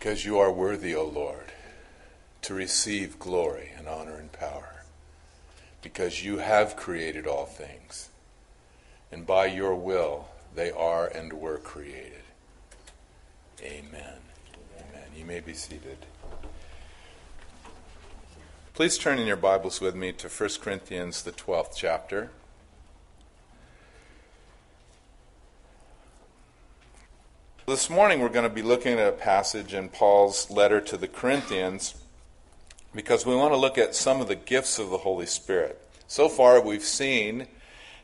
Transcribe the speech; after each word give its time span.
because 0.00 0.24
you 0.24 0.36
are 0.38 0.50
worthy, 0.50 0.92
O 0.92 1.04
Lord, 1.04 1.52
to 2.42 2.52
receive 2.52 3.16
glory 3.16 3.70
and 3.78 3.86
honor 3.86 4.16
and 4.16 4.32
power, 4.32 4.82
because 5.82 6.24
you 6.24 6.38
have 6.38 6.74
created 6.74 7.28
all 7.28 7.46
things, 7.46 8.08
and 9.12 9.24
by 9.24 9.46
your 9.46 9.72
will 9.72 10.26
they 10.56 10.72
are 10.72 11.06
and 11.06 11.32
were 11.32 11.58
created. 11.58 12.24
Amen. 13.62 14.18
Amen. 14.76 15.08
You 15.16 15.24
may 15.24 15.38
be 15.38 15.54
seated. 15.54 15.98
Please 18.74 18.98
turn 18.98 19.20
in 19.20 19.28
your 19.28 19.36
Bibles 19.36 19.80
with 19.80 19.94
me 19.94 20.10
to 20.10 20.28
1 20.28 20.50
Corinthians, 20.60 21.22
the 21.22 21.30
12th 21.30 21.74
chapter. 21.76 22.32
This 27.66 27.88
morning 27.88 28.20
we're 28.20 28.28
going 28.28 28.46
to 28.46 28.54
be 28.54 28.60
looking 28.60 28.98
at 28.98 29.08
a 29.08 29.12
passage 29.12 29.72
in 29.72 29.88
Paul's 29.88 30.50
letter 30.50 30.82
to 30.82 30.98
the 30.98 31.08
Corinthians 31.08 31.94
because 32.94 33.24
we 33.24 33.34
want 33.34 33.54
to 33.54 33.56
look 33.56 33.78
at 33.78 33.94
some 33.94 34.20
of 34.20 34.28
the 34.28 34.34
gifts 34.34 34.78
of 34.78 34.90
the 34.90 34.98
Holy 34.98 35.24
Spirit. 35.24 35.80
So 36.06 36.28
far 36.28 36.60
we've 36.60 36.84
seen 36.84 37.46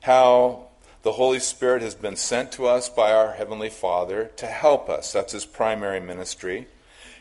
how 0.00 0.68
the 1.02 1.12
Holy 1.12 1.40
Spirit 1.40 1.82
has 1.82 1.94
been 1.94 2.16
sent 2.16 2.52
to 2.52 2.66
us 2.66 2.88
by 2.88 3.12
our 3.12 3.32
Heavenly 3.32 3.68
Father 3.68 4.30
to 4.36 4.46
help 4.46 4.88
us. 4.88 5.12
That's 5.12 5.34
his 5.34 5.44
primary 5.44 6.00
ministry. 6.00 6.66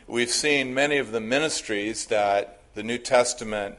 We've 0.06 0.30
seen 0.30 0.72
many 0.72 0.96
of 0.96 1.12
the 1.12 1.20
ministries 1.20 2.06
that 2.06 2.62
the 2.74 2.82
New 2.82 2.96
Testament 2.96 3.74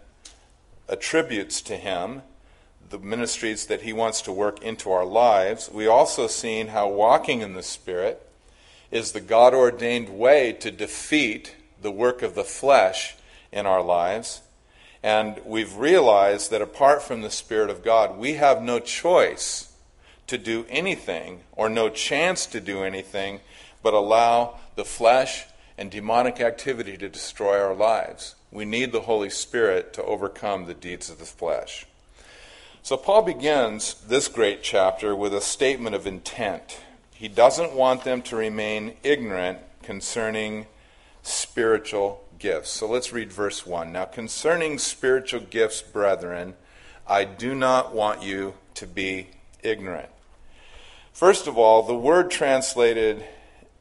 attributes 0.88 1.62
to 1.64 1.78
him, 1.78 2.22
the 2.88 3.00
ministries 3.00 3.66
that 3.66 3.82
he 3.82 3.92
wants 3.92 4.22
to 4.22 4.32
work 4.32 4.62
into 4.62 4.92
our 4.92 5.06
lives. 5.06 5.68
We 5.74 5.88
also 5.88 6.28
seen 6.28 6.68
how 6.68 6.88
walking 6.90 7.42
in 7.42 7.54
the 7.54 7.64
Spirit 7.64 8.28
is 8.92 9.12
the 9.12 9.22
God 9.22 9.54
ordained 9.54 10.10
way 10.10 10.54
to 10.54 10.70
defeat 10.70 11.56
the 11.82 11.92
work 11.92 12.22
of 12.22 12.36
the 12.36 12.44
flesh 12.44 13.16
in 13.52 13.66
our 13.66 13.82
lives. 13.82 14.42
And 15.02 15.42
we've 15.46 15.76
realized 15.76 16.52
that 16.52 16.62
apart 16.62 17.02
from 17.02 17.22
the 17.22 17.32
Spirit 17.32 17.70
of 17.70 17.84
God, 17.84 18.18
we 18.18 18.34
have 18.34 18.62
no 18.62 18.80
choice 18.80 19.74
to 20.28 20.38
do 20.38 20.66
anything 20.70 21.42
or 21.54 21.70
no 21.70 21.90
chance 21.90 22.46
to 22.48 22.62
do 22.62 22.84
anything 22.84 23.40
but 23.82 23.94
allow 23.94 24.60
the 24.76 24.86
flesh 24.86 25.46
and 25.78 25.90
demonic 25.90 26.40
activity 26.40 26.98
to 26.98 27.10
destroy 27.10 27.60
our 27.60 27.74
lives. 27.74 28.36
We 28.52 28.66
need 28.66 28.92
the 28.92 29.02
Holy 29.02 29.30
Spirit 29.30 29.94
to 29.94 30.04
overcome 30.04 30.66
the 30.66 30.74
deeds 30.74 31.10
of 31.10 31.18
the 31.18 31.26
flesh. 31.26 31.88
So, 32.84 32.98
Paul 32.98 33.24
begins 33.24 33.96
this 34.08 34.28
great 34.28 34.64
chapter 34.64 35.16
with 35.16 35.34
a 35.34 35.42
statement 35.42 35.96
of 35.96 36.08
intent. 36.08 36.80
He 37.22 37.28
doesn't 37.28 37.74
want 37.74 38.04
them 38.04 38.24
to 38.24 38.36
remain 38.36 38.96
ignorant 39.04 39.60
concerning 39.84 40.66
spiritual 41.22 42.28
gifts. 42.40 42.72
So 42.72 42.88
let's 42.88 43.14
read 43.14 43.32
verse 43.32 43.64
1. 43.64 43.92
Now, 43.92 44.06
concerning 44.06 44.80
spiritual 44.80 45.42
gifts, 45.42 45.84
brethren, 45.84 46.56
I 47.08 47.26
do 47.26 47.54
not 47.54 47.94
want 47.94 48.24
you 48.24 48.56
to 48.74 48.88
be 48.88 49.28
ignorant. 49.62 50.10
First 51.14 51.46
of 51.46 51.60
all, 51.60 51.84
the 51.84 51.94
word 51.94 52.32
translated 52.32 53.24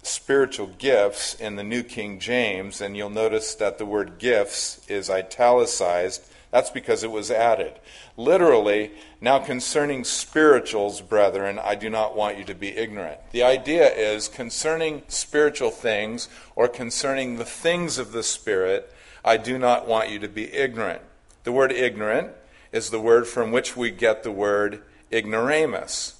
spiritual 0.03 0.67
gifts 0.67 1.33
in 1.33 1.57
the 1.57 1.65
New 1.65 1.83
King 1.83 2.19
James, 2.19 2.83
and 2.83 2.95
you'll 2.95 3.09
notice 3.09 3.55
that 3.55 3.79
the 3.79 3.87
word 3.87 4.19
gifts 4.19 4.87
is 4.87 5.09
italicized 5.09 6.30
that's 6.51 6.71
because 6.71 7.05
it 7.05 7.11
was 7.11 7.31
added. 7.31 7.75
Literally, 8.17 8.91
now 9.21 9.39
concerning 9.39 10.03
spirituals, 10.03 11.01
brethren, 11.01 11.61
I 11.63 11.77
do 11.77 11.89
not 11.89 12.17
want 12.17 12.39
you 12.39 12.45
to 12.45 12.55
be 12.55 12.77
ignorant. 12.77 13.21
The 13.31 13.45
idea 13.45 13.89
is 13.89 14.27
concerning 14.27 15.03
spiritual 15.07 15.71
things 15.71 16.29
or 16.57 16.67
concerning 16.67 17.37
the 17.37 17.45
things 17.45 17.99
of 17.99 18.13
the 18.13 18.25
Spirit, 18.25 18.93
I 19.25 19.37
do 19.37 19.59
not 19.59 19.87
want 19.87 20.11
you 20.11 20.19
to 20.19 20.29
be 20.29 20.53
ignorant. 20.53 21.03
The 21.45 21.53
word 21.53 21.73
ignorant 21.73 22.33
is 22.73 22.91
the 22.91 23.01
word 23.01 23.27
from 23.27 23.53
which 23.53 23.77
we 23.77 23.91
get 23.91 24.23
the 24.23 24.33
word 24.33 24.83
ignoramus. 25.13 26.17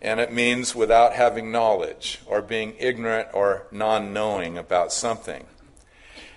And 0.00 0.20
it 0.20 0.32
means 0.32 0.74
without 0.74 1.14
having 1.14 1.50
knowledge 1.50 2.20
or 2.26 2.40
being 2.40 2.74
ignorant 2.78 3.28
or 3.32 3.66
non 3.72 4.12
knowing 4.12 4.56
about 4.56 4.92
something. 4.92 5.44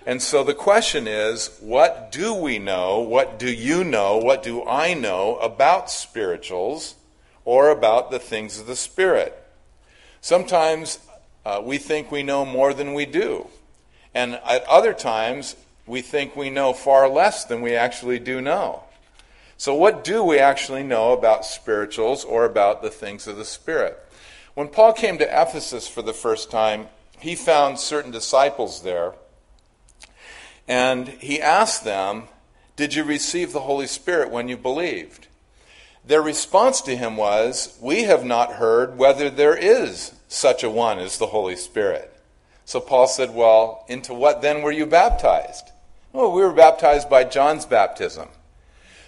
And 0.04 0.20
so 0.20 0.42
the 0.42 0.54
question 0.54 1.06
is 1.06 1.56
what 1.60 2.10
do 2.10 2.34
we 2.34 2.58
know? 2.58 2.98
What 2.98 3.38
do 3.38 3.50
you 3.52 3.84
know? 3.84 4.16
What 4.16 4.42
do 4.42 4.66
I 4.66 4.94
know 4.94 5.36
about 5.36 5.90
spirituals 5.90 6.96
or 7.44 7.70
about 7.70 8.10
the 8.10 8.18
things 8.18 8.58
of 8.58 8.66
the 8.66 8.76
Spirit? 8.76 9.38
Sometimes 10.20 10.98
uh, 11.44 11.60
we 11.64 11.78
think 11.78 12.10
we 12.10 12.22
know 12.22 12.44
more 12.44 12.74
than 12.74 12.94
we 12.94 13.06
do. 13.06 13.48
And 14.14 14.34
at 14.44 14.64
other 14.64 14.92
times, 14.92 15.56
we 15.86 16.02
think 16.02 16.36
we 16.36 16.50
know 16.50 16.72
far 16.72 17.08
less 17.08 17.44
than 17.44 17.62
we 17.62 17.74
actually 17.74 18.18
do 18.18 18.40
know. 18.40 18.84
So, 19.56 19.74
what 19.74 20.04
do 20.04 20.24
we 20.24 20.38
actually 20.38 20.82
know 20.82 21.12
about 21.12 21.44
spirituals 21.44 22.24
or 22.24 22.44
about 22.44 22.82
the 22.82 22.90
things 22.90 23.26
of 23.26 23.36
the 23.36 23.44
Spirit? 23.44 23.98
When 24.54 24.68
Paul 24.68 24.92
came 24.92 25.18
to 25.18 25.24
Ephesus 25.24 25.88
for 25.88 26.02
the 26.02 26.12
first 26.12 26.50
time, 26.50 26.88
he 27.18 27.34
found 27.34 27.78
certain 27.78 28.10
disciples 28.10 28.82
there 28.82 29.14
and 30.68 31.08
he 31.08 31.40
asked 31.40 31.84
them, 31.84 32.24
Did 32.76 32.94
you 32.94 33.04
receive 33.04 33.52
the 33.52 33.60
Holy 33.60 33.86
Spirit 33.86 34.30
when 34.30 34.48
you 34.48 34.56
believed? 34.56 35.28
Their 36.04 36.22
response 36.22 36.80
to 36.82 36.96
him 36.96 37.16
was, 37.16 37.78
We 37.80 38.02
have 38.04 38.24
not 38.24 38.54
heard 38.54 38.98
whether 38.98 39.30
there 39.30 39.56
is 39.56 40.14
such 40.28 40.62
a 40.62 40.70
one 40.70 40.98
as 40.98 41.18
the 41.18 41.28
Holy 41.28 41.56
Spirit. 41.56 42.12
So 42.64 42.80
Paul 42.80 43.06
said, 43.06 43.34
Well, 43.34 43.84
into 43.88 44.14
what 44.14 44.42
then 44.42 44.62
were 44.62 44.72
you 44.72 44.86
baptized? 44.86 45.70
Well, 46.12 46.32
we 46.32 46.42
were 46.42 46.52
baptized 46.52 47.08
by 47.08 47.24
John's 47.24 47.66
baptism. 47.66 48.28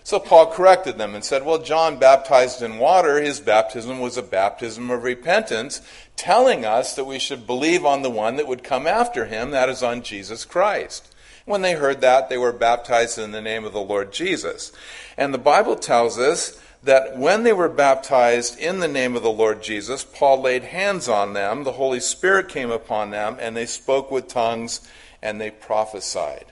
So 0.04 0.20
Paul 0.20 0.52
corrected 0.52 0.98
them 0.98 1.14
and 1.14 1.24
said, 1.24 1.44
Well, 1.44 1.58
John 1.58 1.98
baptized 1.98 2.62
in 2.62 2.78
water. 2.78 3.20
His 3.20 3.40
baptism 3.40 4.00
was 4.00 4.16
a 4.16 4.22
baptism 4.22 4.90
of 4.90 5.02
repentance, 5.02 5.80
telling 6.14 6.64
us 6.64 6.94
that 6.94 7.06
we 7.06 7.18
should 7.18 7.46
believe 7.46 7.84
on 7.86 8.02
the 8.02 8.10
one 8.10 8.36
that 8.36 8.46
would 8.46 8.62
come 8.62 8.86
after 8.86 9.24
him, 9.24 9.50
that 9.50 9.70
is, 9.70 9.82
on 9.82 10.02
Jesus 10.02 10.44
Christ. 10.44 11.13
When 11.44 11.60
they 11.60 11.74
heard 11.74 12.00
that, 12.00 12.30
they 12.30 12.38
were 12.38 12.52
baptized 12.52 13.18
in 13.18 13.32
the 13.32 13.42
name 13.42 13.64
of 13.64 13.74
the 13.74 13.80
Lord 13.80 14.12
Jesus. 14.12 14.72
And 15.16 15.34
the 15.34 15.38
Bible 15.38 15.76
tells 15.76 16.18
us 16.18 16.58
that 16.82 17.18
when 17.18 17.42
they 17.42 17.52
were 17.52 17.68
baptized 17.68 18.58
in 18.58 18.78
the 18.78 18.88
name 18.88 19.14
of 19.14 19.22
the 19.22 19.30
Lord 19.30 19.62
Jesus, 19.62 20.04
Paul 20.04 20.40
laid 20.40 20.64
hands 20.64 21.08
on 21.08 21.32
them, 21.32 21.64
the 21.64 21.72
Holy 21.72 22.00
Spirit 22.00 22.48
came 22.48 22.70
upon 22.70 23.10
them, 23.10 23.36
and 23.40 23.56
they 23.56 23.66
spoke 23.66 24.10
with 24.10 24.28
tongues 24.28 24.80
and 25.22 25.40
they 25.40 25.50
prophesied. 25.50 26.46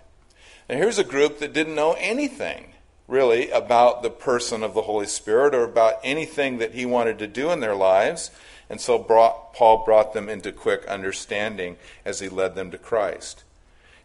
Now, 0.68 0.76
here's 0.76 0.98
a 0.98 1.04
group 1.04 1.38
that 1.38 1.52
didn't 1.52 1.74
know 1.74 1.96
anything, 1.98 2.72
really, 3.08 3.50
about 3.50 4.02
the 4.02 4.10
person 4.10 4.62
of 4.62 4.74
the 4.74 4.82
Holy 4.82 5.06
Spirit 5.06 5.54
or 5.54 5.64
about 5.64 6.00
anything 6.02 6.58
that 6.58 6.72
he 6.72 6.86
wanted 6.86 7.18
to 7.18 7.26
do 7.26 7.50
in 7.50 7.60
their 7.60 7.74
lives. 7.74 8.30
And 8.70 8.80
so 8.80 8.98
brought, 8.98 9.52
Paul 9.52 9.84
brought 9.84 10.14
them 10.14 10.28
into 10.28 10.52
quick 10.52 10.86
understanding 10.86 11.76
as 12.04 12.20
he 12.20 12.28
led 12.28 12.54
them 12.54 12.70
to 12.70 12.78
Christ. 12.78 13.44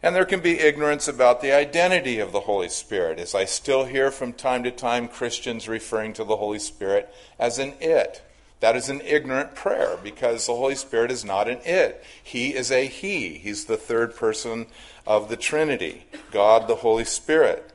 And 0.04 0.16
there 0.16 0.26
can 0.26 0.42
be 0.42 0.60
ignorance 0.60 1.08
about 1.08 1.42
the 1.42 1.52
identity 1.52 2.20
of 2.20 2.32
the 2.32 2.42
Holy 2.42 2.70
Spirit, 2.70 3.18
as 3.20 3.34
I 3.34 3.46
still 3.46 3.86
hear 3.86 4.12
from 4.12 4.34
time 4.34 4.64
to 4.64 4.72
time 4.72 5.08
Christians 5.08 5.68
referring 5.68 6.14
to 6.14 6.24
the 6.24 6.38
Holy 6.38 6.60
Spirit 6.60 7.14
as 7.40 7.58
an 7.58 7.74
it. 7.80 8.22
That 8.60 8.76
is 8.76 8.90
an 8.90 9.02
ignorant 9.02 9.56
prayer 9.56 9.98
because 10.04 10.46
the 10.46 10.56
Holy 10.56 10.76
Spirit 10.76 11.12
is 11.12 11.24
not 11.24 11.48
an 11.48 11.60
it. 11.64 12.04
He 12.24 12.56
is 12.56 12.72
a 12.72 12.86
He. 12.86 13.38
He's 13.38 13.66
the 13.66 13.78
third 13.78 14.16
person 14.16 14.68
of 15.06 15.30
the 15.30 15.38
Trinity 15.38 16.06
God, 16.32 16.68
the 16.68 16.76
Holy 16.76 17.06
Spirit. 17.06 17.72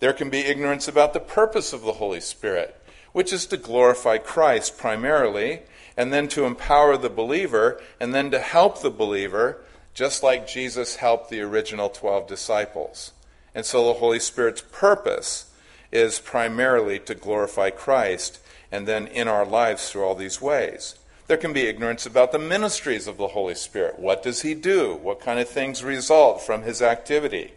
There 0.00 0.12
can 0.12 0.30
be 0.30 0.40
ignorance 0.40 0.88
about 0.88 1.12
the 1.12 1.20
purpose 1.20 1.72
of 1.72 1.82
the 1.82 1.94
Holy 1.94 2.20
Spirit, 2.20 2.80
which 3.12 3.32
is 3.32 3.46
to 3.46 3.56
glorify 3.56 4.18
Christ 4.18 4.76
primarily, 4.76 5.62
and 5.96 6.12
then 6.12 6.26
to 6.28 6.44
empower 6.44 6.96
the 6.96 7.08
believer, 7.08 7.80
and 8.00 8.12
then 8.12 8.30
to 8.32 8.40
help 8.40 8.82
the 8.82 8.90
believer 8.90 9.58
just 9.94 10.22
like 10.22 10.46
Jesus 10.46 10.96
helped 10.96 11.30
the 11.30 11.40
original 11.40 11.88
12 11.88 12.26
disciples. 12.26 13.12
And 13.54 13.64
so 13.64 13.86
the 13.86 14.00
Holy 14.00 14.18
Spirit's 14.18 14.60
purpose 14.60 15.52
is 15.92 16.18
primarily 16.18 16.98
to 16.98 17.14
glorify 17.14 17.70
Christ 17.70 18.40
and 18.72 18.88
then 18.88 19.06
in 19.06 19.28
our 19.28 19.46
lives 19.46 19.88
through 19.88 20.02
all 20.02 20.16
these 20.16 20.42
ways. 20.42 20.96
There 21.28 21.36
can 21.36 21.52
be 21.52 21.68
ignorance 21.68 22.04
about 22.04 22.32
the 22.32 22.38
ministries 22.38 23.06
of 23.06 23.16
the 23.16 23.28
Holy 23.28 23.54
Spirit. 23.54 23.98
What 23.98 24.22
does 24.22 24.42
he 24.42 24.52
do? 24.52 24.94
What 24.96 25.20
kind 25.20 25.38
of 25.38 25.48
things 25.48 25.84
result 25.84 26.42
from 26.42 26.62
his 26.62 26.82
activity? 26.82 27.52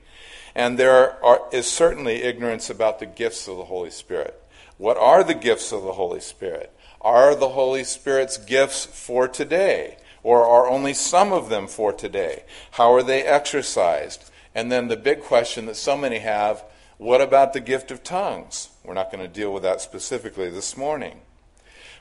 And 0.55 0.77
there 0.77 1.23
are, 1.23 1.41
is 1.51 1.69
certainly 1.69 2.23
ignorance 2.23 2.69
about 2.69 2.99
the 2.99 3.05
gifts 3.05 3.47
of 3.47 3.57
the 3.57 3.65
Holy 3.65 3.89
Spirit. 3.89 4.41
What 4.77 4.97
are 4.97 5.23
the 5.23 5.33
gifts 5.33 5.71
of 5.71 5.83
the 5.83 5.93
Holy 5.93 6.19
Spirit? 6.19 6.71
Are 7.01 7.35
the 7.35 7.49
Holy 7.49 7.83
Spirit's 7.83 8.37
gifts 8.37 8.85
for 8.85 9.27
today? 9.27 9.97
Or 10.23 10.45
are 10.45 10.69
only 10.69 10.93
some 10.93 11.31
of 11.31 11.49
them 11.49 11.67
for 11.67 11.93
today? 11.93 12.43
How 12.71 12.93
are 12.93 13.03
they 13.03 13.23
exercised? 13.23 14.29
And 14.53 14.71
then 14.71 14.87
the 14.87 14.97
big 14.97 15.21
question 15.21 15.65
that 15.67 15.75
so 15.75 15.95
many 15.95 16.19
have 16.19 16.63
what 16.97 17.21
about 17.21 17.53
the 17.53 17.59
gift 17.59 17.91
of 17.91 18.03
tongues? 18.03 18.69
We're 18.83 18.95
not 18.95 19.11
going 19.11 19.23
to 19.23 19.27
deal 19.27 19.53
with 19.53 19.63
that 19.63 19.81
specifically 19.81 20.49
this 20.49 20.75
morning. 20.75 21.21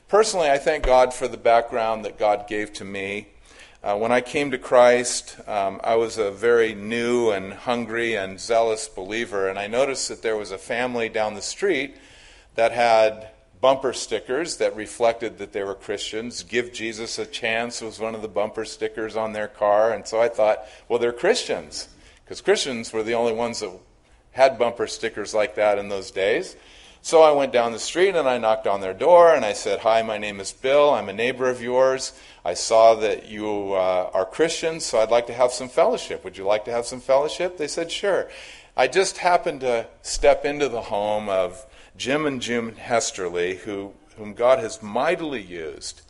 Personally, 0.09 0.51
I 0.51 0.57
thank 0.59 0.85
God 0.85 1.13
for 1.13 1.29
the 1.29 1.37
background 1.37 2.05
that 2.05 2.19
God 2.19 2.49
gave 2.49 2.73
to 2.75 2.85
me 2.85 3.29
Uh, 3.87 3.97
when 3.97 4.11
I 4.11 4.21
came 4.21 4.51
to 4.51 4.59
Christ, 4.59 5.37
um, 5.47 5.81
I 5.85 5.95
was 5.95 6.19
a 6.19 6.33
very 6.33 6.75
new 6.75 7.31
and 7.31 7.53
hungry 7.53 8.17
and 8.17 8.41
zealous 8.41 8.89
believer, 8.89 9.49
and 9.49 9.61
I 9.61 9.69
noticed 9.69 10.09
that 10.09 10.23
there 10.23 10.37
was 10.37 10.51
a 10.51 10.59
family 10.59 11.09
down 11.09 11.35
the 11.35 11.43
street 11.43 11.95
that 12.57 12.73
had 12.73 13.29
bumper 13.67 13.93
stickers 13.93 14.59
that 14.59 14.77
reflected 14.77 15.39
that 15.39 15.53
they 15.53 15.65
were 15.65 15.75
Christians. 15.75 16.45
Give 16.45 16.73
Jesus 16.73 17.19
a 17.19 17.27
Chance 17.27 17.81
was 17.81 17.99
one 17.99 18.15
of 18.15 18.23
the 18.23 18.29
bumper 18.29 18.65
stickers 18.65 19.17
on 19.17 19.33
their 19.33 19.49
car. 19.49 19.93
And 19.93 20.07
so 20.07 20.21
I 20.21 20.29
thought, 20.29 20.61
well, 20.89 21.01
they're 21.01 21.13
Christians, 21.13 21.89
because 22.25 22.41
Christians 22.41 22.93
were 22.93 23.03
the 23.03 23.15
only 23.15 23.33
ones 23.33 23.59
that 23.59 23.73
had 24.31 24.57
bumper 24.57 24.87
stickers 24.87 25.35
like 25.35 25.57
that 25.57 25.81
in 25.81 25.89
those 25.89 26.13
days. 26.13 26.55
So 27.03 27.23
I 27.23 27.33
went 27.33 27.53
down 27.53 27.73
the 27.73 27.81
street 27.81 28.15
and 28.15 28.29
I 28.29 28.39
knocked 28.39 28.69
on 28.69 28.81
their 28.81 28.95
door 28.95 29.35
and 29.35 29.45
I 29.45 29.53
said, 29.53 29.81
Hi, 29.81 30.01
my 30.01 30.17
name 30.17 30.39
is 30.39 30.53
Bill. 30.53 30.91
I'm 30.91 31.09
a 31.09 31.13
neighbor 31.13 31.51
of 31.51 31.61
yours. 31.61 32.13
I 32.45 32.55
saw 32.55 32.95
that 32.95 33.29
you 33.29 33.73
uh, 33.73 34.11
are 34.15 34.27
Christians, 34.27 34.85
so 34.85 35.01
I'd 35.01 35.11
like 35.11 35.27
to 35.27 35.35
have 35.35 35.51
some 35.51 35.69
fellowship. 35.69 36.23
Would 36.23 36.39
you 36.39 36.45
like 36.45 36.67
to 36.67 36.71
have 36.71 36.87
some 36.87 37.01
fellowship? 37.01 37.59
They 37.59 37.67
said, 37.67 37.91
Sure. 37.91 38.29
I 38.77 38.87
just 38.87 39.19
happened 39.19 39.63
to 39.63 39.89
step 40.03 40.45
into 40.45 40.69
the 40.69 40.83
home 40.83 41.29
of 41.29 41.67
Jim 41.97 42.27
and 42.27 42.41
Jim 42.41 42.77
Hesterly, 42.77 43.57
who, 43.57 43.93
whom 44.17 44.35
God 44.35 44.59
has 44.59 44.83
mightily 44.83 45.43
used 45.43 46.03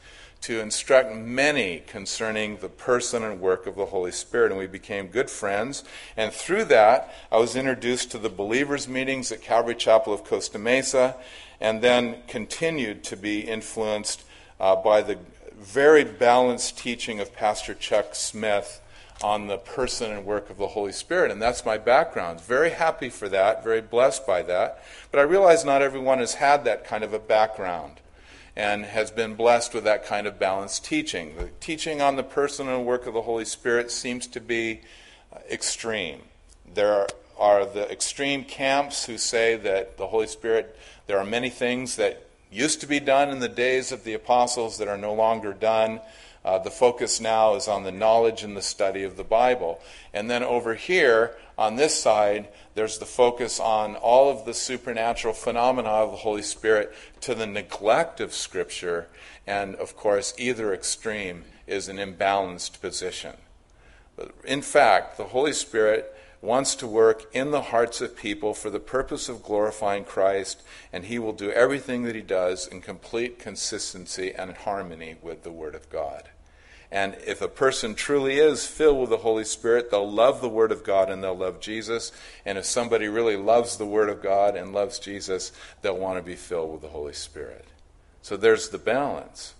to 0.42 0.60
instruct 0.60 1.14
many 1.14 1.82
concerning 1.86 2.58
the 2.58 2.68
person 2.68 3.22
and 3.22 3.40
work 3.40 3.66
of 3.66 3.74
the 3.74 3.86
Holy 3.86 4.12
Spirit. 4.12 4.52
And 4.52 4.60
we 4.60 4.66
became 4.66 5.08
good 5.08 5.30
friends. 5.30 5.82
And 6.16 6.32
through 6.32 6.64
that, 6.66 7.12
I 7.32 7.38
was 7.38 7.56
introduced 7.56 8.10
to 8.12 8.18
the 8.18 8.28
believers' 8.28 8.86
meetings 8.86 9.32
at 9.32 9.42
Calvary 9.42 9.74
Chapel 9.74 10.12
of 10.12 10.24
Costa 10.24 10.58
Mesa, 10.58 11.16
and 11.60 11.82
then 11.82 12.18
continued 12.28 13.02
to 13.04 13.16
be 13.16 13.40
influenced 13.40 14.24
uh, 14.60 14.76
by 14.76 15.02
the 15.02 15.18
very 15.54 16.04
balanced 16.04 16.78
teaching 16.78 17.18
of 17.18 17.34
Pastor 17.34 17.74
Chuck 17.74 18.14
Smith 18.14 18.80
on 19.22 19.46
the 19.46 19.58
person 19.58 20.12
and 20.12 20.26
work 20.26 20.50
of 20.50 20.58
the 20.58 20.68
Holy 20.68 20.92
Spirit. 20.92 21.30
And 21.30 21.40
that's 21.40 21.64
my 21.64 21.78
background. 21.78 22.40
Very 22.40 22.70
happy 22.70 23.08
for 23.08 23.28
that, 23.28 23.64
very 23.64 23.80
blessed 23.80 24.26
by 24.26 24.42
that. 24.42 24.82
But 25.10 25.20
I 25.20 25.22
realize 25.22 25.64
not 25.64 25.82
everyone 25.82 26.18
has 26.18 26.34
had 26.34 26.64
that 26.64 26.84
kind 26.84 27.02
of 27.02 27.12
a 27.12 27.18
background 27.18 28.00
and 28.54 28.84
has 28.86 29.10
been 29.10 29.34
blessed 29.34 29.74
with 29.74 29.84
that 29.84 30.04
kind 30.04 30.26
of 30.26 30.38
balanced 30.38 30.84
teaching. 30.84 31.36
The 31.36 31.50
teaching 31.60 32.00
on 32.00 32.16
the 32.16 32.22
person 32.22 32.68
and 32.68 32.86
work 32.86 33.06
of 33.06 33.14
the 33.14 33.22
Holy 33.22 33.44
Spirit 33.44 33.90
seems 33.90 34.26
to 34.28 34.40
be 34.40 34.80
uh, 35.32 35.38
extreme. 35.50 36.22
There 36.74 37.06
are 37.38 37.66
the 37.66 37.90
extreme 37.90 38.44
camps 38.44 39.04
who 39.04 39.18
say 39.18 39.56
that 39.56 39.98
the 39.98 40.06
Holy 40.06 40.26
Spirit, 40.26 40.76
there 41.06 41.18
are 41.18 41.24
many 41.24 41.50
things 41.50 41.96
that 41.96 42.26
used 42.50 42.80
to 42.80 42.86
be 42.86 43.00
done 43.00 43.28
in 43.28 43.40
the 43.40 43.48
days 43.48 43.92
of 43.92 44.04
the 44.04 44.14
apostles 44.14 44.78
that 44.78 44.88
are 44.88 44.96
no 44.96 45.12
longer 45.12 45.52
done. 45.52 46.00
Uh, 46.46 46.60
the 46.60 46.70
focus 46.70 47.20
now 47.20 47.56
is 47.56 47.66
on 47.66 47.82
the 47.82 47.90
knowledge 47.90 48.44
and 48.44 48.56
the 48.56 48.62
study 48.62 49.02
of 49.02 49.16
the 49.16 49.24
Bible. 49.24 49.80
And 50.14 50.30
then 50.30 50.44
over 50.44 50.76
here, 50.76 51.36
on 51.58 51.74
this 51.74 52.00
side, 52.00 52.46
there's 52.76 52.98
the 52.98 53.04
focus 53.04 53.58
on 53.58 53.96
all 53.96 54.30
of 54.30 54.44
the 54.44 54.54
supernatural 54.54 55.34
phenomena 55.34 55.88
of 55.88 56.12
the 56.12 56.18
Holy 56.18 56.42
Spirit 56.42 56.94
to 57.22 57.34
the 57.34 57.48
neglect 57.48 58.20
of 58.20 58.32
Scripture. 58.32 59.08
And 59.44 59.74
of 59.74 59.96
course, 59.96 60.34
either 60.38 60.72
extreme 60.72 61.46
is 61.66 61.88
an 61.88 61.96
imbalanced 61.96 62.80
position. 62.80 63.34
But 64.14 64.32
in 64.44 64.62
fact, 64.62 65.16
the 65.16 65.24
Holy 65.24 65.52
Spirit 65.52 66.14
wants 66.40 66.76
to 66.76 66.86
work 66.86 67.28
in 67.34 67.50
the 67.50 67.60
hearts 67.60 68.00
of 68.00 68.14
people 68.14 68.54
for 68.54 68.70
the 68.70 68.78
purpose 68.78 69.28
of 69.28 69.42
glorifying 69.42 70.04
Christ, 70.04 70.62
and 70.92 71.06
he 71.06 71.18
will 71.18 71.32
do 71.32 71.50
everything 71.50 72.04
that 72.04 72.14
he 72.14 72.22
does 72.22 72.68
in 72.68 72.82
complete 72.82 73.40
consistency 73.40 74.32
and 74.32 74.52
harmony 74.52 75.16
with 75.20 75.42
the 75.42 75.50
Word 75.50 75.74
of 75.74 75.90
God. 75.90 76.28
And 76.90 77.16
if 77.26 77.42
a 77.42 77.48
person 77.48 77.94
truly 77.94 78.38
is 78.38 78.66
filled 78.66 79.00
with 79.00 79.10
the 79.10 79.16
Holy 79.18 79.44
Spirit, 79.44 79.90
they'll 79.90 80.10
love 80.10 80.40
the 80.40 80.48
Word 80.48 80.70
of 80.70 80.84
God 80.84 81.10
and 81.10 81.22
they'll 81.22 81.36
love 81.36 81.60
Jesus. 81.60 82.12
And 82.44 82.56
if 82.58 82.64
somebody 82.64 83.08
really 83.08 83.36
loves 83.36 83.76
the 83.76 83.86
Word 83.86 84.08
of 84.08 84.22
God 84.22 84.56
and 84.56 84.72
loves 84.72 84.98
Jesus, 84.98 85.52
they'll 85.82 85.98
want 85.98 86.18
to 86.18 86.22
be 86.22 86.36
filled 86.36 86.72
with 86.72 86.82
the 86.82 86.88
Holy 86.88 87.12
Spirit. 87.12 87.64
So 88.22 88.36
there's 88.36 88.68
the 88.68 88.78
balance. 88.78 89.54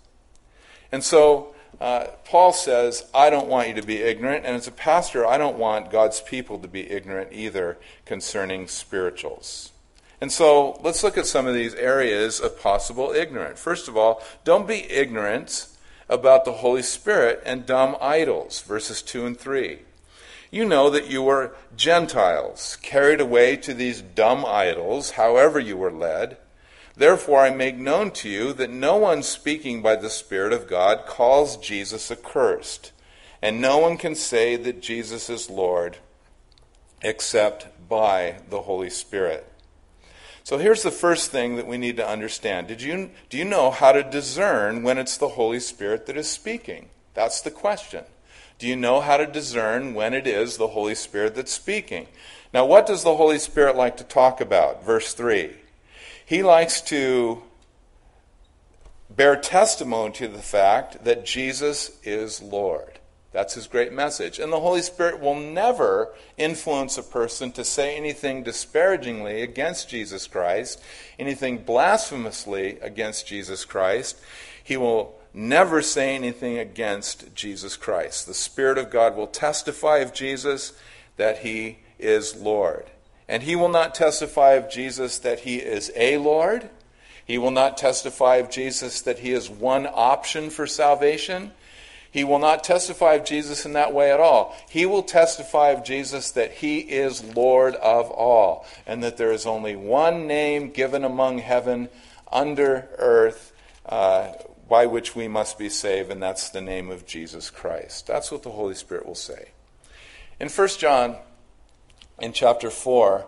And 0.91 1.03
so 1.03 1.53
uh, 1.81 2.07
Paul 2.25 2.53
says, 2.53 3.05
I 3.13 3.29
don't 3.29 3.47
want 3.47 3.67
you 3.67 3.73
to 3.75 3.85
be 3.85 3.97
ignorant. 3.97 4.45
And 4.45 4.55
as 4.55 4.67
a 4.67 4.71
pastor, 4.71 5.25
I 5.25 5.37
don't 5.37 5.57
want 5.57 5.91
God's 5.91 6.21
people 6.21 6.57
to 6.59 6.67
be 6.67 6.89
ignorant 6.89 7.29
either 7.33 7.77
concerning 8.05 8.67
spirituals. 8.67 9.71
And 10.19 10.31
so 10.31 10.79
let's 10.81 11.03
look 11.03 11.17
at 11.17 11.27
some 11.27 11.45
of 11.45 11.53
these 11.53 11.75
areas 11.75 12.39
of 12.39 12.59
possible 12.59 13.11
ignorance. 13.11 13.61
First 13.61 13.87
of 13.87 13.95
all, 13.95 14.23
don't 14.43 14.67
be 14.67 14.91
ignorant 14.91 15.67
about 16.09 16.45
the 16.45 16.53
Holy 16.53 16.81
Spirit 16.81 17.41
and 17.45 17.65
dumb 17.65 17.97
idols, 17.99 18.61
verses 18.61 19.01
2 19.01 19.25
and 19.25 19.39
3. 19.39 19.79
You 20.49 20.63
know 20.63 20.89
that 20.89 21.09
you 21.09 21.21
were 21.21 21.55
Gentiles, 21.75 22.77
carried 22.81 23.19
away 23.19 23.57
to 23.57 23.73
these 23.73 24.01
dumb 24.01 24.45
idols, 24.45 25.11
however 25.11 25.59
you 25.59 25.75
were 25.75 25.91
led. 25.91 26.37
Therefore, 26.95 27.41
I 27.41 27.49
make 27.49 27.75
known 27.77 28.11
to 28.11 28.29
you 28.29 28.53
that 28.53 28.69
no 28.69 28.95
one 28.95 29.21
speaking 29.23 29.81
by 29.81 29.97
the 29.97 30.09
Spirit 30.09 30.53
of 30.53 30.67
God 30.67 31.05
calls 31.05 31.57
Jesus 31.57 32.09
accursed, 32.09 32.91
and 33.41 33.61
no 33.61 33.77
one 33.77 33.97
can 33.97 34.15
say 34.15 34.55
that 34.55 34.81
Jesus 34.81 35.29
is 35.29 35.49
Lord 35.49 35.97
except 37.01 37.67
by 37.87 38.37
the 38.49 38.61
Holy 38.61 38.89
Spirit. 38.89 39.51
So 40.47 40.57
here's 40.57 40.83
the 40.83 40.91
first 40.91 41.29
thing 41.29 41.57
that 41.57 41.67
we 41.67 41.77
need 41.77 41.97
to 41.97 42.07
understand. 42.07 42.69
Did 42.69 42.81
you, 42.81 43.09
do 43.29 43.37
you 43.37 43.43
know 43.43 43.69
how 43.69 43.91
to 43.91 44.01
discern 44.01 44.81
when 44.81 44.97
it's 44.97 45.17
the 45.17 45.27
Holy 45.27 45.59
Spirit 45.59 46.05
that 46.05 46.15
is 46.15 46.29
speaking? 46.29 46.87
That's 47.13 47.41
the 47.41 47.51
question. 47.51 48.05
Do 48.57 48.65
you 48.65 48.77
know 48.77 49.01
how 49.01 49.17
to 49.17 49.25
discern 49.25 49.93
when 49.93 50.13
it 50.13 50.25
is 50.25 50.55
the 50.55 50.69
Holy 50.69 50.95
Spirit 50.95 51.35
that's 51.35 51.51
speaking? 51.51 52.07
Now, 52.53 52.65
what 52.65 52.87
does 52.87 53.03
the 53.03 53.17
Holy 53.17 53.39
Spirit 53.39 53.75
like 53.75 53.97
to 53.97 54.05
talk 54.05 54.39
about? 54.39 54.85
Verse 54.85 55.13
3. 55.13 55.51
He 56.25 56.43
likes 56.43 56.79
to 56.83 57.43
bear 59.09 59.35
testimony 59.35 60.13
to 60.13 60.29
the 60.29 60.41
fact 60.41 61.03
that 61.03 61.25
Jesus 61.25 61.91
is 62.05 62.41
Lord. 62.41 62.96
That's 63.37 63.53
his 63.53 63.67
great 63.67 63.93
message. 63.93 64.39
And 64.39 64.51
the 64.51 64.61
Holy 64.61 64.81
Spirit 64.81 65.19
will 65.19 65.35
never 65.35 66.09
influence 66.39 66.97
a 66.97 67.03
person 67.03 67.51
to 67.51 67.63
say 67.63 67.95
anything 67.95 68.41
disparagingly 68.41 69.43
against 69.43 69.87
Jesus 69.87 70.25
Christ, 70.25 70.81
anything 71.19 71.59
blasphemously 71.59 72.79
against 72.81 73.27
Jesus 73.27 73.63
Christ. 73.63 74.19
He 74.63 74.75
will 74.75 75.19
never 75.35 75.83
say 75.83 76.15
anything 76.15 76.57
against 76.57 77.35
Jesus 77.35 77.77
Christ. 77.77 78.25
The 78.25 78.33
Spirit 78.33 78.79
of 78.79 78.89
God 78.89 79.15
will 79.15 79.27
testify 79.27 79.99
of 79.99 80.15
Jesus 80.15 80.73
that 81.17 81.37
he 81.37 81.77
is 81.99 82.35
Lord. 82.35 82.85
And 83.29 83.43
he 83.43 83.55
will 83.55 83.69
not 83.69 83.93
testify 83.93 84.53
of 84.53 84.67
Jesus 84.67 85.19
that 85.19 85.41
he 85.41 85.57
is 85.57 85.91
a 85.95 86.17
Lord. 86.17 86.71
He 87.23 87.37
will 87.37 87.51
not 87.51 87.77
testify 87.77 88.37
of 88.37 88.49
Jesus 88.49 88.99
that 89.01 89.19
he 89.19 89.31
is 89.31 89.47
one 89.47 89.85
option 89.85 90.49
for 90.49 90.65
salvation. 90.65 91.51
He 92.17 92.23
will 92.23 92.39
not 92.39 92.63
testify 92.63 93.13
of 93.13 93.25
Jesus 93.25 93.63
in 93.63 93.73
that 93.73 93.93
way 93.93 94.11
at 94.11 94.19
all. 94.19 94.57
He 94.67 94.87
will 94.87 95.03
testify 95.03 95.69
of 95.69 95.83
Jesus 95.83 96.31
that 96.31 96.51
he 96.51 96.79
is 96.79 97.23
Lord 97.35 97.75
of 97.75 98.09
all, 98.09 98.65
and 98.87 99.03
that 99.03 99.17
there 99.17 99.31
is 99.31 99.45
only 99.45 99.75
one 99.75 100.25
name 100.25 100.71
given 100.71 101.03
among 101.03 101.37
heaven, 101.37 101.89
under 102.31 102.89
earth, 102.97 103.53
uh, 103.85 104.29
by 104.67 104.87
which 104.87 105.15
we 105.15 105.27
must 105.27 105.59
be 105.59 105.69
saved, 105.69 106.09
and 106.09 106.19
that's 106.19 106.49
the 106.49 106.59
name 106.59 106.89
of 106.89 107.05
Jesus 107.05 107.51
Christ. 107.51 108.07
That's 108.07 108.31
what 108.31 108.41
the 108.41 108.49
Holy 108.49 108.73
Spirit 108.73 109.05
will 109.05 109.13
say. 109.13 109.49
In 110.39 110.49
1 110.49 110.67
John, 110.69 111.17
in 112.17 112.33
chapter 112.33 112.71
4, 112.71 113.27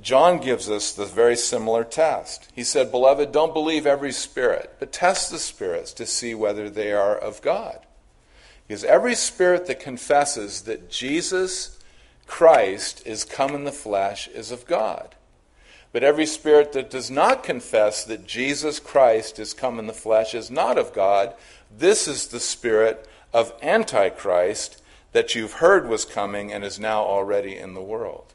John 0.00 0.38
gives 0.38 0.70
us 0.70 0.92
the 0.92 1.06
very 1.06 1.34
similar 1.34 1.82
test. 1.82 2.52
He 2.54 2.62
said, 2.62 2.92
Beloved, 2.92 3.32
don't 3.32 3.52
believe 3.52 3.84
every 3.84 4.12
spirit, 4.12 4.76
but 4.78 4.92
test 4.92 5.32
the 5.32 5.40
spirits 5.40 5.92
to 5.94 6.06
see 6.06 6.36
whether 6.36 6.70
they 6.70 6.92
are 6.92 7.18
of 7.18 7.42
God. 7.42 7.80
Because 8.72 8.84
every 8.84 9.14
spirit 9.14 9.66
that 9.66 9.80
confesses 9.80 10.62
that 10.62 10.88
Jesus 10.88 11.78
Christ 12.26 13.06
is 13.06 13.22
come 13.22 13.54
in 13.54 13.64
the 13.64 13.70
flesh 13.70 14.28
is 14.28 14.50
of 14.50 14.64
God. 14.64 15.14
But 15.92 16.02
every 16.02 16.24
spirit 16.24 16.72
that 16.72 16.88
does 16.88 17.10
not 17.10 17.44
confess 17.44 18.02
that 18.02 18.26
Jesus 18.26 18.80
Christ 18.80 19.38
is 19.38 19.52
come 19.52 19.78
in 19.78 19.88
the 19.88 19.92
flesh 19.92 20.34
is 20.34 20.50
not 20.50 20.78
of 20.78 20.94
God. 20.94 21.34
This 21.70 22.08
is 22.08 22.28
the 22.28 22.40
spirit 22.40 23.06
of 23.30 23.52
Antichrist 23.60 24.80
that 25.12 25.34
you've 25.34 25.52
heard 25.60 25.86
was 25.86 26.06
coming 26.06 26.50
and 26.50 26.64
is 26.64 26.80
now 26.80 27.02
already 27.02 27.54
in 27.54 27.74
the 27.74 27.82
world. 27.82 28.32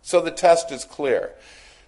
So 0.00 0.20
the 0.20 0.30
test 0.30 0.70
is 0.70 0.84
clear. 0.84 1.32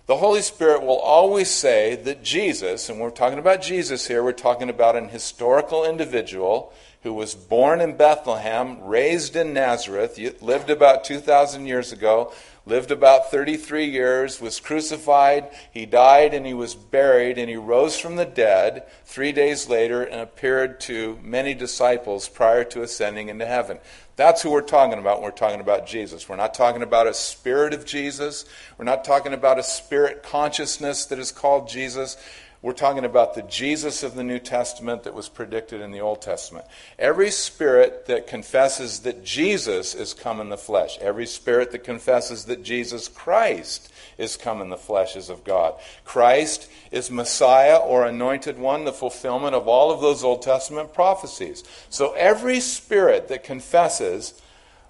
The 0.07 0.17
Holy 0.17 0.43
Spirit 0.43 0.83
will 0.83 0.99
always 0.99 1.49
say 1.49 1.95
that 1.95 2.25
Jesus, 2.25 2.89
and 2.89 2.99
we're 2.99 3.11
talking 3.11 3.39
about 3.39 3.63
Jesus 3.63 4.09
here, 4.09 4.25
we're 4.25 4.33
talking 4.33 4.69
about 4.69 4.97
an 4.97 5.11
historical 5.11 5.85
individual 5.85 6.73
who 7.05 7.13
was 7.13 7.35
born 7.35 7.83
in 7.83 7.97
Bethlehem, 7.97 8.83
raised 8.83 9.37
in 9.37 9.53
Nazareth, 9.53 10.19
lived 10.41 10.71
about 10.71 11.05
2,000 11.05 11.67
years 11.67 11.93
ago, 11.93 12.33
lived 12.65 12.91
about 12.91 13.31
33 13.31 13.85
years, 13.85 14.41
was 14.41 14.59
crucified, 14.59 15.51
he 15.71 15.85
died, 15.85 16.33
and 16.33 16.47
he 16.47 16.55
was 16.55 16.75
buried, 16.75 17.37
and 17.37 17.51
he 17.51 17.57
rose 17.57 17.99
from 17.99 18.17
the 18.17 18.25
dead 18.25 18.85
three 19.05 19.33
days 19.33 19.69
later 19.69 20.03
and 20.03 20.19
appeared 20.19 20.81
to 20.81 21.19
many 21.23 21.53
disciples 21.53 22.27
prior 22.27 22.65
to 22.65 22.83
ascending 22.83 23.29
into 23.29 23.45
heaven. 23.45 23.79
That's 24.17 24.41
who 24.41 24.51
we're 24.51 24.63
talking 24.63 24.99
about 24.99 25.17
when 25.17 25.25
we're 25.25 25.37
talking 25.37 25.61
about 25.61 25.87
Jesus. 25.87 26.27
We're 26.27 26.37
not 26.37 26.55
talking 26.55 26.83
about 26.83 27.07
a 27.07 27.13
spirit 27.13 27.75
of 27.75 27.85
Jesus. 27.85 28.47
We're 28.79 28.85
not 28.87 29.05
talking 29.05 29.35
about 29.35 29.59
a 29.59 29.63
spirit 29.63 30.23
consciousness 30.23 31.05
that 31.07 31.19
is 31.19 31.33
called 31.33 31.69
Jesus. 31.69 32.17
We're 32.65 32.73
talking 32.73 33.05
about 33.05 33.35
the 33.35 33.43
Jesus 33.43 34.03
of 34.03 34.15
the 34.15 34.25
New 34.25 34.39
Testament 34.39 35.03
that 35.03 35.13
was 35.13 35.29
predicted 35.29 35.83
in 35.83 35.91
the 35.91 36.01
Old 36.01 36.23
Testament. 36.23 36.65
Every 36.99 37.31
spirit 37.31 38.07
that 38.07 38.27
confesses 38.27 39.01
that 39.01 39.23
Jesus 39.23 39.95
is 39.95 40.15
come 40.15 40.41
in 40.41 40.49
the 40.49 40.57
flesh, 40.57 40.97
every 40.99 41.27
spirit 41.27 41.73
that 41.73 41.85
confesses 41.85 42.47
that 42.47 42.63
Jesus 42.63 43.07
Christ 43.07 43.93
is 44.17 44.39
come 44.39 44.63
in 44.63 44.71
the 44.71 44.79
flesh 44.79 45.15
is 45.15 45.29
of 45.29 45.45
God. 45.45 45.75
Christ 46.07 46.71
is 46.91 47.11
Messiah 47.11 47.77
or 47.77 48.07
anointed 48.07 48.59
one, 48.59 48.87
the 48.87 48.95
fulfillment 48.95 49.55
of 49.55 49.69
all 49.69 49.91
of 49.91 50.01
those 50.01 50.25
Old 50.25 50.41
Testament 50.41 50.95
prophecies. 50.95 51.65
So 51.91 52.15
every 52.15 52.61
spirit 52.61 53.29
that 53.29 53.45
confesses 53.45 54.41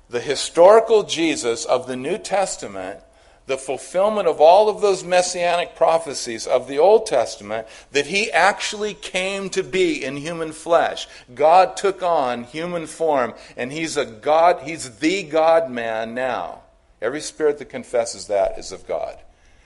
the 0.09 0.21
historical 0.21 1.03
Jesus 1.03 1.65
of 1.65 1.89
the 1.89 1.97
New 1.97 2.19
Testament 2.19 3.01
the 3.47 3.59
fulfillment 3.59 4.27
of 4.27 4.41
all 4.41 4.69
of 4.69 4.81
those 4.81 5.05
messianic 5.05 5.77
prophecies 5.77 6.47
of 6.47 6.67
the 6.67 6.79
Old 6.79 7.07
Testament 7.07 7.67
that 7.93 8.07
he 8.07 8.31
actually 8.33 8.95
came 8.95 9.51
to 9.51 9.63
be 9.63 10.03
in 10.03 10.17
human 10.17 10.53
flesh. 10.53 11.07
God 11.35 11.77
took 11.77 12.03
on 12.03 12.45
human 12.45 12.87
form, 12.87 13.35
and 13.57 13.71
he's 13.71 13.97
a 13.97 14.07
God, 14.07 14.63
he's 14.63 14.99
the 14.99 15.23
God 15.23 15.71
man 15.71 16.15
now. 16.15 16.63
Every 17.03 17.21
spirit 17.21 17.59
that 17.59 17.69
confesses 17.69 18.29
that 18.29 18.59
is 18.59 18.73
of 18.73 18.87
God. 18.87 19.19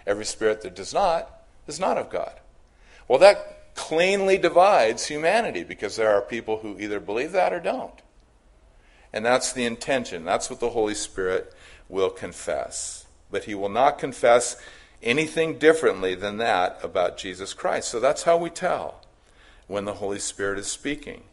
Every 0.07 0.25
spirit 0.25 0.63
that 0.63 0.75
does 0.75 0.93
not 0.93 1.31
is 1.69 1.79
not 1.79 1.99
of 1.99 2.11
God. 2.11 2.33
Well, 3.07 3.21
that 3.21 3.75
cleanly 3.77 4.39
divides 4.39 5.07
humanity 5.07 5.63
because 5.63 5.95
there 5.95 6.13
are 6.13 6.21
people 6.21 6.59
who 6.59 6.81
either 6.81 6.99
believe 6.99 7.31
that 7.33 7.53
or 7.53 7.61
don't. 7.61 8.03
And 9.13 9.25
that's 9.25 9.53
the 9.53 9.65
intention. 9.65 10.25
That's 10.25 10.51
what 10.51 10.59
the 10.59 10.71
Holy 10.71 10.95
Spirit 10.95 11.55
will 11.89 12.11
confess 12.11 13.07
but 13.31 13.45
he 13.45 13.55
will 13.55 13.69
not 13.69 13.99
confess 13.99 14.57
anything 15.03 15.59
differently 15.59 16.15
than 16.15 16.39
that 16.39 16.79
about 16.83 17.19
Jesus 17.19 17.55
Christ. 17.55 17.89
So 17.89 18.01
that's 18.01 18.25
how 18.25 18.37
we 18.37 18.51
tell 18.51 19.03
when 19.67 19.85
the 19.85 19.95
Holy 19.95 20.19
Spirit 20.19 20.59
is 20.59 20.67
speaking. 20.67 21.25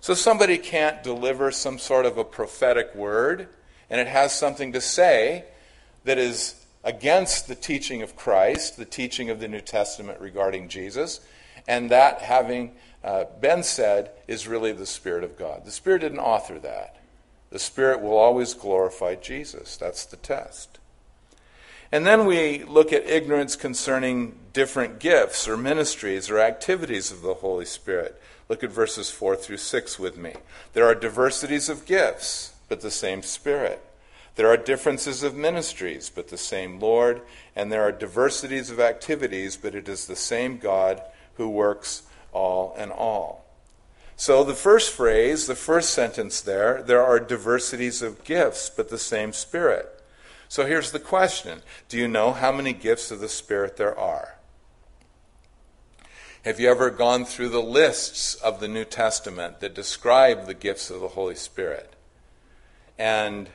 So 0.00 0.14
somebody 0.14 0.58
can't 0.58 1.02
deliver 1.02 1.50
some 1.50 1.78
sort 1.78 2.04
of 2.04 2.18
a 2.18 2.24
prophetic 2.24 2.94
word 2.94 3.48
and 3.88 4.00
it 4.00 4.06
has 4.06 4.36
something 4.36 4.72
to 4.72 4.80
say 4.80 5.44
that 6.04 6.18
is 6.18 6.66
against 6.82 7.48
the 7.48 7.54
teaching 7.54 8.02
of 8.02 8.16
Christ, 8.16 8.76
the 8.76 8.84
teaching 8.84 9.30
of 9.30 9.40
the 9.40 9.48
New 9.48 9.60
Testament 9.60 10.20
regarding 10.20 10.68
Jesus, 10.68 11.20
and 11.66 11.90
that 11.90 12.20
having 12.20 12.72
uh, 13.02 13.24
been 13.40 13.62
said 13.62 14.10
is 14.28 14.46
really 14.46 14.72
the 14.72 14.86
Spirit 14.86 15.24
of 15.24 15.38
God. 15.38 15.64
The 15.64 15.70
Spirit 15.70 16.00
didn't 16.00 16.18
author 16.18 16.58
that. 16.58 16.96
The 17.50 17.58
Spirit 17.58 18.00
will 18.00 18.16
always 18.16 18.52
glorify 18.52 19.14
Jesus. 19.14 19.76
That's 19.76 20.04
the 20.04 20.16
test. 20.16 20.78
And 21.92 22.06
then 22.06 22.26
we 22.26 22.64
look 22.64 22.92
at 22.92 23.06
ignorance 23.06 23.56
concerning 23.56 24.38
different 24.52 24.98
gifts 24.98 25.46
or 25.46 25.56
ministries 25.56 26.30
or 26.30 26.38
activities 26.38 27.10
of 27.10 27.22
the 27.22 27.34
Holy 27.34 27.66
Spirit. 27.66 28.20
Look 28.48 28.62
at 28.62 28.70
verses 28.70 29.10
4 29.10 29.36
through 29.36 29.58
6 29.58 29.98
with 29.98 30.16
me. 30.16 30.34
There 30.72 30.86
are 30.86 30.94
diversities 30.94 31.68
of 31.68 31.86
gifts, 31.86 32.54
but 32.68 32.80
the 32.80 32.90
same 32.90 33.22
Spirit. 33.22 33.82
There 34.36 34.48
are 34.48 34.56
differences 34.56 35.22
of 35.22 35.36
ministries, 35.36 36.10
but 36.10 36.28
the 36.28 36.38
same 36.38 36.80
Lord. 36.80 37.22
And 37.54 37.70
there 37.70 37.82
are 37.82 37.92
diversities 37.92 38.70
of 38.70 38.80
activities, 38.80 39.56
but 39.56 39.74
it 39.74 39.88
is 39.88 40.06
the 40.06 40.16
same 40.16 40.58
God 40.58 41.00
who 41.34 41.48
works 41.48 42.02
all 42.32 42.74
and 42.76 42.90
all. 42.90 43.44
So 44.16 44.44
the 44.44 44.54
first 44.54 44.92
phrase, 44.92 45.46
the 45.46 45.54
first 45.54 45.90
sentence 45.90 46.40
there, 46.40 46.82
there 46.82 47.02
are 47.02 47.18
diversities 47.18 48.02
of 48.02 48.24
gifts, 48.24 48.70
but 48.70 48.88
the 48.88 48.98
same 48.98 49.32
Spirit. 49.32 49.93
So 50.54 50.66
here's 50.66 50.92
the 50.92 51.00
question 51.00 51.62
Do 51.88 51.98
you 51.98 52.06
know 52.06 52.32
how 52.32 52.52
many 52.52 52.72
gifts 52.72 53.10
of 53.10 53.18
the 53.18 53.28
Spirit 53.28 53.76
there 53.76 53.98
are? 53.98 54.36
Have 56.44 56.60
you 56.60 56.70
ever 56.70 56.90
gone 56.90 57.24
through 57.24 57.48
the 57.48 57.60
lists 57.60 58.36
of 58.36 58.60
the 58.60 58.68
New 58.68 58.84
Testament 58.84 59.58
that 59.58 59.74
describe 59.74 60.46
the 60.46 60.54
gifts 60.54 60.90
of 60.90 61.00
the 61.00 61.08
Holy 61.08 61.34
Spirit? 61.34 61.96
And 62.96 63.48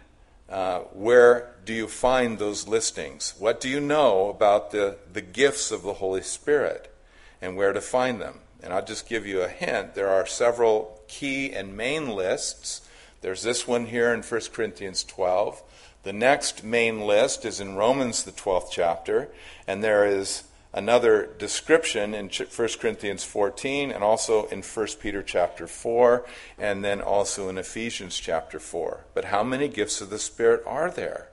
uh, 0.50 0.80
where 0.92 1.56
do 1.64 1.74
you 1.74 1.88
find 1.88 2.38
those 2.38 2.68
listings? 2.68 3.34
What 3.40 3.62
do 3.62 3.70
you 3.70 3.80
know 3.80 4.28
about 4.28 4.72
the, 4.72 4.98
the 5.14 5.22
gifts 5.22 5.72
of 5.72 5.84
the 5.84 5.94
Holy 5.94 6.22
Spirit 6.22 6.94
and 7.42 7.56
where 7.56 7.72
to 7.72 7.80
find 7.80 8.20
them? 8.20 8.40
And 8.62 8.74
I'll 8.74 8.84
just 8.84 9.08
give 9.08 9.26
you 9.26 9.42
a 9.42 9.48
hint. 9.48 9.96
There 9.96 10.10
are 10.10 10.26
several 10.26 11.00
key 11.08 11.54
and 11.54 11.78
main 11.78 12.10
lists. 12.10 12.82
There's 13.22 13.44
this 13.44 13.66
one 13.66 13.86
here 13.86 14.14
in 14.14 14.22
1 14.22 14.42
Corinthians 14.52 15.06
12. 15.06 15.64
The 16.04 16.14
next 16.14 16.64
main 16.64 17.02
list 17.02 17.44
is 17.44 17.60
in 17.60 17.76
Romans, 17.76 18.24
the 18.24 18.32
12th 18.32 18.72
chapter, 18.72 19.30
and 19.68 19.84
there 19.84 20.06
is 20.06 20.44
another 20.74 21.30
description 21.38 22.14
in 22.14 22.30
1 22.30 22.70
Corinthians 22.80 23.24
14 23.24 23.92
and 23.92 24.04
also 24.04 24.46
in 24.48 24.62
1 24.62 24.88
Peter 25.02 25.24
chapter 25.24 25.68
4 25.68 26.26
and 26.58 26.86
then 26.86 27.02
also 27.02 27.50
in 27.50 27.58
Ephesians 27.58 28.18
chapter 28.18 28.60
4. 28.60 29.06
But 29.14 29.26
how 29.26 29.44
many 29.44 29.68
gifts 29.68 30.00
of 30.00 30.10
the 30.10 30.20
Spirit 30.20 30.64
are 30.66 30.92
there? 30.92 31.30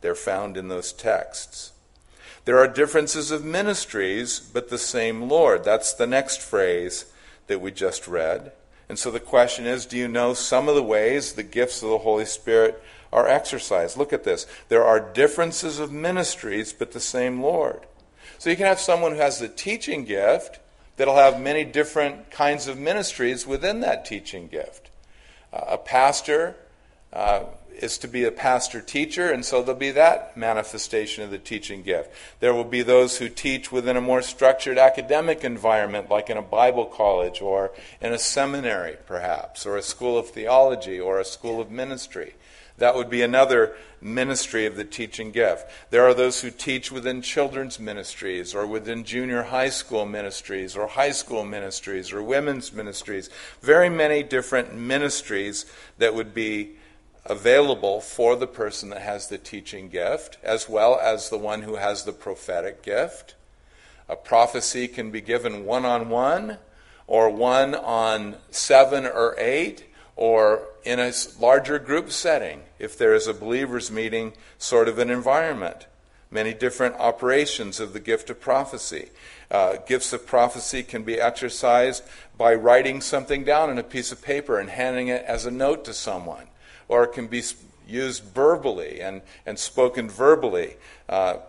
They're 0.00 0.14
found 0.14 0.56
in 0.56 0.68
those 0.68 0.92
texts. 0.92 1.72
There 2.46 2.58
are 2.58 2.66
differences 2.66 3.30
of 3.30 3.44
ministries, 3.44 4.40
but 4.40 4.70
the 4.70 4.78
same 4.78 5.28
Lord. 5.28 5.62
That's 5.62 5.92
the 5.92 6.06
next 6.06 6.40
phrase 6.40 7.04
that 7.48 7.60
we 7.60 7.70
just 7.70 8.08
read. 8.08 8.52
And 8.88 8.98
so 8.98 9.10
the 9.10 9.20
question 9.20 9.66
is 9.66 9.86
do 9.86 9.96
you 9.96 10.08
know 10.08 10.32
some 10.34 10.68
of 10.68 10.74
the 10.74 10.82
ways 10.82 11.34
the 11.34 11.42
gifts 11.42 11.82
of 11.82 11.90
the 11.90 11.98
Holy 11.98 12.24
Spirit 12.24 12.82
are 13.12 13.28
exercised. 13.28 13.96
Look 13.96 14.12
at 14.12 14.24
this. 14.24 14.46
There 14.68 14.84
are 14.84 15.00
differences 15.00 15.78
of 15.78 15.92
ministries, 15.92 16.72
but 16.72 16.92
the 16.92 17.00
same 17.00 17.42
Lord. 17.42 17.86
So 18.38 18.50
you 18.50 18.56
can 18.56 18.66
have 18.66 18.80
someone 18.80 19.12
who 19.12 19.18
has 19.18 19.38
the 19.38 19.48
teaching 19.48 20.04
gift 20.04 20.60
that'll 20.96 21.16
have 21.16 21.40
many 21.40 21.64
different 21.64 22.30
kinds 22.30 22.68
of 22.68 22.78
ministries 22.78 23.46
within 23.46 23.80
that 23.80 24.04
teaching 24.04 24.48
gift. 24.48 24.90
Uh, 25.52 25.64
a 25.68 25.78
pastor 25.78 26.56
uh, 27.12 27.44
is 27.74 27.98
to 27.98 28.08
be 28.08 28.24
a 28.24 28.30
pastor 28.30 28.80
teacher, 28.80 29.30
and 29.30 29.44
so 29.44 29.62
there'll 29.62 29.78
be 29.78 29.90
that 29.90 30.36
manifestation 30.36 31.24
of 31.24 31.30
the 31.30 31.38
teaching 31.38 31.82
gift. 31.82 32.10
There 32.40 32.54
will 32.54 32.64
be 32.64 32.82
those 32.82 33.18
who 33.18 33.28
teach 33.28 33.72
within 33.72 33.96
a 33.96 34.00
more 34.00 34.22
structured 34.22 34.78
academic 34.78 35.44
environment, 35.44 36.10
like 36.10 36.30
in 36.30 36.36
a 36.36 36.42
Bible 36.42 36.84
college 36.84 37.40
or 37.40 37.72
in 38.00 38.12
a 38.12 38.18
seminary, 38.18 38.96
perhaps, 39.06 39.66
or 39.66 39.76
a 39.76 39.82
school 39.82 40.18
of 40.18 40.28
theology 40.28 41.00
or 41.00 41.18
a 41.18 41.24
school 41.24 41.60
of 41.60 41.70
ministry. 41.70 42.34
That 42.80 42.94
would 42.96 43.10
be 43.10 43.20
another 43.20 43.76
ministry 44.00 44.64
of 44.64 44.74
the 44.74 44.84
teaching 44.84 45.32
gift. 45.32 45.66
There 45.90 46.06
are 46.06 46.14
those 46.14 46.40
who 46.40 46.50
teach 46.50 46.90
within 46.90 47.20
children's 47.20 47.78
ministries 47.78 48.54
or 48.54 48.66
within 48.66 49.04
junior 49.04 49.42
high 49.44 49.68
school 49.68 50.06
ministries 50.06 50.74
or 50.74 50.86
high 50.86 51.10
school 51.10 51.44
ministries 51.44 52.10
or 52.10 52.22
women's 52.22 52.72
ministries. 52.72 53.28
Very 53.60 53.90
many 53.90 54.22
different 54.22 54.74
ministries 54.74 55.66
that 55.98 56.14
would 56.14 56.32
be 56.32 56.70
available 57.26 58.00
for 58.00 58.34
the 58.34 58.46
person 58.46 58.88
that 58.88 59.02
has 59.02 59.28
the 59.28 59.36
teaching 59.36 59.90
gift, 59.90 60.38
as 60.42 60.66
well 60.66 60.98
as 60.98 61.28
the 61.28 61.36
one 61.36 61.62
who 61.62 61.76
has 61.76 62.04
the 62.04 62.12
prophetic 62.12 62.82
gift. 62.82 63.34
A 64.08 64.16
prophecy 64.16 64.88
can 64.88 65.10
be 65.10 65.20
given 65.20 65.66
one 65.66 65.84
on 65.84 66.08
one, 66.08 66.56
or 67.06 67.28
one 67.28 67.74
on 67.74 68.36
seven 68.50 69.04
or 69.04 69.34
eight, 69.36 69.84
or 70.20 70.68
in 70.84 71.00
a 71.00 71.10
larger 71.40 71.78
group 71.78 72.10
setting, 72.10 72.60
if 72.78 72.96
there 72.96 73.14
is 73.14 73.26
a 73.26 73.32
believers' 73.32 73.90
meeting 73.90 74.34
sort 74.58 74.86
of 74.86 74.98
an 74.98 75.08
environment. 75.08 75.86
Many 76.30 76.52
different 76.52 76.94
operations 76.96 77.80
of 77.80 77.94
the 77.94 78.00
gift 78.00 78.28
of 78.28 78.38
prophecy. 78.38 79.08
Uh, 79.50 79.76
gifts 79.88 80.12
of 80.12 80.26
prophecy 80.26 80.82
can 80.82 81.04
be 81.04 81.18
exercised 81.18 82.04
by 82.36 82.52
writing 82.52 83.00
something 83.00 83.44
down 83.44 83.70
on 83.70 83.78
a 83.78 83.82
piece 83.82 84.12
of 84.12 84.22
paper 84.22 84.58
and 84.58 84.68
handing 84.68 85.08
it 85.08 85.24
as 85.24 85.46
a 85.46 85.50
note 85.50 85.86
to 85.86 85.94
someone, 85.94 86.48
or 86.86 87.04
it 87.04 87.14
can 87.14 87.26
be 87.26 87.42
used 87.90 88.24
verbally 88.24 89.00
and, 89.00 89.22
and 89.44 89.58
spoken 89.58 90.08
verbally 90.08 90.76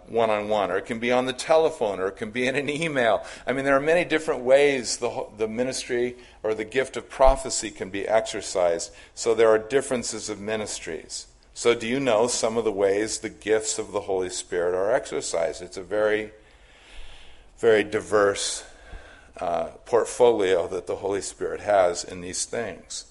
one 0.07 0.29
on 0.29 0.49
one, 0.49 0.71
or 0.71 0.77
it 0.77 0.85
can 0.85 0.99
be 0.99 1.11
on 1.11 1.25
the 1.25 1.33
telephone, 1.33 1.99
or 1.99 2.07
it 2.07 2.17
can 2.17 2.31
be 2.31 2.47
in 2.47 2.55
an 2.55 2.69
email. 2.69 3.23
I 3.45 3.53
mean, 3.53 3.65
there 3.65 3.75
are 3.75 3.81
many 3.81 4.03
different 4.03 4.41
ways 4.41 4.97
the, 4.97 5.27
the 5.37 5.47
ministry 5.47 6.15
or 6.43 6.53
the 6.53 6.65
gift 6.65 6.97
of 6.97 7.09
prophecy 7.09 7.69
can 7.69 7.89
be 7.89 8.07
exercised. 8.07 8.91
So 9.13 9.35
there 9.35 9.49
are 9.49 9.59
differences 9.59 10.29
of 10.29 10.39
ministries. 10.39 11.27
So, 11.53 11.75
do 11.75 11.85
you 11.85 11.99
know 11.99 12.27
some 12.27 12.57
of 12.57 12.63
the 12.63 12.71
ways 12.71 13.19
the 13.19 13.29
gifts 13.29 13.77
of 13.77 13.91
the 13.91 14.01
Holy 14.01 14.29
Spirit 14.29 14.73
are 14.73 14.91
exercised? 14.91 15.61
It's 15.61 15.77
a 15.77 15.83
very, 15.83 16.31
very 17.59 17.83
diverse 17.83 18.63
uh, 19.39 19.65
portfolio 19.85 20.67
that 20.69 20.87
the 20.87 20.95
Holy 20.97 21.21
Spirit 21.21 21.59
has 21.59 22.03
in 22.03 22.21
these 22.21 22.45
things. 22.45 23.05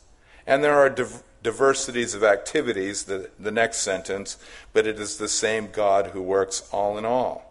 And 0.46 0.64
there 0.64 0.74
are 0.74 0.88
div- 0.88 1.22
diversities 1.42 2.14
of 2.14 2.22
activities, 2.22 3.04
the, 3.04 3.30
the 3.38 3.50
next 3.50 3.78
sentence, 3.78 4.36
but 4.72 4.86
it 4.86 4.98
is 4.98 5.16
the 5.16 5.28
same 5.28 5.70
God 5.70 6.08
who 6.08 6.22
works 6.22 6.68
all 6.72 6.98
in 6.98 7.04
all. 7.04 7.50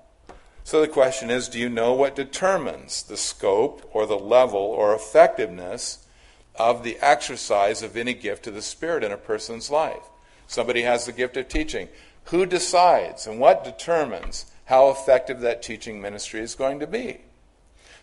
So 0.63 0.81
the 0.81 0.87
question 0.87 1.31
is 1.31 1.49
do 1.49 1.59
you 1.59 1.69
know 1.69 1.93
what 1.93 2.15
determines 2.15 3.01
the 3.03 3.17
scope 3.17 3.89
or 3.91 4.05
the 4.05 4.19
level 4.19 4.59
or 4.59 4.93
effectiveness 4.93 6.05
of 6.55 6.83
the 6.83 6.99
exercise 6.99 7.81
of 7.81 7.97
any 7.97 8.13
gift 8.13 8.45
of 8.45 8.53
the 8.53 8.61
Spirit 8.61 9.03
in 9.03 9.11
a 9.11 9.17
person's 9.17 9.71
life? 9.71 10.03
Somebody 10.45 10.83
has 10.83 11.05
the 11.05 11.11
gift 11.11 11.37
of 11.37 11.47
teaching. 11.47 11.89
Who 12.25 12.45
decides 12.45 13.25
and 13.25 13.39
what 13.39 13.63
determines 13.63 14.45
how 14.65 14.89
effective 14.89 15.39
that 15.41 15.63
teaching 15.63 15.99
ministry 15.99 16.41
is 16.41 16.53
going 16.53 16.79
to 16.79 16.87
be? 16.87 17.21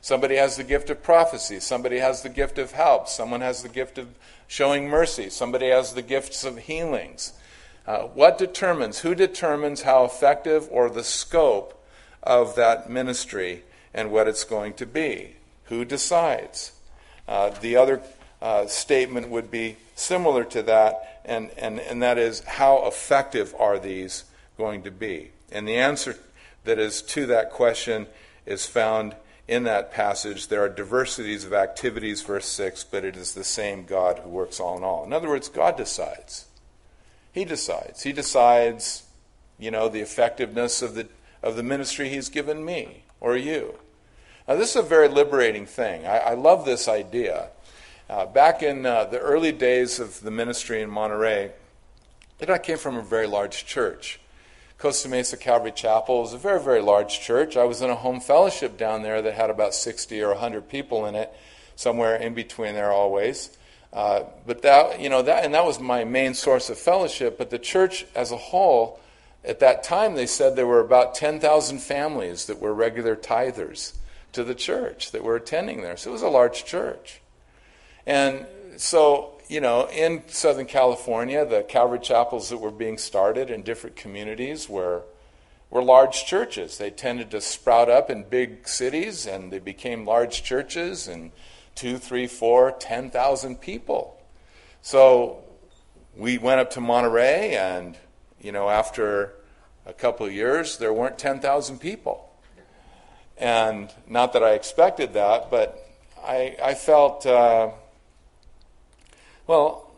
Somebody 0.07 0.37
has 0.37 0.57
the 0.57 0.63
gift 0.63 0.89
of 0.89 1.03
prophecy. 1.03 1.59
Somebody 1.59 1.99
has 1.99 2.23
the 2.23 2.29
gift 2.29 2.59
of 2.59 2.71
help. 2.71 3.09
Someone 3.09 3.41
has 3.41 3.65
the 3.65 3.69
gift 3.69 3.99
of 3.99 4.07
showing 4.47 4.89
mercy. 4.89 5.29
Somebody 5.31 5.71
has 5.71 5.95
the 5.95 6.01
gifts 6.01 6.45
of 6.45 6.59
healings. 6.59 7.33
Uh, 7.89 8.03
what 8.03 8.39
determines, 8.39 9.01
who 9.01 9.17
determines 9.17 9.83
how 9.83 10.05
effective 10.05 10.69
or 10.71 10.89
the 10.89 11.03
scope 11.03 11.85
of 12.23 12.55
that 12.55 12.89
ministry 12.89 13.65
and 13.93 14.13
what 14.13 14.29
it's 14.29 14.45
going 14.45 14.75
to 14.75 14.87
be? 14.87 15.35
Who 15.65 15.85
decides? 15.85 16.71
Uh, 17.27 17.51
the 17.51 17.75
other 17.75 18.01
uh, 18.41 18.69
statement 18.69 19.29
would 19.29 19.51
be 19.51 19.77
similar 19.97 20.45
to 20.45 20.63
that, 20.63 21.21
and, 21.25 21.51
and, 21.59 21.81
and 21.81 22.01
that 22.01 22.17
is 22.17 22.45
how 22.45 22.87
effective 22.87 23.57
are 23.59 23.81
these 23.81 24.23
going 24.57 24.85
to 24.85 24.93
be? 24.93 25.33
And 25.51 25.67
the 25.67 25.79
answer 25.79 26.17
that 26.63 26.79
is 26.79 27.03
to 27.03 27.27
that 27.27 27.51
question 27.51 28.07
is 28.47 28.67
found 28.67 29.17
in 29.49 29.65
that 29.65 29.93
passage, 29.93 30.49
there 30.49 30.63
are 30.63 30.69
diversities 30.69 31.45
of 31.45 31.53
activities, 31.53 32.23
verse 32.23 32.47
6, 32.47 32.85
but 32.85 33.05
it 33.05 33.17
is 33.17 33.35
the 33.35 33.45
same 33.45 33.85
God 33.85 34.19
who 34.19 34.29
works 34.29 34.59
all 34.59 34.77
in 34.77 34.83
all. 34.83 35.05
In 35.05 35.13
other 35.13 35.29
words, 35.29 35.49
God 35.49 35.77
decides. 35.77 36.47
He 37.33 37.45
decides. 37.45 38.03
He 38.03 38.13
decides, 38.13 39.05
you 39.59 39.71
know, 39.71 39.89
the 39.89 40.01
effectiveness 40.01 40.83
of 40.83 40.95
the, 40.95 41.09
of 41.43 41.55
the 41.55 41.63
ministry 41.63 42.09
He's 42.09 42.29
given 42.29 42.65
me 42.65 43.05
or 43.21 43.37
you. 43.37 43.79
Now, 44.49 44.57
this 44.57 44.71
is 44.71 44.77
a 44.77 44.83
very 44.83 45.09
liberating 45.09 45.67
thing. 45.67 46.07
I, 46.07 46.19
I 46.19 46.35
love 46.35 46.65
this 46.65 46.89
idea. 46.89 47.51
Uh, 48.09 48.27
back 48.27 48.63
in 48.63 48.87
uh, 48.87 49.05
the 49.05 49.19
early 49.19 49.53
days 49.53 50.01
of 50.01 50.21
the 50.21 50.31
ministry 50.31 50.83
in 50.83 50.91
Monterey, 50.91 51.53
I 52.49 52.59
came 52.59 52.79
from 52.79 52.97
a 52.97 53.03
very 53.03 53.27
large 53.27 53.65
church. 53.67 54.21
Costa 54.79 55.09
Mesa 55.09 55.39
Calvary 55.39 55.73
Chapel 55.73 56.25
is 56.25 56.35
a 56.35 56.39
very, 56.39 56.61
very 56.61 56.83
large 56.83 57.21
church. 57.21 57.57
I 57.57 57.65
was 57.65 57.81
in 57.81 57.89
a 57.89 57.95
home 57.95 58.21
fellowship 58.21 58.77
down 58.77 59.03
there 59.03 59.23
that 59.23 59.33
had 59.33 59.49
about 59.49 59.75
60 59.75 60.21
or 60.21 60.29
100 60.31 60.69
people 60.69 61.07
in 61.07 61.15
it, 61.15 61.33
somewhere 61.77 62.17
in 62.17 62.35
between 62.35 62.75
there 62.75 62.93
always. 62.93 63.57
Uh, 63.91 64.25
but 64.47 64.61
that, 64.63 65.01
you 65.01 65.09
know, 65.09 65.23
that, 65.23 65.47
and 65.47 65.55
that 65.55 65.65
was 65.65 65.81
my 65.81 66.05
main 66.05 66.35
source 66.35 66.69
of 66.69 66.79
fellowship. 66.79 67.39
But 67.39 67.49
the 67.49 67.59
church 67.59 68.05
as 68.15 68.33
a 68.33 68.37
whole, 68.37 69.01
at 69.43 69.61
that 69.61 69.83
time, 69.83 70.15
they 70.15 70.27
said 70.27 70.57
there 70.57 70.67
were 70.67 70.81
about 70.81 71.15
10,000 71.15 71.79
families 71.79 72.45
that 72.45 72.61
were 72.61 72.75
regular 72.75 73.17
tithers 73.17 73.95
to 74.33 74.45
the 74.45 74.55
church 74.55 75.13
that 75.13 75.25
were 75.25 75.37
attending 75.37 75.81
there. 75.81 75.97
So 75.97 76.11
it 76.11 76.13
was 76.13 76.23
a 76.23 76.29
large 76.29 76.67
church. 76.67 77.23
And 78.05 78.45
so 78.77 79.36
you 79.49 79.61
know, 79.61 79.89
in 79.89 80.25
Southern 80.27 80.67
California, 80.67 81.45
the 81.45 81.63
Calvary 81.63 82.01
chapels 82.01 82.49
that 82.49 82.59
were 82.59 82.73
being 82.73 82.99
started 82.99 83.51
in 83.51 83.63
different 83.63 83.95
communities 83.95 84.69
were, 84.69 85.03
were 85.71 85.83
large 85.83 86.25
churches. 86.25 86.79
They 86.79 86.91
tended 86.91 87.31
to 87.31 87.41
sprout 87.41 87.89
up 87.89 88.11
in 88.11 88.25
big 88.25 88.67
cities, 88.67 89.27
and 89.27 89.53
they 89.53 89.61
became 89.61 90.05
large 90.05 90.43
churches, 90.43 91.07
and 91.07 91.31
two, 91.77 91.99
three, 91.99 92.27
four, 92.27 92.73
ten 92.73 93.11
thousand 93.11 93.61
people. 93.61 94.21
So 94.83 95.45
we 96.17 96.39
went 96.39 96.61
up 96.61 96.71
to 96.73 96.81
Monterey, 96.81 97.57
and 97.57 97.97
you 98.41 98.51
know, 98.51 98.69
after 98.69 99.35
a 99.85 99.93
couple 99.93 100.27
of 100.27 100.33
years, 100.33 100.79
there 100.79 100.93
weren't 100.93 101.19
ten 101.19 101.39
thousand 101.39 101.79
people. 101.79 102.29
And 103.39 103.93
not 104.09 104.33
that 104.33 104.43
I 104.43 104.55
expected 104.55 105.13
that, 105.13 105.51
but 105.51 105.89
I, 106.25 106.57
I 106.61 106.75
felt. 106.75 107.25
Uh, 107.27 107.71
well, 109.47 109.91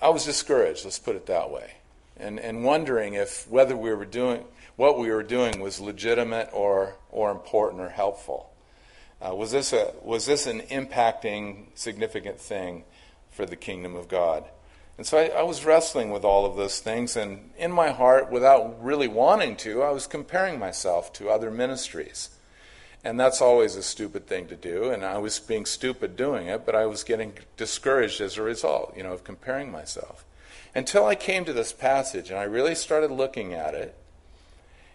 I 0.00 0.08
was 0.10 0.24
discouraged, 0.24 0.84
let's 0.84 0.98
put 0.98 1.16
it 1.16 1.26
that 1.26 1.50
way, 1.50 1.72
and, 2.16 2.38
and 2.38 2.64
wondering 2.64 3.14
if 3.14 3.48
whether 3.48 3.76
we 3.76 3.92
were 3.92 4.04
doing 4.04 4.44
what 4.78 4.96
we 4.96 5.10
were 5.10 5.24
doing 5.24 5.60
was 5.60 5.80
legitimate 5.80 6.48
or, 6.52 6.94
or 7.10 7.32
important 7.32 7.82
or 7.82 7.88
helpful. 7.88 8.48
Uh, 9.20 9.34
was, 9.34 9.50
this 9.50 9.72
a, 9.72 9.92
was 10.04 10.24
this 10.24 10.46
an 10.46 10.60
impacting, 10.70 11.66
significant 11.74 12.40
thing 12.40 12.84
for 13.32 13.44
the 13.44 13.56
kingdom 13.56 13.96
of 13.96 14.06
God? 14.06 14.44
And 14.96 15.04
so 15.04 15.18
I, 15.18 15.40
I, 15.40 15.42
was 15.42 15.64
wrestling 15.64 16.12
with 16.12 16.24
all 16.24 16.46
of 16.46 16.56
those 16.56 16.78
things, 16.78 17.16
and 17.16 17.50
in 17.58 17.72
my 17.72 17.90
heart, 17.90 18.30
without 18.30 18.80
really 18.80 19.08
wanting 19.08 19.56
to, 19.58 19.82
I 19.82 19.90
was 19.90 20.06
comparing 20.06 20.60
myself 20.60 21.12
to 21.14 21.28
other 21.28 21.50
ministries. 21.50 22.30
And 23.04 23.18
that's 23.18 23.40
always 23.40 23.76
a 23.76 23.82
stupid 23.82 24.26
thing 24.26 24.48
to 24.48 24.56
do, 24.56 24.90
and 24.90 25.04
I 25.04 25.18
was 25.18 25.38
being 25.38 25.66
stupid 25.66 26.16
doing 26.16 26.48
it, 26.48 26.66
but 26.66 26.74
I 26.74 26.86
was 26.86 27.04
getting 27.04 27.32
discouraged 27.56 28.20
as 28.20 28.36
a 28.36 28.42
result, 28.42 28.96
you 28.96 29.04
know, 29.04 29.12
of 29.12 29.22
comparing 29.22 29.70
myself. 29.70 30.24
Until 30.74 31.06
I 31.06 31.14
came 31.14 31.44
to 31.44 31.52
this 31.52 31.72
passage 31.72 32.30
and 32.30 32.38
I 32.38 32.42
really 32.42 32.74
started 32.74 33.10
looking 33.10 33.54
at 33.54 33.74
it, 33.74 33.96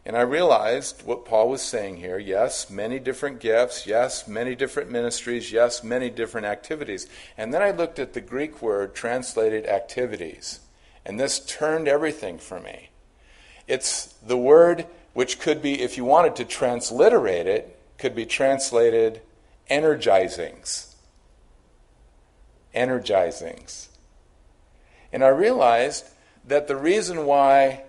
and 0.05 0.17
I 0.17 0.21
realized 0.21 1.03
what 1.05 1.25
Paul 1.25 1.49
was 1.49 1.61
saying 1.61 1.97
here 1.97 2.19
yes, 2.19 2.69
many 2.69 2.99
different 2.99 3.39
gifts, 3.39 3.87
yes, 3.87 4.27
many 4.27 4.53
different 4.53 4.91
ministries, 4.91 5.51
yes, 5.51 5.81
many 5.81 6.09
different 6.09 6.45
activities. 6.45 7.07
And 7.37 7.53
then 7.53 7.61
I 7.61 7.71
looked 7.71 7.99
at 7.99 8.13
the 8.13 8.21
Greek 8.21 8.61
word 8.61 8.95
translated 8.95 9.65
activities, 9.65 10.59
and 11.05 11.17
this 11.17 11.39
turned 11.39 11.87
everything 11.87 12.37
for 12.37 12.59
me. 12.59 12.89
It's 13.65 14.07
the 14.25 14.37
word 14.37 14.87
which 15.13 15.39
could 15.39 15.61
be, 15.61 15.81
if 15.81 15.95
you 15.95 16.03
wanted 16.03 16.35
to 16.35 16.45
transliterate 16.45 17.47
it, 17.47 17.72
could 18.03 18.13
be 18.13 18.25
translated 18.25 19.21
energizings. 19.71 20.87
Energizings. 22.75 23.87
And 25.13 25.23
I 25.23 25.29
realized 25.29 26.03
that 26.45 26.67
the 26.67 26.75
reason 26.75 27.25
why 27.25 27.83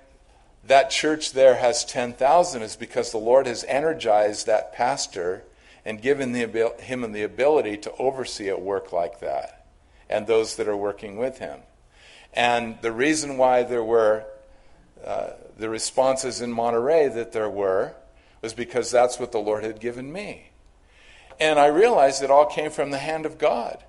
that 0.62 0.90
church 0.90 1.32
there 1.32 1.56
has 1.56 1.84
10,000 1.84 2.62
is 2.62 2.76
because 2.76 3.10
the 3.10 3.18
Lord 3.18 3.48
has 3.48 3.64
energized 3.64 4.46
that 4.46 4.72
pastor 4.72 5.42
and 5.84 6.00
given 6.00 6.30
the, 6.30 6.72
him 6.78 7.10
the 7.10 7.24
ability 7.24 7.76
to 7.78 7.92
oversee 7.94 8.46
a 8.46 8.56
work 8.56 8.92
like 8.92 9.18
that 9.18 9.66
and 10.08 10.28
those 10.28 10.54
that 10.54 10.68
are 10.68 10.76
working 10.76 11.16
with 11.16 11.38
him. 11.38 11.58
And 12.32 12.80
the 12.82 12.92
reason 12.92 13.36
why 13.36 13.64
there 13.64 13.82
were 13.82 14.26
uh, 15.04 15.30
the 15.58 15.68
responses 15.68 16.40
in 16.40 16.52
Monterey 16.52 17.08
that 17.08 17.32
there 17.32 17.50
were 17.50 17.96
was 18.44 18.54
because 18.54 18.90
that's 18.90 19.18
what 19.18 19.32
the 19.32 19.38
Lord 19.38 19.64
had 19.64 19.80
given 19.80 20.12
me. 20.12 20.50
And 21.40 21.58
I 21.58 21.66
realized 21.66 22.22
it 22.22 22.30
all 22.30 22.44
came 22.44 22.70
from 22.70 22.90
the 22.90 22.98
hand 22.98 23.24
of 23.24 23.38
God. 23.38 23.82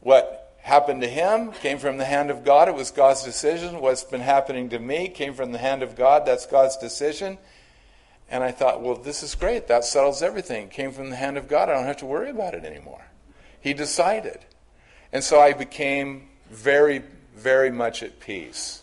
What 0.00 0.54
happened 0.62 1.02
to 1.02 1.08
him 1.08 1.50
came 1.50 1.78
from 1.78 1.98
the 1.98 2.04
hand 2.04 2.30
of 2.30 2.44
God. 2.44 2.68
It 2.68 2.76
was 2.76 2.92
God's 2.92 3.24
decision. 3.24 3.80
What's 3.80 4.04
been 4.04 4.20
happening 4.20 4.68
to 4.68 4.78
me 4.78 5.08
came 5.08 5.34
from 5.34 5.50
the 5.50 5.58
hand 5.58 5.82
of 5.82 5.96
God. 5.96 6.24
That's 6.24 6.46
God's 6.46 6.76
decision. 6.76 7.38
And 8.30 8.44
I 8.44 8.52
thought, 8.52 8.80
well, 8.80 8.94
this 8.94 9.24
is 9.24 9.34
great. 9.34 9.66
That 9.66 9.84
settles 9.84 10.22
everything. 10.22 10.66
It 10.66 10.70
came 10.70 10.92
from 10.92 11.10
the 11.10 11.16
hand 11.16 11.36
of 11.36 11.48
God. 11.48 11.68
I 11.68 11.74
don't 11.74 11.86
have 11.86 11.98
to 11.98 12.06
worry 12.06 12.30
about 12.30 12.54
it 12.54 12.64
anymore. 12.64 13.04
He 13.60 13.74
decided. 13.74 14.38
And 15.12 15.24
so 15.24 15.40
I 15.40 15.54
became 15.54 16.28
very, 16.50 17.02
very 17.34 17.72
much 17.72 18.04
at 18.04 18.20
peace 18.20 18.82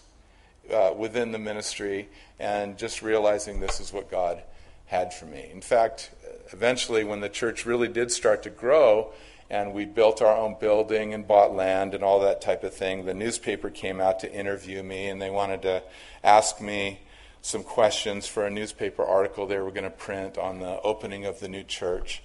uh, 0.71 0.93
within 0.95 1.32
the 1.32 1.39
ministry 1.39 2.10
and 2.39 2.78
just 2.78 3.02
realizing 3.02 3.60
this 3.60 3.80
is 3.80 3.91
what 3.91 4.10
God 4.10 4.43
had 4.86 5.13
for 5.13 5.26
me. 5.26 5.49
In 5.52 5.62
fact, 5.62 6.12
eventually, 6.52 7.04
when 7.04 7.21
the 7.21 7.30
church 7.30 7.65
really 7.65 7.88
did 7.88 8.12
start 8.12 8.43
to 8.43 8.49
grow, 8.49 9.12
and 9.49 9.73
we 9.73 9.86
built 9.86 10.21
our 10.21 10.36
own 10.36 10.56
building 10.60 11.13
and 11.13 11.28
bought 11.28 11.54
land 11.54 11.93
and 11.93 12.04
all 12.04 12.19
that 12.21 12.41
type 12.41 12.63
of 12.63 12.73
thing, 12.73 13.06
the 13.06 13.13
newspaper 13.13 13.69
came 13.69 14.02
out 14.02 14.19
to 14.19 14.34
interview 14.34 14.82
me, 14.82 15.08
and 15.08 15.21
they 15.21 15.30
wanted 15.30 15.62
to 15.62 15.84
ask 16.23 16.60
me 16.60 16.99
some 17.41 17.63
questions 17.63 18.26
for 18.26 18.45
a 18.45 18.49
newspaper 18.49 19.04
article 19.04 19.45
they 19.45 19.60
were 19.60 19.71
going 19.71 19.84
to 19.84 19.89
print 19.89 20.38
on 20.38 20.60
the 20.60 20.82
opening 20.82 21.26
of 21.26 21.39
the 21.39 21.47
new 21.47 21.63
church. 21.63 22.23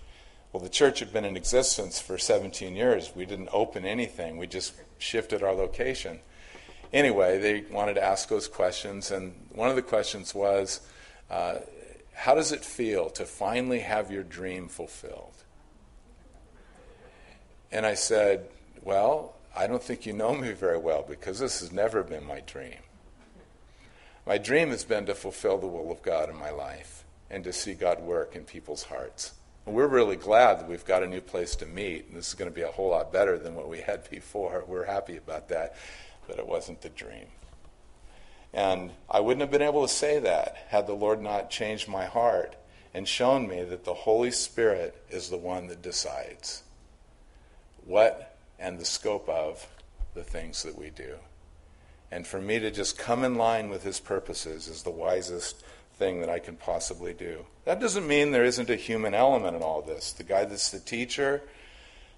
Well, 0.52 0.62
the 0.62 0.68
church 0.68 1.00
had 1.00 1.12
been 1.12 1.24
in 1.24 1.36
existence 1.36 2.00
for 2.00 2.16
17 2.16 2.74
years. 2.74 3.12
We 3.14 3.26
didn't 3.26 3.50
open 3.52 3.84
anything, 3.84 4.38
we 4.38 4.46
just 4.46 4.74
shifted 4.98 5.42
our 5.42 5.52
location 5.52 6.20
anyway, 6.92 7.38
they 7.38 7.64
wanted 7.70 7.94
to 7.94 8.04
ask 8.04 8.28
those 8.28 8.48
questions, 8.48 9.10
and 9.10 9.34
one 9.52 9.68
of 9.70 9.76
the 9.76 9.82
questions 9.82 10.34
was, 10.34 10.80
uh, 11.30 11.56
How 12.14 12.34
does 12.34 12.52
it 12.52 12.64
feel 12.64 13.10
to 13.10 13.24
finally 13.24 13.80
have 13.80 14.10
your 14.10 14.22
dream 14.22 14.68
fulfilled? 14.68 15.44
And 17.70 17.84
I 17.84 17.94
said, 17.94 18.48
Well, 18.82 19.34
I 19.56 19.66
don't 19.66 19.82
think 19.82 20.06
you 20.06 20.12
know 20.12 20.34
me 20.34 20.52
very 20.52 20.78
well 20.78 21.04
because 21.08 21.38
this 21.38 21.60
has 21.60 21.72
never 21.72 22.02
been 22.02 22.26
my 22.26 22.40
dream. 22.40 22.78
My 24.26 24.38
dream 24.38 24.68
has 24.68 24.84
been 24.84 25.06
to 25.06 25.14
fulfill 25.14 25.58
the 25.58 25.66
will 25.66 25.90
of 25.90 26.02
God 26.02 26.28
in 26.28 26.36
my 26.36 26.50
life 26.50 27.04
and 27.30 27.42
to 27.44 27.52
see 27.52 27.74
God 27.74 28.00
work 28.00 28.36
in 28.36 28.44
people's 28.44 28.84
hearts. 28.84 29.32
We're 29.64 29.86
really 29.86 30.16
glad 30.16 30.60
that 30.60 30.68
we've 30.68 30.84
got 30.84 31.02
a 31.02 31.06
new 31.06 31.20
place 31.20 31.54
to 31.56 31.66
meet, 31.66 32.06
and 32.06 32.16
this 32.16 32.28
is 32.28 32.34
going 32.34 32.50
to 32.50 32.54
be 32.54 32.62
a 32.62 32.70
whole 32.70 32.90
lot 32.90 33.12
better 33.12 33.38
than 33.38 33.54
what 33.54 33.68
we 33.68 33.80
had 33.80 34.08
before. 34.08 34.64
We're 34.66 34.86
happy 34.86 35.16
about 35.16 35.48
that, 35.48 35.76
but 36.28 36.38
it 36.38 36.46
wasn't 36.46 36.82
the 36.82 36.90
dream. 36.90 37.26
And 38.52 38.92
I 39.10 39.20
wouldn't 39.20 39.40
have 39.40 39.50
been 39.50 39.62
able 39.62 39.82
to 39.82 39.92
say 39.92 40.18
that 40.20 40.56
had 40.68 40.86
the 40.86 40.94
Lord 40.94 41.20
not 41.20 41.50
changed 41.50 41.88
my 41.88 42.06
heart 42.06 42.54
and 42.94 43.06
shown 43.06 43.48
me 43.48 43.64
that 43.64 43.84
the 43.84 43.94
Holy 43.94 44.30
Spirit 44.30 45.02
is 45.10 45.28
the 45.28 45.36
one 45.36 45.66
that 45.66 45.82
decides 45.82 46.62
what 47.84 48.36
and 48.58 48.78
the 48.78 48.84
scope 48.84 49.28
of 49.28 49.66
the 50.14 50.24
things 50.24 50.62
that 50.62 50.78
we 50.78 50.90
do. 50.90 51.16
And 52.10 52.26
for 52.26 52.40
me 52.40 52.58
to 52.58 52.70
just 52.70 52.98
come 52.98 53.24
in 53.24 53.34
line 53.34 53.68
with 53.68 53.82
His 53.82 54.00
purposes 54.00 54.68
is 54.68 54.82
the 54.82 54.90
wisest 54.90 55.62
thing 55.96 56.20
that 56.20 56.30
I 56.30 56.38
can 56.38 56.56
possibly 56.56 57.12
do. 57.12 57.44
That 57.64 57.80
doesn't 57.80 58.06
mean 58.06 58.30
there 58.30 58.44
isn't 58.44 58.70
a 58.70 58.76
human 58.76 59.14
element 59.14 59.56
in 59.56 59.62
all 59.62 59.82
this. 59.82 60.12
The 60.12 60.24
guy 60.24 60.44
that's 60.44 60.70
the 60.70 60.80
teacher 60.80 61.42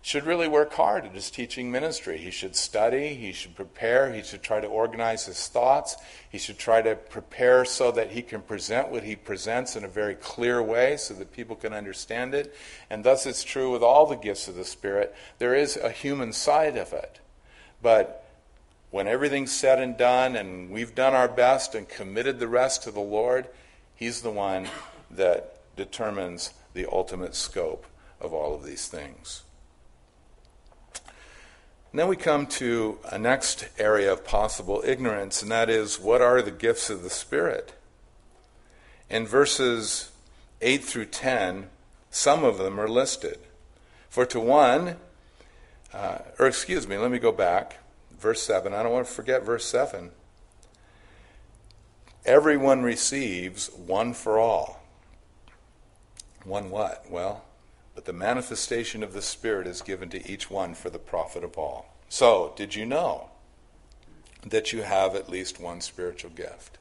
should 0.03 0.25
really 0.25 0.49
work 0.49 0.73
hard 0.73 1.05
at 1.05 1.13
his 1.13 1.31
teaching 1.31 1.71
ministry. 1.71 2.17
He 2.17 2.31
should 2.31 2.57
study, 2.57 3.15
he 3.15 3.33
should 3.33 3.55
prepare, 3.55 4.13
he 4.13 4.23
should 4.23 4.43
try 4.43 4.61
to 4.61 4.67
organize 4.67 5.27
his 5.27 5.49
thoughts, 5.49 5.97
he 6.31 6.39
should 6.39 6.59
try 6.59 6.81
to 6.81 6.97
prepare 6.97 7.65
so 7.67 7.91
that 7.93 8.11
he 8.11 8.23
can 8.23 8.41
present 8.41 8.89
what 8.89 9.03
he 9.03 9.15
presents 9.15 9.77
in 9.77 9.85
a 9.85 9.89
very 9.89 10.15
clear 10.15 10.63
way 10.63 10.97
so 10.97 11.13
that 11.15 11.33
people 11.33 11.55
can 11.55 11.75
understand 11.75 12.35
it. 12.35 12.55
And 12.89 13.05
thus 13.05 13.27
it's 13.27 13.45
true 13.45 13.71
with 13.71 13.83
all 13.83 14.07
the 14.07 14.17
gifts 14.17 14.49
of 14.49 14.55
the 14.55 14.65
Spirit. 14.65 15.15
There 15.39 15.55
is 15.55 15.77
a 15.77 15.91
human 15.91 16.33
side 16.33 16.77
of 16.77 16.93
it. 16.93 17.21
But 17.83 18.27
when 18.91 19.07
everything's 19.07 19.53
said 19.53 19.81
and 19.81 19.97
done 19.97 20.35
and 20.35 20.71
we've 20.71 20.95
done 20.95 21.15
our 21.15 21.29
best 21.29 21.75
and 21.75 21.89
committed 21.89 22.39
the 22.39 22.49
rest 22.49 22.83
to 22.85 22.91
the 22.91 23.01
Lord, 23.01 23.49
He's 24.01 24.23
the 24.23 24.31
one 24.31 24.67
that 25.11 25.59
determines 25.77 26.55
the 26.73 26.87
ultimate 26.91 27.35
scope 27.35 27.85
of 28.19 28.33
all 28.33 28.55
of 28.55 28.65
these 28.65 28.89
things. 28.89 29.43
And 31.93 31.99
then 31.99 32.09
we 32.09 32.17
come 32.17 32.47
to 32.47 32.99
a 33.11 33.19
next 33.19 33.69
area 33.79 34.13
of 34.13 34.25
possible 34.25 34.83
ignorance, 34.85 35.43
and 35.43 35.51
that 35.51 35.69
is 35.69 35.99
what 35.99 36.23
are 36.23 36.41
the 36.41 36.53
gifts 36.53 36.89
of 36.89 37.03
the 37.03 37.11
Spirit? 37.11 37.75
In 39.09 39.27
verses 39.27 40.13
8 40.61 40.85
through 40.85 41.07
10, 41.07 41.69
some 42.11 42.45
of 42.45 42.59
them 42.59 42.79
are 42.79 42.89
listed. 42.89 43.39
For 44.09 44.25
to 44.27 44.39
one, 44.39 44.97
uh, 45.93 46.19
or 46.39 46.47
excuse 46.47 46.87
me, 46.87 46.97
let 46.97 47.11
me 47.11 47.19
go 47.19 47.33
back. 47.33 47.79
Verse 48.19 48.43
7. 48.43 48.73
I 48.73 48.83
don't 48.83 48.93
want 48.93 49.07
to 49.07 49.13
forget 49.13 49.45
verse 49.45 49.65
7. 49.65 50.11
Everyone 52.25 52.83
receives 52.83 53.69
one 53.69 54.13
for 54.13 54.39
all. 54.39 54.81
One 56.45 56.71
what? 56.71 57.11
Well, 57.11 57.45
but 57.95 58.05
the 58.05 58.13
manifestation 58.13 59.03
of 59.03 59.13
the 59.13 59.23
Spirit 59.23 59.67
is 59.67 59.83
given 59.83 60.09
to 60.11 60.31
each 60.31 60.51
one 60.51 60.75
for 60.75 60.91
the 60.91 60.99
profit 60.99 61.45
of 61.45 61.59
all. 61.59 61.95
So, 62.09 62.53
did 62.57 62.75
you 62.75 62.87
know 62.87 63.31
that 64.47 64.73
you 64.73 64.83
have 64.83 65.15
at 65.15 65.29
least 65.29 65.61
one 65.61 65.81
spiritual 65.81 66.31
gift? 66.31 66.79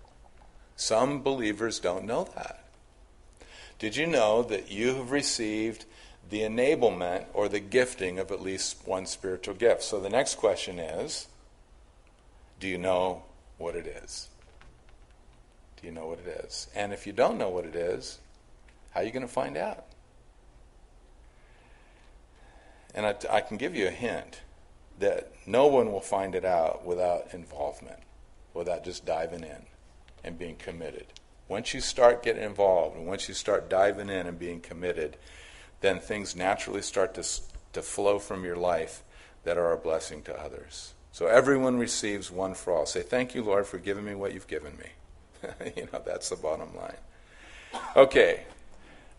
Some 0.76 1.22
believers 1.22 1.80
don't 1.80 2.06
know 2.06 2.28
that. 2.36 2.64
Did 3.80 3.96
you 3.96 4.08
know 4.08 4.44
that 4.44 4.72
you 4.72 4.96
have 4.96 5.12
received 5.12 5.86
the 6.30 6.42
enablement 6.42 7.26
or 7.34 7.50
the 7.50 7.60
gifting 7.60 8.20
of 8.20 8.32
at 8.32 8.42
least 8.42 8.86
one 8.86 9.06
spiritual 9.06 9.56
gift? 9.56 9.84
So 9.84 10.00
the 10.00 10.10
next 10.10 10.36
question 10.36 10.80
is 10.80 11.28
do 12.60 12.68
you 12.68 12.78
know 12.78 13.24
what 13.58 13.76
it 13.76 13.88
is? 13.88 14.28
Do 15.82 15.88
you 15.88 15.94
know 15.94 16.08
what 16.08 16.20
it 16.20 16.46
is? 16.46 16.68
And 16.76 16.92
if 16.92 17.08
you 17.08 17.14
don't 17.14 17.38
know 17.38 17.50
what 17.50 17.66
it 17.66 17.76
is, 17.76 18.20
how 18.92 19.00
are 19.00 19.04
you 19.04 19.12
going 19.12 19.26
to 19.26 19.32
find 19.32 19.56
out? 19.56 19.86
And 22.94 23.06
I, 23.06 23.16
I 23.30 23.42
can 23.42 23.58
give 23.58 23.76
you 23.76 23.88
a 23.88 23.92
hint 23.92 24.42
that 25.00 25.32
no 25.46 25.68
one 25.68 25.92
will 25.92 26.02
find 26.02 26.36
it 26.36 26.46
out 26.46 26.86
without 26.86 27.34
involvement, 27.34 28.00
without 28.54 28.84
just 28.84 29.06
diving 29.06 29.44
in 29.44 29.66
and 30.24 30.38
being 30.38 30.56
committed. 30.56 31.06
Once 31.48 31.74
you 31.74 31.82
start 31.82 32.22
getting 32.22 32.44
involved 32.44 32.96
and 32.96 33.08
once 33.08 33.28
you 33.28 33.34
start 33.34 33.70
diving 33.70 34.10
in 34.10 34.28
and 34.28 34.38
being 34.38 34.60
committed, 34.60 35.18
then 35.82 36.00
things 36.00 36.36
naturally 36.36 36.82
start 36.82 37.14
to, 37.16 37.24
to 37.74 37.82
flow 37.82 38.20
from 38.20 38.44
your 38.44 38.58
life 38.58 39.04
that 39.44 39.58
are 39.58 39.72
a 39.72 39.78
blessing 39.78 40.22
to 40.24 40.40
others. 40.40 40.94
So 41.12 41.28
everyone 41.28 41.78
receives 41.78 42.30
one 42.30 42.54
for 42.54 42.74
all. 42.74 42.86
Say, 42.86 43.02
Thank 43.02 43.34
you, 43.34 43.44
Lord, 43.44 43.66
for 43.66 43.78
giving 43.78 44.06
me 44.06 44.14
what 44.14 44.34
you've 44.34 44.48
given 44.48 44.74
me. 44.78 45.50
you 45.76 45.88
know, 45.92 46.02
that's 46.06 46.30
the 46.30 46.36
bottom 46.36 46.76
line. 46.76 46.98
Okay, 47.96 48.44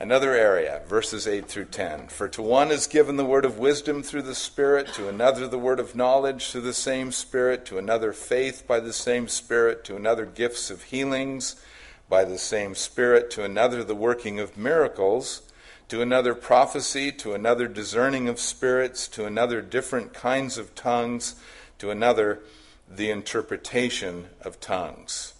another 0.00 0.34
area, 0.34 0.82
verses 0.88 1.28
8 1.28 1.46
through 1.46 1.66
10. 1.66 2.08
For 2.08 2.26
to 2.28 2.42
one 2.42 2.72
is 2.72 2.88
given 2.88 3.16
the 3.16 3.24
word 3.24 3.44
of 3.44 3.58
wisdom 3.58 4.02
through 4.02 4.22
the 4.22 4.34
Spirit, 4.34 4.88
to 4.94 5.08
another 5.08 5.46
the 5.46 5.58
word 5.58 5.78
of 5.78 5.94
knowledge 5.94 6.50
through 6.50 6.62
the 6.62 6.72
same 6.72 7.12
Spirit, 7.12 7.64
to 7.66 7.78
another 7.78 8.12
faith 8.12 8.66
by 8.66 8.80
the 8.80 8.92
same 8.92 9.28
Spirit, 9.28 9.84
to 9.84 9.94
another 9.94 10.26
gifts 10.26 10.70
of 10.70 10.84
healings 10.84 11.54
by 12.08 12.24
the 12.24 12.38
same 12.38 12.74
Spirit, 12.74 13.30
to 13.30 13.44
another 13.44 13.84
the 13.84 13.94
working 13.94 14.40
of 14.40 14.56
miracles 14.56 15.42
to 15.90 16.00
another 16.00 16.36
prophecy, 16.36 17.10
to 17.10 17.34
another 17.34 17.66
discerning 17.66 18.28
of 18.28 18.38
spirits, 18.38 19.08
to 19.08 19.26
another 19.26 19.60
different 19.60 20.14
kinds 20.14 20.56
of 20.56 20.72
tongues, 20.76 21.34
to 21.78 21.90
another 21.90 22.38
the 22.88 23.10
interpretation 23.10 24.28
of 24.40 24.60
tongues. 24.60 25.34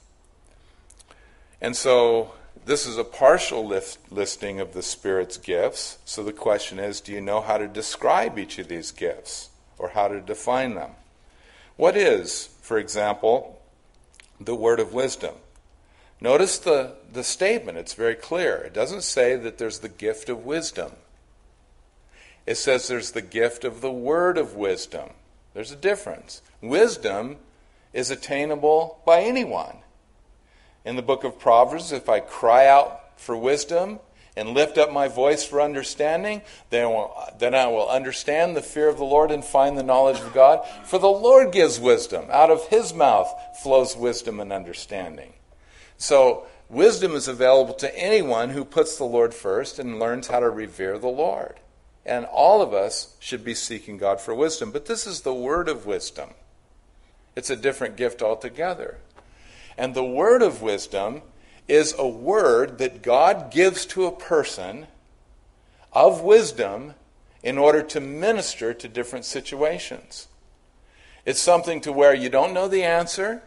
And 1.60 1.76
so 1.76 2.34
this 2.66 2.86
is 2.86 2.96
a 2.96 3.04
partial 3.04 3.66
list, 3.66 3.98
listing 4.10 4.60
of 4.60 4.72
the 4.72 4.82
Spirit's 4.82 5.36
gifts. 5.36 5.98
So 6.04 6.22
the 6.22 6.32
question 6.32 6.78
is 6.78 7.00
do 7.00 7.12
you 7.12 7.20
know 7.20 7.40
how 7.40 7.58
to 7.58 7.68
describe 7.68 8.38
each 8.38 8.58
of 8.58 8.68
these 8.68 8.90
gifts 8.90 9.50
or 9.78 9.90
how 9.90 10.08
to 10.08 10.20
define 10.20 10.74
them? 10.74 10.90
What 11.76 11.96
is, 11.96 12.50
for 12.60 12.78
example, 12.78 13.60
the 14.38 14.54
word 14.54 14.80
of 14.80 14.92
wisdom? 14.92 15.34
Notice 16.20 16.58
the, 16.58 16.96
the 17.10 17.24
statement, 17.24 17.78
it's 17.78 17.94
very 17.94 18.14
clear. 18.14 18.56
It 18.56 18.74
doesn't 18.74 19.02
say 19.02 19.36
that 19.36 19.56
there's 19.56 19.78
the 19.78 19.88
gift 19.88 20.28
of 20.28 20.44
wisdom, 20.44 20.92
it 22.46 22.56
says 22.56 22.88
there's 22.88 23.12
the 23.12 23.22
gift 23.22 23.64
of 23.64 23.80
the 23.80 23.92
word 23.92 24.36
of 24.36 24.54
wisdom. 24.54 25.10
There's 25.54 25.72
a 25.72 25.76
difference. 25.76 26.42
Wisdom 26.60 27.36
is 27.92 28.10
attainable 28.10 29.00
by 29.04 29.22
anyone. 29.22 29.78
In 30.84 30.96
the 30.96 31.02
book 31.02 31.24
of 31.24 31.38
Proverbs, 31.38 31.92
if 31.92 32.08
I 32.08 32.20
cry 32.20 32.66
out 32.66 33.18
for 33.18 33.36
wisdom 33.36 34.00
and 34.36 34.50
lift 34.50 34.78
up 34.78 34.92
my 34.92 35.08
voice 35.08 35.44
for 35.44 35.60
understanding, 35.60 36.42
then, 36.70 36.88
will, 36.88 37.14
then 37.38 37.54
I 37.54 37.66
will 37.66 37.88
understand 37.88 38.56
the 38.56 38.62
fear 38.62 38.88
of 38.88 38.96
the 38.96 39.04
Lord 39.04 39.30
and 39.30 39.44
find 39.44 39.76
the 39.76 39.82
knowledge 39.82 40.20
of 40.20 40.32
God. 40.32 40.66
For 40.84 40.98
the 40.98 41.08
Lord 41.08 41.52
gives 41.52 41.78
wisdom. 41.78 42.26
Out 42.30 42.50
of 42.50 42.68
his 42.68 42.94
mouth 42.94 43.32
flows 43.62 43.96
wisdom 43.96 44.40
and 44.40 44.52
understanding. 44.52 45.34
So, 45.98 46.46
wisdom 46.70 47.12
is 47.12 47.28
available 47.28 47.74
to 47.74 47.98
anyone 47.98 48.50
who 48.50 48.64
puts 48.64 48.96
the 48.96 49.04
Lord 49.04 49.34
first 49.34 49.78
and 49.78 49.98
learns 49.98 50.28
how 50.28 50.40
to 50.40 50.48
revere 50.48 50.96
the 50.98 51.08
Lord. 51.08 51.60
And 52.06 52.24
all 52.24 52.62
of 52.62 52.72
us 52.72 53.16
should 53.18 53.44
be 53.44 53.54
seeking 53.54 53.98
God 53.98 54.20
for 54.20 54.34
wisdom. 54.34 54.70
But 54.70 54.86
this 54.86 55.06
is 55.06 55.20
the 55.20 55.34
word 55.34 55.68
of 55.68 55.84
wisdom, 55.84 56.30
it's 57.36 57.50
a 57.50 57.56
different 57.56 57.96
gift 57.96 58.22
altogether. 58.22 58.98
And 59.80 59.94
the 59.94 60.04
word 60.04 60.42
of 60.42 60.60
wisdom 60.60 61.22
is 61.66 61.94
a 61.96 62.06
word 62.06 62.76
that 62.76 63.00
God 63.00 63.50
gives 63.50 63.86
to 63.86 64.04
a 64.04 64.12
person 64.12 64.88
of 65.90 66.20
wisdom 66.20 66.92
in 67.42 67.56
order 67.56 67.80
to 67.84 67.98
minister 67.98 68.74
to 68.74 68.88
different 68.88 69.24
situations. 69.24 70.28
It's 71.24 71.40
something 71.40 71.80
to 71.80 71.92
where 71.92 72.12
you 72.12 72.28
don't 72.28 72.52
know 72.52 72.68
the 72.68 72.82
answer, 72.84 73.42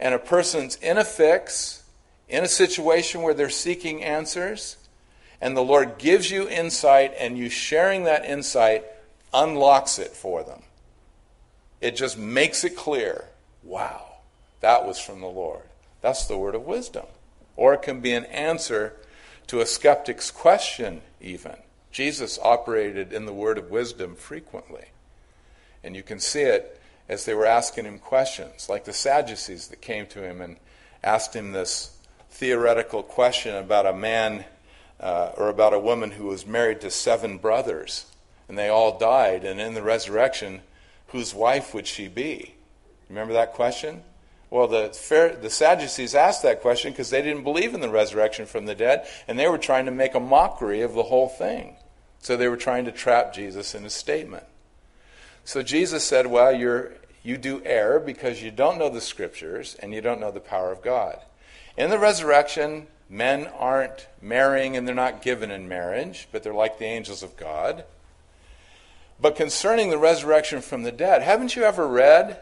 and 0.00 0.14
a 0.14 0.18
person's 0.18 0.76
in 0.76 0.96
a 0.96 1.04
fix, 1.04 1.82
in 2.26 2.42
a 2.42 2.48
situation 2.48 3.20
where 3.20 3.34
they're 3.34 3.50
seeking 3.50 4.02
answers, 4.02 4.78
and 5.42 5.54
the 5.54 5.60
Lord 5.60 5.98
gives 5.98 6.30
you 6.30 6.48
insight, 6.48 7.12
and 7.18 7.36
you 7.36 7.50
sharing 7.50 8.04
that 8.04 8.24
insight 8.24 8.86
unlocks 9.34 9.98
it 9.98 10.12
for 10.12 10.42
them. 10.42 10.62
It 11.82 11.96
just 11.96 12.16
makes 12.16 12.64
it 12.64 12.74
clear 12.74 13.26
wow, 13.62 14.03
that 14.64 14.86
was 14.86 14.98
from 14.98 15.20
the 15.20 15.26
Lord. 15.26 15.60
That's 16.00 16.24
the 16.24 16.38
word 16.38 16.54
of 16.54 16.62
wisdom. 16.62 17.04
Or 17.54 17.74
it 17.74 17.82
can 17.82 18.00
be 18.00 18.12
an 18.12 18.24
answer 18.24 18.96
to 19.48 19.60
a 19.60 19.66
skeptic's 19.66 20.30
question, 20.30 21.02
even. 21.20 21.56
Jesus 21.92 22.38
operated 22.42 23.12
in 23.12 23.26
the 23.26 23.34
word 23.34 23.58
of 23.58 23.70
wisdom 23.70 24.16
frequently. 24.16 24.86
And 25.84 25.94
you 25.94 26.02
can 26.02 26.18
see 26.18 26.40
it 26.40 26.80
as 27.10 27.26
they 27.26 27.34
were 27.34 27.44
asking 27.44 27.84
him 27.84 27.98
questions, 27.98 28.70
like 28.70 28.86
the 28.86 28.94
Sadducees 28.94 29.68
that 29.68 29.82
came 29.82 30.06
to 30.06 30.24
him 30.24 30.40
and 30.40 30.56
asked 31.02 31.36
him 31.36 31.52
this 31.52 31.98
theoretical 32.30 33.02
question 33.02 33.54
about 33.54 33.84
a 33.84 33.92
man 33.92 34.46
uh, 34.98 35.32
or 35.36 35.50
about 35.50 35.74
a 35.74 35.78
woman 35.78 36.12
who 36.12 36.24
was 36.24 36.46
married 36.46 36.80
to 36.80 36.90
seven 36.90 37.36
brothers, 37.36 38.06
and 38.48 38.56
they 38.56 38.70
all 38.70 38.98
died, 38.98 39.44
and 39.44 39.60
in 39.60 39.74
the 39.74 39.82
resurrection, 39.82 40.62
whose 41.08 41.34
wife 41.34 41.74
would 41.74 41.86
she 41.86 42.08
be? 42.08 42.54
Remember 43.10 43.34
that 43.34 43.52
question? 43.52 44.02
Well, 44.54 44.68
the, 44.68 45.36
the 45.42 45.50
Sadducees 45.50 46.14
asked 46.14 46.44
that 46.44 46.62
question 46.62 46.92
because 46.92 47.10
they 47.10 47.22
didn't 47.22 47.42
believe 47.42 47.74
in 47.74 47.80
the 47.80 47.88
resurrection 47.88 48.46
from 48.46 48.66
the 48.66 48.76
dead, 48.76 49.04
and 49.26 49.36
they 49.36 49.48
were 49.48 49.58
trying 49.58 49.86
to 49.86 49.90
make 49.90 50.14
a 50.14 50.20
mockery 50.20 50.80
of 50.82 50.94
the 50.94 51.02
whole 51.02 51.28
thing. 51.28 51.74
So 52.20 52.36
they 52.36 52.46
were 52.46 52.56
trying 52.56 52.84
to 52.84 52.92
trap 52.92 53.34
Jesus 53.34 53.74
in 53.74 53.82
his 53.82 53.94
statement. 53.94 54.44
So 55.44 55.64
Jesus 55.64 56.04
said, 56.04 56.28
Well, 56.28 56.54
you're, 56.54 56.92
you 57.24 57.36
do 57.36 57.62
err 57.64 57.98
because 57.98 58.44
you 58.44 58.52
don't 58.52 58.78
know 58.78 58.88
the 58.88 59.00
scriptures 59.00 59.74
and 59.80 59.92
you 59.92 60.00
don't 60.00 60.20
know 60.20 60.30
the 60.30 60.38
power 60.38 60.70
of 60.70 60.82
God. 60.82 61.18
In 61.76 61.90
the 61.90 61.98
resurrection, 61.98 62.86
men 63.10 63.48
aren't 63.58 64.06
marrying 64.22 64.76
and 64.76 64.86
they're 64.86 64.94
not 64.94 65.20
given 65.20 65.50
in 65.50 65.68
marriage, 65.68 66.28
but 66.30 66.44
they're 66.44 66.54
like 66.54 66.78
the 66.78 66.84
angels 66.84 67.24
of 67.24 67.36
God. 67.36 67.82
But 69.20 69.34
concerning 69.34 69.90
the 69.90 69.98
resurrection 69.98 70.60
from 70.60 70.84
the 70.84 70.92
dead, 70.92 71.22
haven't 71.22 71.56
you 71.56 71.64
ever 71.64 71.88
read 71.88 72.40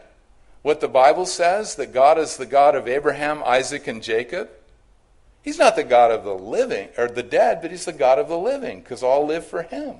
what 0.63 0.81
the 0.81 0.87
Bible 0.87 1.25
says 1.25 1.75
that 1.75 1.93
God 1.93 2.17
is 2.17 2.37
the 2.37 2.45
God 2.45 2.73
of 2.75 2.87
Abraham, 2.87 3.43
Isaac, 3.45 3.87
and 3.87 4.01
Jacob? 4.01 4.49
He's 5.43 5.59
not 5.59 5.75
the 5.75 5.83
God 5.83 6.09
of 6.09 6.23
the 6.23 6.33
living 6.33 6.87
or 6.97 7.09
the 7.09 7.21
dead, 7.21 7.61
but 7.61 7.69
he's 7.69 7.85
the 7.85 7.91
God 7.91 8.17
of 8.17 8.29
the 8.29 8.37
living 8.37 8.79
because 8.79 9.03
all 9.03 9.27
live 9.27 9.45
for 9.45 9.63
him. 9.63 9.97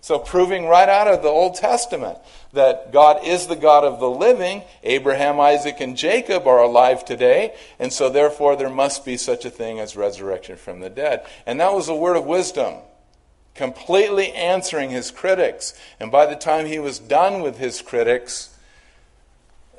So, 0.00 0.20
proving 0.20 0.66
right 0.66 0.88
out 0.88 1.08
of 1.08 1.22
the 1.22 1.28
Old 1.28 1.56
Testament 1.56 2.18
that 2.52 2.92
God 2.92 3.26
is 3.26 3.48
the 3.48 3.56
God 3.56 3.82
of 3.82 3.98
the 3.98 4.08
living, 4.08 4.62
Abraham, 4.84 5.40
Isaac, 5.40 5.80
and 5.80 5.96
Jacob 5.96 6.46
are 6.46 6.62
alive 6.62 7.04
today, 7.04 7.54
and 7.80 7.92
so 7.92 8.08
therefore 8.08 8.54
there 8.54 8.70
must 8.70 9.04
be 9.04 9.16
such 9.16 9.44
a 9.44 9.50
thing 9.50 9.80
as 9.80 9.96
resurrection 9.96 10.56
from 10.56 10.78
the 10.78 10.88
dead. 10.88 11.26
And 11.44 11.58
that 11.60 11.74
was 11.74 11.88
a 11.88 11.94
word 11.96 12.16
of 12.16 12.24
wisdom, 12.24 12.74
completely 13.56 14.32
answering 14.32 14.90
his 14.90 15.10
critics. 15.10 15.74
And 15.98 16.12
by 16.12 16.26
the 16.26 16.36
time 16.36 16.66
he 16.66 16.78
was 16.78 17.00
done 17.00 17.42
with 17.42 17.58
his 17.58 17.82
critics, 17.82 18.56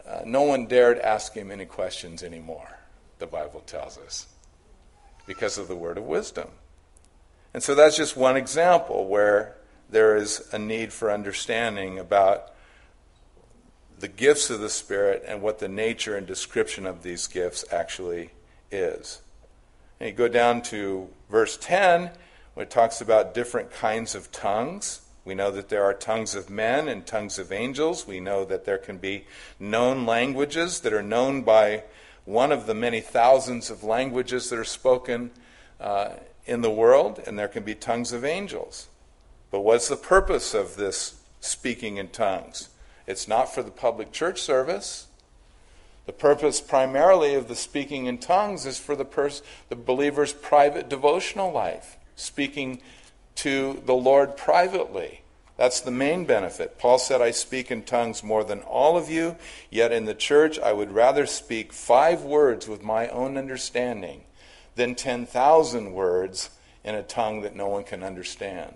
uh, 0.10 0.22
no 0.26 0.41
one 0.41 0.65
dared 0.65 0.98
ask 1.00 1.34
him 1.34 1.52
any 1.52 1.65
questions 1.65 2.24
anymore, 2.24 2.80
the 3.19 3.28
Bible 3.28 3.62
tells 3.62 3.98
us, 3.98 4.28
because 5.28 5.58
of 5.58 5.67
the 5.67 5.76
word 5.76 5.98
of 5.98 6.04
wisdom. 6.04 6.50
And 7.54 7.62
so 7.62 7.76
that's 7.76 7.95
just 7.95 8.17
one 8.17 8.36
example 8.36 9.08
where 9.08 9.56
there 9.89 10.15
is 10.15 10.48
a 10.52 10.60
need 10.60 10.93
for 10.93 11.12
understanding 11.12 12.00
about 12.00 12.54
the 14.00 14.08
gifts 14.08 14.50
of 14.50 14.60
the 14.60 14.69
Spirit 14.69 15.24
and 15.28 15.41
what 15.41 15.60
the 15.60 15.67
nature 15.67 16.15
and 16.15 16.26
description 16.26 16.86
of 16.86 17.04
these 17.04 17.28
gifts 17.28 17.65
actually 17.72 18.32
is. 18.72 19.22
And 20.00 20.10
you 20.10 20.15
go 20.15 20.28
down 20.28 20.62
to 20.63 21.10
verse 21.30 21.58
10, 21.58 22.12
where 22.54 22.65
it 22.65 22.69
talks 22.69 23.02
about 23.02 23.34
different 23.34 23.72
kinds 23.72 24.15
of 24.15 24.32
tongues. 24.32 25.02
We 25.30 25.36
know 25.36 25.52
that 25.52 25.70
there 25.70 25.84
are 25.84 25.94
tongues 25.94 26.34
of 26.34 26.50
men 26.50 26.88
and 26.88 27.06
tongues 27.06 27.38
of 27.38 27.52
angels. 27.52 28.08
We 28.08 28.20
know 28.20 28.46
that 28.46 28.65
there 28.65 28.80
can 28.80 28.98
be 28.98 29.26
known 29.60 30.08
languages 30.08 30.80
that 30.80 30.92
are 30.92 31.04
known 31.04 31.44
by 31.44 31.84
one 32.26 32.52
of 32.52 32.65
the 32.65 32.74
many 32.74 33.00
thousands 33.00 33.70
of 33.70 33.84
languages 33.84 34.50
that 34.50 34.58
are 34.58 34.63
spoken 34.63 35.30
uh, 35.80 36.13
in 36.48 36.62
the 36.62 36.72
world, 36.72 37.22
and 37.28 37.38
there 37.38 37.48
can 37.48 37.62
be 37.62 37.76
tongues 37.76 38.12
of 38.12 38.26
angels. 38.26 38.88
But 39.52 39.60
what's 39.60 39.88
the 39.88 39.98
purpose 39.98 40.56
of 40.56 40.78
this 40.78 41.22
speaking 41.42 41.98
in 41.98 42.08
tongues? 42.08 42.70
It's 43.06 43.28
not 43.28 43.54
for 43.54 43.62
the 43.62 43.70
public 43.70 44.12
church 44.12 44.42
service. 44.42 45.10
The 46.08 46.12
purpose 46.12 46.60
primarily 46.60 47.36
of 47.36 47.48
the 47.48 47.56
speaking 47.56 48.08
in 48.08 48.18
tongues 48.18 48.65
is 48.65 48.80
for 48.80 48.96
the, 48.96 49.06
pers- 49.06 49.44
the 49.70 49.76
believer's 49.76 50.34
private 50.34 50.89
devotional 50.89 51.52
life, 51.52 51.98
speaking 52.15 52.82
to 53.39 53.82
the 53.86 53.95
Lord 53.95 54.36
privately. 54.36 55.21
That's 55.56 55.80
the 55.80 55.91
main 55.91 56.25
benefit. 56.25 56.78
Paul 56.78 56.99
said, 56.99 57.21
I 57.21 57.32
speak 57.32 57.71
in 57.71 57.84
tongues 57.84 58.21
more 58.21 58.43
than 58.43 58.60
all 58.62 58.97
of 58.97 59.10
you, 59.10 59.38
yet 59.69 59.93
in 59.93 60.04
the 60.04 60.13
church 60.13 60.60
I 60.60 60.73
would 60.73 60.91
rather 60.91 61.25
speak 61.25 61.71
five 61.71 62.23
words 62.23 62.67
with 62.67 62.84
my 62.84 63.08
own 63.08 63.38
understanding 63.38 64.23
than 64.75 64.93
10,000 64.93 65.93
words 65.93 66.49
in 66.84 66.95
a 66.95 67.04
tongue 67.04 67.41
that 67.41 67.56
no 67.56 67.67
one 67.67 67.86
can 67.86 68.04
understand. 68.04 68.75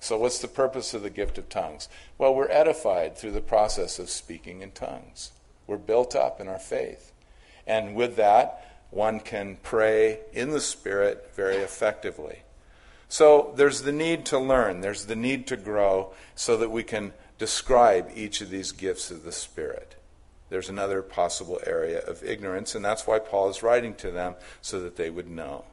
So, 0.00 0.16
what's 0.18 0.38
the 0.38 0.48
purpose 0.48 0.94
of 0.94 1.02
the 1.02 1.10
gift 1.10 1.36
of 1.36 1.50
tongues? 1.50 1.90
Well, 2.16 2.34
we're 2.34 2.50
edified 2.50 3.18
through 3.18 3.32
the 3.32 3.40
process 3.42 3.98
of 3.98 4.08
speaking 4.08 4.62
in 4.62 4.70
tongues. 4.70 5.32
We're 5.66 5.76
built 5.76 6.16
up 6.16 6.40
in 6.40 6.48
our 6.48 6.58
faith. 6.58 7.12
And 7.66 7.94
with 7.94 8.16
that, 8.16 8.86
one 8.90 9.20
can 9.20 9.58
pray 9.62 10.20
in 10.32 10.50
the 10.50 10.60
Spirit 10.62 11.30
very 11.36 11.56
effectively. 11.56 12.42
So 13.12 13.52
there's 13.56 13.82
the 13.82 13.92
need 13.92 14.24
to 14.26 14.38
learn, 14.38 14.80
there's 14.80 15.04
the 15.04 15.14
need 15.14 15.46
to 15.48 15.56
grow 15.58 16.14
so 16.34 16.56
that 16.56 16.70
we 16.70 16.82
can 16.82 17.12
describe 17.36 18.10
each 18.14 18.40
of 18.40 18.48
these 18.48 18.72
gifts 18.72 19.10
of 19.10 19.22
the 19.22 19.32
Spirit. 19.32 19.96
There's 20.48 20.70
another 20.70 21.02
possible 21.02 21.60
area 21.66 21.98
of 21.98 22.24
ignorance, 22.24 22.74
and 22.74 22.82
that's 22.82 23.06
why 23.06 23.18
Paul 23.18 23.50
is 23.50 23.62
writing 23.62 23.94
to 23.96 24.10
them 24.10 24.36
so 24.62 24.80
that 24.80 24.96
they 24.96 25.10
would 25.10 25.28
know. 25.28 25.66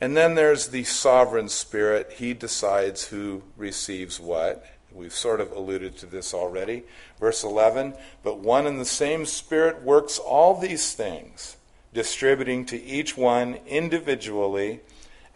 And 0.00 0.16
then 0.16 0.36
there's 0.36 0.68
the 0.68 0.84
sovereign 0.84 1.48
Spirit. 1.48 2.12
He 2.18 2.32
decides 2.32 3.08
who 3.08 3.42
receives 3.56 4.20
what. 4.20 4.64
We've 4.92 5.12
sort 5.12 5.40
of 5.40 5.50
alluded 5.50 5.98
to 5.98 6.06
this 6.06 6.32
already. 6.32 6.84
Verse 7.18 7.42
11 7.42 7.94
But 8.22 8.38
one 8.38 8.68
and 8.68 8.78
the 8.78 8.84
same 8.84 9.26
Spirit 9.26 9.82
works 9.82 10.20
all 10.20 10.54
these 10.60 10.94
things, 10.94 11.56
distributing 11.92 12.66
to 12.66 12.80
each 12.80 13.16
one 13.16 13.58
individually 13.66 14.78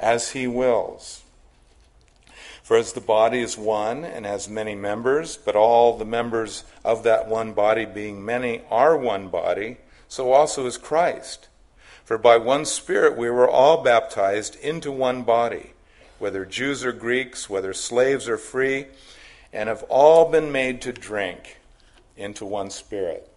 as 0.03 0.33
he 0.33 0.47
wills. 0.47 1.23
For 2.63 2.77
as 2.77 2.93
the 2.93 3.01
body 3.01 3.41
is 3.41 3.57
one 3.57 4.05
and 4.05 4.27
has 4.27 4.49
many 4.49 4.75
members, 4.75 5.37
but 5.37 5.57
all 5.57 5.97
the 5.97 6.05
members 6.05 6.65
of 6.85 7.03
that 7.05 7.29
one 7.29 7.53
body, 7.53 7.85
being 7.85 8.25
many, 8.25 8.63
are 8.71 8.97
one 8.97 9.29
body, 9.29 9.79
so 10.09 10.33
also 10.33 10.67
is 10.67 10.77
Christ. 10.77 11.49
For 12.05 12.19
by 12.19 12.37
one 12.37 12.65
Spirit 12.65 13.17
we 13.17 13.31
were 13.31 13.49
all 13.49 13.83
baptized 13.83 14.57
into 14.57 14.93
one 14.93 15.23
body, 15.23 15.73
whether 16.19 16.45
Jews 16.45 16.85
or 16.85 16.93
Greeks, 16.93 17.49
whether 17.49 17.73
slaves 17.73 18.29
or 18.29 18.37
free, 18.37 18.87
and 19.53 19.69
have 19.69 19.83
all 19.89 20.31
been 20.31 20.53
made 20.53 20.83
to 20.83 20.93
drink 20.93 21.59
into 22.17 22.45
one 22.45 22.71
Spirit. 22.71 23.32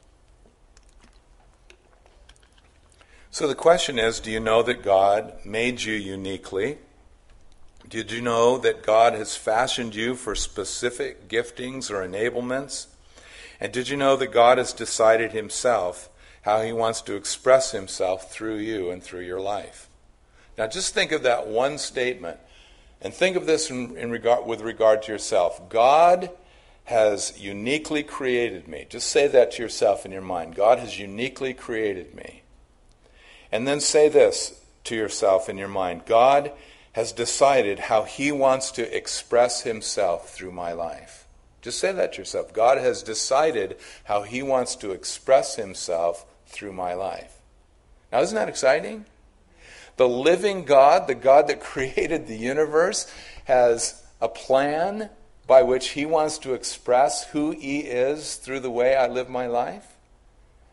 So 3.36 3.50
the 3.50 3.54
question 3.54 4.00
is 4.00 4.22
do 4.22 4.32
you 4.32 4.40
know 4.40 4.64
that 4.64 4.82
God 4.82 5.34
made 5.44 5.82
you 5.82 5.94
uniquely? 5.94 6.78
Did 7.86 8.10
you 8.10 8.22
know 8.22 8.58
that 8.60 8.82
God 8.82 9.12
has 9.12 9.36
fashioned 9.36 9.94
you 9.94 10.16
for 10.16 10.36
specific 10.36 11.28
giftings 11.28 11.92
or 11.92 11.96
enablements? 12.08 12.88
And 13.60 13.74
did 13.74 13.90
you 13.90 13.98
know 13.98 14.16
that 14.16 14.32
God 14.32 14.58
has 14.58 14.72
decided 14.72 15.34
Himself 15.34 16.08
how 16.44 16.62
He 16.62 16.72
wants 16.72 17.02
to 17.02 17.18
express 17.18 17.74
Himself 17.74 18.32
through 18.32 18.56
you 18.56 18.90
and 18.90 19.04
through 19.04 19.26
your 19.26 19.42
life? 19.42 19.90
Now, 20.58 20.68
just 20.68 20.94
think 20.94 21.12
of 21.12 21.24
that 21.24 21.46
one 21.46 21.78
statement 21.78 22.40
and 23.02 23.14
think 23.14 23.36
of 23.36 23.46
this 23.46 23.70
in, 23.70 23.98
in 23.98 24.12
regard, 24.12 24.46
with 24.46 24.62
regard 24.62 25.04
to 25.04 25.12
yourself. 25.12 25.68
God 25.68 26.30
has 26.86 27.38
uniquely 27.38 28.02
created 28.02 28.70
me. 28.70 28.86
Just 28.90 29.10
say 29.10 29.28
that 29.28 29.52
to 29.52 29.62
yourself 29.62 30.06
in 30.06 30.14
your 30.14 30.22
mind. 30.22 30.56
God 30.56 30.80
has 30.80 30.98
uniquely 30.98 31.54
created 31.54 32.16
me. 32.16 32.44
And 33.52 33.68
then 33.68 33.80
say 33.80 34.10
this 34.10 34.62
to 34.86 34.96
yourself 34.96 35.50
in 35.50 35.58
your 35.58 35.68
mind 35.68 36.06
God 36.06 36.52
has 36.94 37.12
decided 37.12 37.80
how 37.80 38.04
he 38.04 38.32
wants 38.32 38.72
to 38.72 38.96
express 38.96 39.64
himself 39.64 40.30
through 40.30 40.52
my 40.52 40.72
life. 40.72 41.28
Just 41.62 41.80
say 41.80 41.92
that 41.92 42.14
to 42.14 42.20
yourself. 42.20 42.54
God 42.54 42.78
has 42.78 43.04
decided 43.04 43.78
how 44.06 44.22
he 44.22 44.42
wants 44.42 44.76
to 44.78 44.92
express 44.92 45.56
himself 45.56 46.26
through 46.46 46.74
my 46.74 46.94
life. 46.94 47.42
Now, 48.12 48.22
isn't 48.22 48.36
that 48.36 48.48
exciting? 48.50 49.06
The 49.98 50.08
living 50.08 50.64
God, 50.64 51.08
the 51.08 51.16
God 51.16 51.48
that 51.48 51.60
created 51.62 52.28
the 52.28 52.38
universe, 52.38 53.12
has 53.46 54.02
a 54.22 54.30
plan 54.30 55.10
by 55.48 55.64
which 55.64 55.90
he 55.90 56.06
wants 56.06 56.38
to 56.40 56.54
express 56.54 57.26
who 57.26 57.52
he 57.52 57.80
is 57.80 58.36
through 58.36 58.62
the 58.62 58.72
way 58.72 58.96
I 58.96 59.08
live 59.08 59.30
my 59.30 59.48
life. 59.48 59.88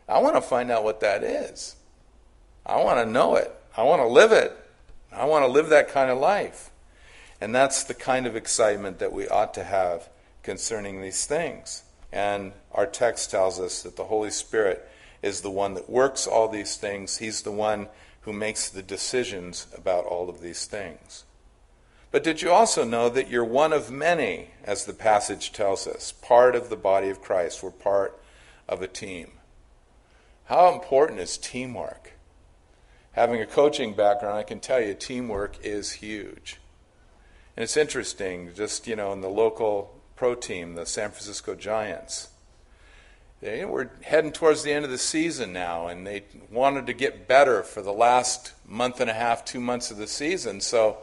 I 0.07 0.19
want 0.19 0.35
to 0.35 0.41
find 0.41 0.71
out 0.71 0.83
what 0.83 0.99
that 1.01 1.23
is. 1.23 1.75
I 2.65 2.81
want 2.81 2.99
to 2.99 3.05
know 3.05 3.35
it. 3.35 3.53
I 3.75 3.83
want 3.83 4.01
to 4.01 4.07
live 4.07 4.31
it. 4.31 4.55
I 5.11 5.25
want 5.25 5.43
to 5.43 5.51
live 5.51 5.69
that 5.69 5.89
kind 5.89 6.09
of 6.09 6.17
life. 6.17 6.71
And 7.41 7.53
that's 7.53 7.83
the 7.83 7.93
kind 7.93 8.25
of 8.25 8.35
excitement 8.35 8.99
that 8.99 9.11
we 9.11 9.27
ought 9.27 9.53
to 9.55 9.63
have 9.63 10.09
concerning 10.43 11.01
these 11.01 11.25
things. 11.25 11.83
And 12.11 12.53
our 12.71 12.85
text 12.85 13.31
tells 13.31 13.59
us 13.59 13.81
that 13.83 13.95
the 13.95 14.05
Holy 14.05 14.31
Spirit 14.31 14.87
is 15.21 15.41
the 15.41 15.49
one 15.49 15.73
that 15.73 15.89
works 15.89 16.27
all 16.27 16.47
these 16.47 16.77
things. 16.77 17.17
He's 17.17 17.41
the 17.41 17.51
one 17.51 17.87
who 18.21 18.33
makes 18.33 18.69
the 18.69 18.83
decisions 18.83 19.67
about 19.75 20.05
all 20.05 20.29
of 20.29 20.41
these 20.41 20.65
things. 20.65 21.25
But 22.11 22.23
did 22.23 22.41
you 22.41 22.51
also 22.51 22.83
know 22.83 23.09
that 23.09 23.29
you're 23.29 23.43
one 23.43 23.73
of 23.73 23.89
many, 23.89 24.51
as 24.63 24.85
the 24.85 24.93
passage 24.93 25.51
tells 25.51 25.87
us, 25.87 26.11
part 26.11 26.55
of 26.55 26.69
the 26.69 26.75
body 26.75 27.09
of 27.09 27.21
Christ? 27.21 27.63
We're 27.63 27.71
part 27.71 28.21
of 28.69 28.81
a 28.81 28.87
team. 28.87 29.31
How 30.45 30.71
important 30.71 31.19
is 31.19 31.37
teamwork? 31.37 32.12
Having 33.13 33.41
a 33.41 33.45
coaching 33.45 33.93
background, 33.93 34.37
I 34.37 34.43
can 34.43 34.59
tell 34.59 34.81
you 34.81 34.93
teamwork 34.93 35.57
is 35.63 35.93
huge. 35.93 36.59
And 37.55 37.63
it's 37.63 37.77
interesting, 37.77 38.51
just, 38.55 38.87
you 38.87 38.95
know, 38.95 39.13
in 39.13 39.21
the 39.21 39.29
local 39.29 39.99
pro 40.15 40.35
team, 40.35 40.75
the 40.75 40.85
San 40.85 41.09
Francisco 41.11 41.55
Giants, 41.55 42.29
they 43.41 43.65
were 43.65 43.91
heading 44.01 44.31
towards 44.31 44.63
the 44.63 44.71
end 44.71 44.85
of 44.85 44.91
the 44.91 44.97
season 44.97 45.51
now, 45.51 45.87
and 45.87 46.07
they 46.07 46.23
wanted 46.49 46.87
to 46.87 46.93
get 46.93 47.27
better 47.27 47.61
for 47.61 47.81
the 47.81 47.91
last 47.91 48.53
month 48.65 49.01
and 49.01 49.09
a 49.09 49.13
half, 49.13 49.43
two 49.43 49.59
months 49.59 49.91
of 49.91 49.97
the 49.97 50.07
season. 50.07 50.61
So 50.61 50.97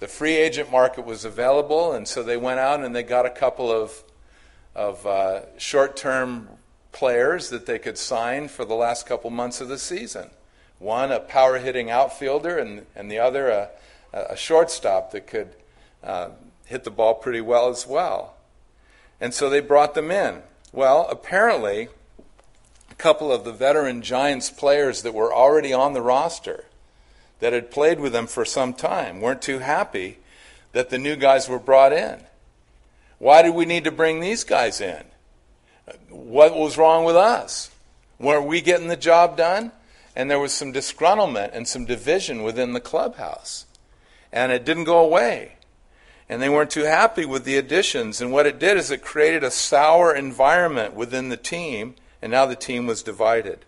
the 0.00 0.08
free 0.08 0.36
agent 0.36 0.72
market 0.72 1.04
was 1.04 1.24
available, 1.24 1.92
and 1.92 2.08
so 2.08 2.22
they 2.22 2.36
went 2.36 2.60
out 2.60 2.82
and 2.82 2.96
they 2.96 3.02
got 3.02 3.26
a 3.26 3.30
couple 3.30 3.70
of 3.70 4.02
of 4.74 5.06
uh, 5.06 5.42
short-term 5.58 6.48
players 6.92 7.50
that 7.50 7.66
they 7.66 7.78
could 7.78 7.98
sign 7.98 8.48
for 8.48 8.64
the 8.64 8.74
last 8.74 9.06
couple 9.06 9.28
months 9.28 9.60
of 9.60 9.68
the 9.68 9.78
season. 9.78 10.30
One 10.82 11.12
a 11.12 11.20
power 11.20 11.58
hitting 11.58 11.90
outfielder, 11.90 12.58
and 12.58 12.86
and 12.96 13.10
the 13.10 13.20
other 13.20 13.48
a 13.48 13.68
a 14.12 14.36
shortstop 14.36 15.12
that 15.12 15.26
could 15.26 15.54
uh, 16.02 16.30
hit 16.66 16.84
the 16.84 16.90
ball 16.90 17.14
pretty 17.14 17.40
well 17.40 17.68
as 17.68 17.86
well. 17.86 18.34
And 19.20 19.32
so 19.32 19.48
they 19.48 19.60
brought 19.60 19.94
them 19.94 20.10
in. 20.10 20.42
Well, 20.72 21.06
apparently, 21.08 21.88
a 22.90 22.94
couple 22.94 23.30
of 23.30 23.44
the 23.44 23.52
veteran 23.52 24.02
Giants 24.02 24.50
players 24.50 25.02
that 25.02 25.14
were 25.14 25.32
already 25.32 25.72
on 25.72 25.92
the 25.92 26.02
roster 26.02 26.64
that 27.40 27.52
had 27.52 27.70
played 27.70 28.00
with 28.00 28.12
them 28.12 28.26
for 28.26 28.44
some 28.44 28.74
time 28.74 29.20
weren't 29.20 29.42
too 29.42 29.60
happy 29.60 30.18
that 30.72 30.90
the 30.90 30.98
new 30.98 31.16
guys 31.16 31.48
were 31.48 31.58
brought 31.58 31.92
in. 31.92 32.20
Why 33.18 33.42
did 33.42 33.54
we 33.54 33.64
need 33.64 33.84
to 33.84 33.92
bring 33.92 34.20
these 34.20 34.44
guys 34.44 34.80
in? 34.80 35.04
What 36.08 36.56
was 36.56 36.78
wrong 36.78 37.04
with 37.04 37.16
us? 37.16 37.70
Weren't 38.18 38.46
we 38.46 38.60
getting 38.60 38.88
the 38.88 38.96
job 38.96 39.36
done? 39.36 39.72
And 40.14 40.30
there 40.30 40.38
was 40.38 40.52
some 40.52 40.72
disgruntlement 40.72 41.50
and 41.52 41.66
some 41.66 41.84
division 41.84 42.42
within 42.42 42.72
the 42.72 42.80
clubhouse. 42.80 43.66
And 44.32 44.52
it 44.52 44.64
didn't 44.64 44.84
go 44.84 44.98
away 44.98 45.56
and 46.32 46.40
they 46.40 46.48
weren't 46.48 46.70
too 46.70 46.84
happy 46.84 47.26
with 47.26 47.44
the 47.44 47.58
additions. 47.58 48.22
And 48.22 48.32
what 48.32 48.46
it 48.46 48.58
did 48.58 48.78
is 48.78 48.90
it 48.90 49.02
created 49.02 49.44
a 49.44 49.50
sour 49.50 50.14
environment 50.14 50.94
within 50.94 51.28
the 51.28 51.36
team, 51.36 51.94
and 52.22 52.32
now 52.32 52.46
the 52.46 52.56
team 52.56 52.86
was 52.86 53.02
divided. 53.02 53.66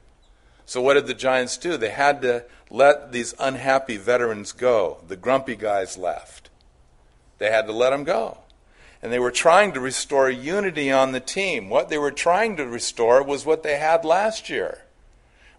So, 0.64 0.80
what 0.80 0.94
did 0.94 1.06
the 1.06 1.12
Giants 1.12 1.58
do? 1.58 1.76
They 1.76 1.90
had 1.90 2.22
to 2.22 2.44
let 2.70 3.12
these 3.12 3.34
unhappy 3.38 3.98
veterans 3.98 4.52
go. 4.52 4.96
The 5.06 5.16
grumpy 5.16 5.56
guys 5.56 5.98
left. 5.98 6.48
They 7.36 7.50
had 7.50 7.66
to 7.66 7.72
let 7.72 7.90
them 7.90 8.02
go. 8.02 8.38
And 9.02 9.12
they 9.12 9.18
were 9.18 9.30
trying 9.30 9.72
to 9.72 9.80
restore 9.80 10.30
unity 10.30 10.90
on 10.90 11.12
the 11.12 11.20
team. 11.20 11.68
What 11.68 11.90
they 11.90 11.98
were 11.98 12.10
trying 12.10 12.56
to 12.56 12.66
restore 12.66 13.22
was 13.22 13.44
what 13.44 13.62
they 13.62 13.76
had 13.76 14.06
last 14.06 14.48
year, 14.48 14.84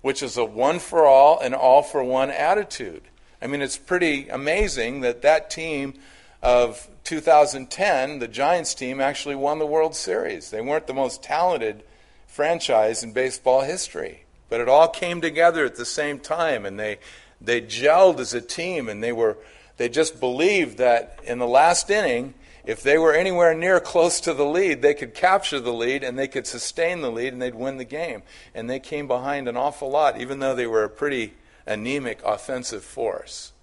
which 0.05 0.21
is 0.21 0.37
a 0.37 0.45
one 0.45 0.77
for 0.77 1.07
all 1.07 1.39
and 1.39 1.55
all 1.55 1.81
for 1.81 2.03
one 2.03 2.29
attitude. 2.29 3.01
I 3.41 3.47
mean, 3.47 3.63
it's 3.63 3.75
pretty 3.75 4.29
amazing 4.29 5.01
that 5.01 5.23
that 5.23 5.49
team 5.49 5.95
of 6.43 6.87
2010, 7.05 8.19
the 8.19 8.27
Giants 8.27 8.75
team 8.75 9.01
actually 9.01 9.33
won 9.33 9.57
the 9.57 9.65
World 9.65 9.95
Series. 9.95 10.51
They 10.51 10.61
weren't 10.61 10.85
the 10.85 10.93
most 10.93 11.23
talented 11.23 11.81
franchise 12.27 13.01
in 13.01 13.13
baseball 13.13 13.61
history, 13.61 14.25
but 14.47 14.61
it 14.61 14.69
all 14.69 14.89
came 14.89 15.21
together 15.21 15.65
at 15.65 15.75
the 15.75 15.85
same 15.85 16.19
time, 16.19 16.67
and 16.67 16.79
they 16.79 16.99
they 17.41 17.59
gelled 17.59 18.19
as 18.19 18.35
a 18.35 18.41
team, 18.41 18.87
and 18.87 19.03
they 19.03 19.11
were 19.11 19.37
they 19.77 19.89
just 19.89 20.19
believed 20.19 20.77
that 20.77 21.17
in 21.23 21.39
the 21.39 21.47
last 21.47 21.89
inning, 21.89 22.35
if 22.65 22.81
they 22.81 22.97
were 22.97 23.13
anywhere 23.13 23.53
near 23.53 23.79
close 23.79 24.19
to 24.21 24.33
the 24.33 24.45
lead, 24.45 24.81
they 24.81 24.93
could 24.93 25.13
capture 25.13 25.59
the 25.59 25.73
lead 25.73 26.03
and 26.03 26.17
they 26.17 26.27
could 26.27 26.47
sustain 26.47 27.01
the 27.01 27.11
lead 27.11 27.33
and 27.33 27.41
they'd 27.41 27.55
win 27.55 27.77
the 27.77 27.85
game. 27.85 28.23
And 28.53 28.69
they 28.69 28.79
came 28.79 29.07
behind 29.07 29.47
an 29.47 29.57
awful 29.57 29.89
lot, 29.89 30.19
even 30.19 30.39
though 30.39 30.55
they 30.55 30.67
were 30.67 30.83
a 30.83 30.89
pretty 30.89 31.33
anemic 31.65 32.21
offensive 32.23 32.83
force. 32.83 33.53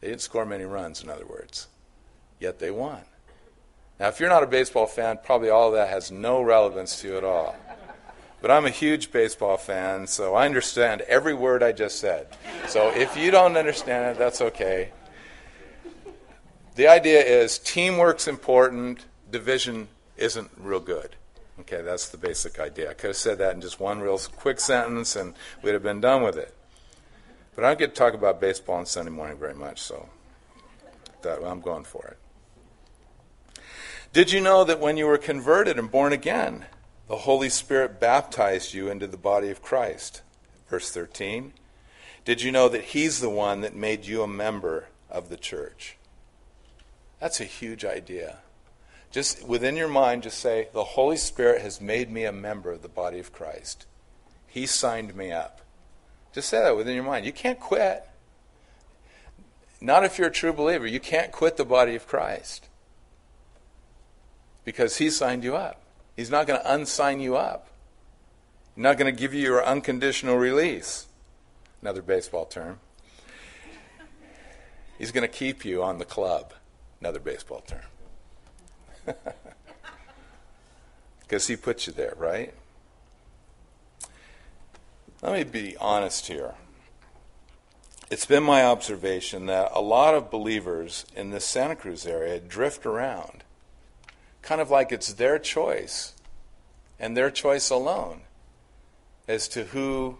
They 0.00 0.08
didn't 0.08 0.22
score 0.22 0.44
many 0.44 0.64
runs, 0.64 1.02
in 1.02 1.08
other 1.08 1.26
words 1.26 1.68
yet 2.42 2.58
they 2.58 2.70
won. 2.70 3.00
Now, 4.00 4.08
if 4.08 4.18
you're 4.18 4.28
not 4.28 4.42
a 4.42 4.48
baseball 4.48 4.86
fan, 4.86 5.20
probably 5.22 5.48
all 5.48 5.68
of 5.68 5.74
that 5.74 5.88
has 5.88 6.10
no 6.10 6.42
relevance 6.42 7.00
to 7.00 7.08
you 7.08 7.16
at 7.16 7.24
all. 7.24 7.54
But 8.40 8.50
I'm 8.50 8.66
a 8.66 8.70
huge 8.70 9.12
baseball 9.12 9.56
fan, 9.56 10.08
so 10.08 10.34
I 10.34 10.46
understand 10.46 11.02
every 11.02 11.32
word 11.32 11.62
I 11.62 11.70
just 11.70 12.00
said. 12.00 12.26
So 12.66 12.88
if 12.90 13.16
you 13.16 13.30
don't 13.30 13.56
understand 13.56 14.10
it, 14.10 14.18
that's 14.18 14.40
okay. 14.40 14.90
The 16.74 16.88
idea 16.88 17.22
is 17.22 17.58
teamwork's 17.58 18.26
important, 18.26 19.04
division 19.30 19.88
isn't 20.16 20.50
real 20.56 20.80
good. 20.80 21.16
Okay, 21.60 21.82
that's 21.82 22.08
the 22.08 22.16
basic 22.16 22.58
idea. 22.58 22.90
I 22.90 22.94
could 22.94 23.08
have 23.08 23.16
said 23.16 23.38
that 23.38 23.54
in 23.54 23.60
just 23.60 23.78
one 23.78 24.00
real 24.00 24.18
quick 24.36 24.58
sentence 24.58 25.14
and 25.14 25.34
we'd 25.62 25.74
have 25.74 25.82
been 25.82 26.00
done 26.00 26.22
with 26.22 26.36
it. 26.36 26.54
But 27.54 27.64
I 27.64 27.68
don't 27.68 27.78
get 27.78 27.94
to 27.94 27.98
talk 27.98 28.14
about 28.14 28.40
baseball 28.40 28.76
on 28.76 28.86
Sunday 28.86 29.10
morning 29.10 29.36
very 29.36 29.54
much, 29.54 29.80
so 29.80 30.08
that, 31.20 31.44
I'm 31.44 31.60
going 31.60 31.84
for 31.84 32.06
it. 32.06 33.62
Did 34.14 34.32
you 34.32 34.40
know 34.40 34.64
that 34.64 34.80
when 34.80 34.96
you 34.96 35.06
were 35.06 35.18
converted 35.18 35.78
and 35.78 35.90
born 35.90 36.12
again, 36.12 36.66
the 37.06 37.18
Holy 37.18 37.50
Spirit 37.50 38.00
baptized 38.00 38.72
you 38.72 38.88
into 38.90 39.06
the 39.06 39.18
body 39.18 39.50
of 39.50 39.62
Christ? 39.62 40.22
Verse 40.68 40.90
13. 40.90 41.52
Did 42.24 42.40
you 42.40 42.50
know 42.50 42.68
that 42.70 42.84
He's 42.84 43.20
the 43.20 43.30
one 43.30 43.60
that 43.60 43.76
made 43.76 44.06
you 44.06 44.22
a 44.22 44.28
member 44.28 44.88
of 45.10 45.28
the 45.28 45.36
church? 45.36 45.96
That's 47.22 47.40
a 47.40 47.44
huge 47.44 47.84
idea. 47.84 48.38
Just 49.12 49.46
within 49.46 49.76
your 49.76 49.86
mind, 49.86 50.24
just 50.24 50.40
say, 50.40 50.66
The 50.72 50.82
Holy 50.82 51.16
Spirit 51.16 51.62
has 51.62 51.80
made 51.80 52.10
me 52.10 52.24
a 52.24 52.32
member 52.32 52.72
of 52.72 52.82
the 52.82 52.88
body 52.88 53.20
of 53.20 53.32
Christ. 53.32 53.86
He 54.48 54.66
signed 54.66 55.14
me 55.14 55.30
up. 55.30 55.60
Just 56.32 56.48
say 56.48 56.60
that 56.60 56.76
within 56.76 56.96
your 56.96 57.04
mind. 57.04 57.24
You 57.24 57.32
can't 57.32 57.60
quit. 57.60 58.08
Not 59.80 60.02
if 60.02 60.18
you're 60.18 60.26
a 60.26 60.32
true 60.32 60.52
believer. 60.52 60.84
You 60.84 60.98
can't 60.98 61.30
quit 61.30 61.56
the 61.56 61.64
body 61.64 61.94
of 61.94 62.08
Christ 62.08 62.66
because 64.64 64.96
He 64.96 65.08
signed 65.08 65.44
you 65.44 65.54
up. 65.54 65.80
He's 66.16 66.30
not 66.30 66.48
going 66.48 66.60
to 66.60 66.68
unsign 66.68 67.22
you 67.22 67.36
up. 67.36 67.68
He's 68.74 68.82
not 68.82 68.98
going 68.98 69.14
to 69.14 69.16
give 69.16 69.32
you 69.32 69.42
your 69.42 69.64
unconditional 69.64 70.38
release. 70.38 71.06
Another 71.82 72.02
baseball 72.02 72.46
term. 72.46 72.80
He's 74.98 75.12
going 75.12 75.22
to 75.22 75.32
keep 75.32 75.64
you 75.64 75.84
on 75.84 75.98
the 75.98 76.04
club. 76.04 76.54
Another 77.02 77.18
baseball 77.18 77.64
term. 77.66 79.16
Because 81.20 81.48
He 81.48 81.56
put 81.56 81.88
you 81.88 81.92
there, 81.92 82.14
right? 82.16 82.54
Let 85.20 85.32
me 85.32 85.42
be 85.42 85.76
honest 85.78 86.28
here. 86.28 86.54
It's 88.08 88.26
been 88.26 88.44
my 88.44 88.62
observation 88.62 89.46
that 89.46 89.72
a 89.74 89.80
lot 89.80 90.14
of 90.14 90.30
believers 90.30 91.04
in 91.16 91.30
this 91.30 91.44
Santa 91.44 91.74
Cruz 91.74 92.06
area 92.06 92.38
drift 92.38 92.86
around 92.86 93.42
kind 94.42 94.60
of 94.60 94.70
like 94.70 94.92
it's 94.92 95.14
their 95.14 95.40
choice 95.40 96.12
and 97.00 97.16
their 97.16 97.32
choice 97.32 97.68
alone 97.68 98.20
as 99.26 99.48
to 99.48 99.64
who 99.64 100.18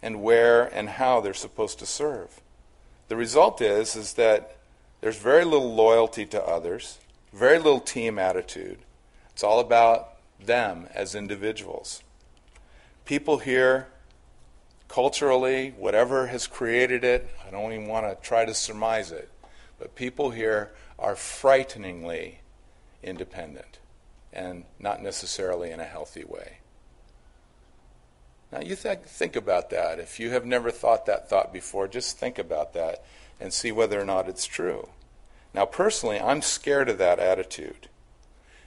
and 0.00 0.22
where 0.22 0.64
and 0.64 0.88
how 0.88 1.20
they're 1.20 1.34
supposed 1.34 1.78
to 1.80 1.86
serve. 1.86 2.40
The 3.08 3.16
result 3.16 3.60
is 3.60 3.96
is 3.96 4.14
that 4.14 4.56
there's 5.02 5.18
very 5.18 5.44
little 5.44 5.74
loyalty 5.74 6.24
to 6.26 6.42
others, 6.42 6.98
very 7.32 7.58
little 7.58 7.80
team 7.80 8.18
attitude. 8.18 8.78
It's 9.30 9.42
all 9.42 9.60
about 9.60 10.16
them 10.40 10.88
as 10.94 11.14
individuals. 11.14 12.02
People 13.04 13.38
here 13.38 13.88
culturally, 14.86 15.74
whatever 15.76 16.28
has 16.28 16.46
created 16.46 17.02
it, 17.02 17.28
I 17.46 17.50
don't 17.50 17.72
even 17.72 17.88
want 17.88 18.06
to 18.06 18.26
try 18.26 18.44
to 18.44 18.54
surmise 18.54 19.10
it, 19.10 19.28
but 19.78 19.96
people 19.96 20.30
here 20.30 20.72
are 20.98 21.16
frighteningly 21.16 22.38
independent 23.02 23.80
and 24.32 24.64
not 24.78 25.02
necessarily 25.02 25.72
in 25.72 25.80
a 25.80 25.84
healthy 25.84 26.24
way. 26.24 26.58
Now, 28.52 28.60
you 28.60 28.76
th- 28.76 28.98
think 29.06 29.34
about 29.34 29.70
that. 29.70 29.98
If 29.98 30.20
you 30.20 30.30
have 30.30 30.44
never 30.44 30.70
thought 30.70 31.06
that 31.06 31.28
thought 31.30 31.52
before, 31.52 31.88
just 31.88 32.18
think 32.18 32.38
about 32.38 32.74
that 32.74 33.02
and 33.40 33.52
see 33.52 33.72
whether 33.72 33.98
or 33.98 34.04
not 34.04 34.28
it's 34.28 34.44
true. 34.44 34.90
Now, 35.54 35.64
personally, 35.64 36.20
I'm 36.20 36.42
scared 36.42 36.90
of 36.90 36.98
that 36.98 37.18
attitude. 37.18 37.88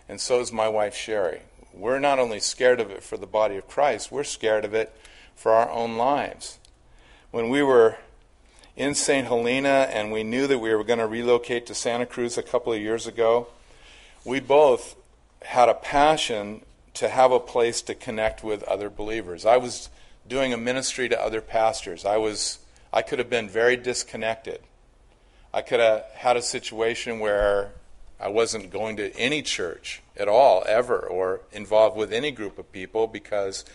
And 0.10 0.20
so 0.20 0.40
is 0.40 0.52
my 0.52 0.68
wife, 0.68 0.96
Sherry. 0.96 1.42
We're 1.72 2.00
not 2.00 2.20
only 2.20 2.40
scared 2.40 2.80
of 2.80 2.90
it 2.90 3.04
for 3.04 3.18
the 3.18 3.28
body 3.28 3.58
of 3.58 3.68
Christ, 3.68 4.12
we're 4.12 4.24
scared 4.24 4.66
of 4.66 4.74
it 4.74 4.96
for 5.36 5.52
our 5.52 5.70
own 5.70 5.98
lives. 5.98 6.58
When 7.32 7.50
we 7.50 7.62
were 7.62 7.98
in 8.76 8.96
St. 8.96 9.28
Helena 9.28 9.88
and 9.92 10.12
we 10.12 10.24
knew 10.24 10.48
that 10.48 10.60
we 10.60 10.74
were 10.74 10.84
going 10.84 11.00
to 11.00 11.08
relocate 11.08 11.66
to 11.68 11.76
Santa 11.76 12.06
Cruz 12.06 12.38
a 12.38 12.44
couple 12.44 12.74
of 12.74 12.82
years 12.82 13.08
ago, 13.08 13.48
we 14.24 14.40
both 14.40 14.96
had 15.44 15.70
a 15.70 15.74
passion 15.74 16.62
to 16.96 17.10
have 17.10 17.32
a 17.32 17.40
place 17.40 17.82
to 17.84 17.96
connect 17.96 18.44
with 18.44 18.64
other 18.64 18.90
believers. 18.90 19.46
I 19.46 19.58
was 19.58 19.90
doing 20.28 20.54
a 20.54 20.58
ministry 20.58 21.08
to 21.10 21.22
other 21.22 21.42
pastors. 21.42 22.06
I 22.06 22.18
was 22.18 22.60
I 22.92 23.02
could 23.02 23.20
have 23.20 23.30
been 23.30 23.50
very 23.50 23.76
disconnected. 23.76 24.62
I 25.54 25.62
could 25.62 25.80
have 25.80 26.06
had 26.16 26.38
a 26.38 26.42
situation 26.42 27.20
where 27.20 27.74
I 28.20 28.30
wasn't 28.30 28.72
going 28.72 28.98
to 28.98 29.16
any 29.18 29.42
church 29.42 30.02
at 30.16 30.28
all 30.28 30.64
ever 30.68 31.00
or 31.00 31.42
involved 31.52 31.98
with 31.98 32.14
any 32.14 32.32
group 32.32 32.58
of 32.58 32.72
people 32.72 33.08
because 33.08 33.66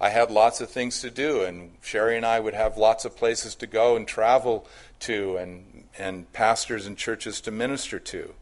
I 0.00 0.10
had 0.10 0.30
lots 0.30 0.60
of 0.60 0.70
things 0.70 1.00
to 1.00 1.10
do 1.10 1.42
and 1.42 1.72
Sherry 1.82 2.16
and 2.16 2.24
I 2.24 2.38
would 2.38 2.54
have 2.54 2.78
lots 2.78 3.04
of 3.04 3.16
places 3.16 3.56
to 3.56 3.66
go 3.66 3.96
and 3.96 4.06
travel 4.06 4.66
to 5.00 5.36
and 5.36 5.84
and 5.98 6.32
pastors 6.32 6.86
and 6.86 6.96
churches 6.96 7.40
to 7.42 7.50
minister 7.50 7.98
to. 7.98 8.34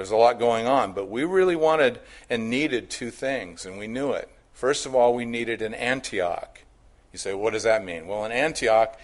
There's 0.00 0.12
a 0.12 0.16
lot 0.16 0.38
going 0.38 0.66
on, 0.66 0.94
but 0.94 1.10
we 1.10 1.24
really 1.24 1.56
wanted 1.56 2.00
and 2.30 2.48
needed 2.48 2.88
two 2.88 3.10
things, 3.10 3.66
and 3.66 3.76
we 3.76 3.86
knew 3.86 4.12
it. 4.12 4.30
First 4.54 4.86
of 4.86 4.94
all, 4.94 5.14
we 5.14 5.26
needed 5.26 5.60
an 5.60 5.74
Antioch. 5.74 6.62
You 7.12 7.18
say, 7.18 7.34
what 7.34 7.52
does 7.52 7.64
that 7.64 7.84
mean? 7.84 8.06
Well, 8.06 8.24
an 8.24 8.32
Antioch 8.32 8.98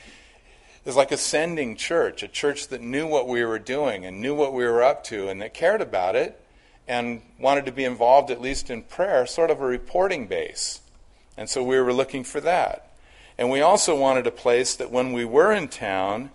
is 0.86 0.96
like 0.96 1.12
a 1.12 1.18
sending 1.18 1.76
church, 1.76 2.22
a 2.22 2.28
church 2.28 2.68
that 2.68 2.80
knew 2.80 3.06
what 3.06 3.28
we 3.28 3.44
were 3.44 3.58
doing 3.58 4.06
and 4.06 4.22
knew 4.22 4.34
what 4.34 4.54
we 4.54 4.64
were 4.64 4.82
up 4.82 5.04
to 5.04 5.28
and 5.28 5.42
that 5.42 5.52
cared 5.52 5.82
about 5.82 6.16
it 6.16 6.40
and 6.88 7.20
wanted 7.38 7.66
to 7.66 7.72
be 7.72 7.84
involved 7.84 8.30
at 8.30 8.40
least 8.40 8.70
in 8.70 8.82
prayer, 8.82 9.26
sort 9.26 9.50
of 9.50 9.60
a 9.60 9.66
reporting 9.66 10.26
base. 10.26 10.80
And 11.36 11.46
so 11.50 11.62
we 11.62 11.78
were 11.78 11.92
looking 11.92 12.24
for 12.24 12.40
that. 12.40 12.90
And 13.36 13.50
we 13.50 13.60
also 13.60 13.94
wanted 13.94 14.26
a 14.26 14.30
place 14.30 14.74
that 14.76 14.90
when 14.90 15.12
we 15.12 15.26
were 15.26 15.52
in 15.52 15.68
town, 15.68 16.30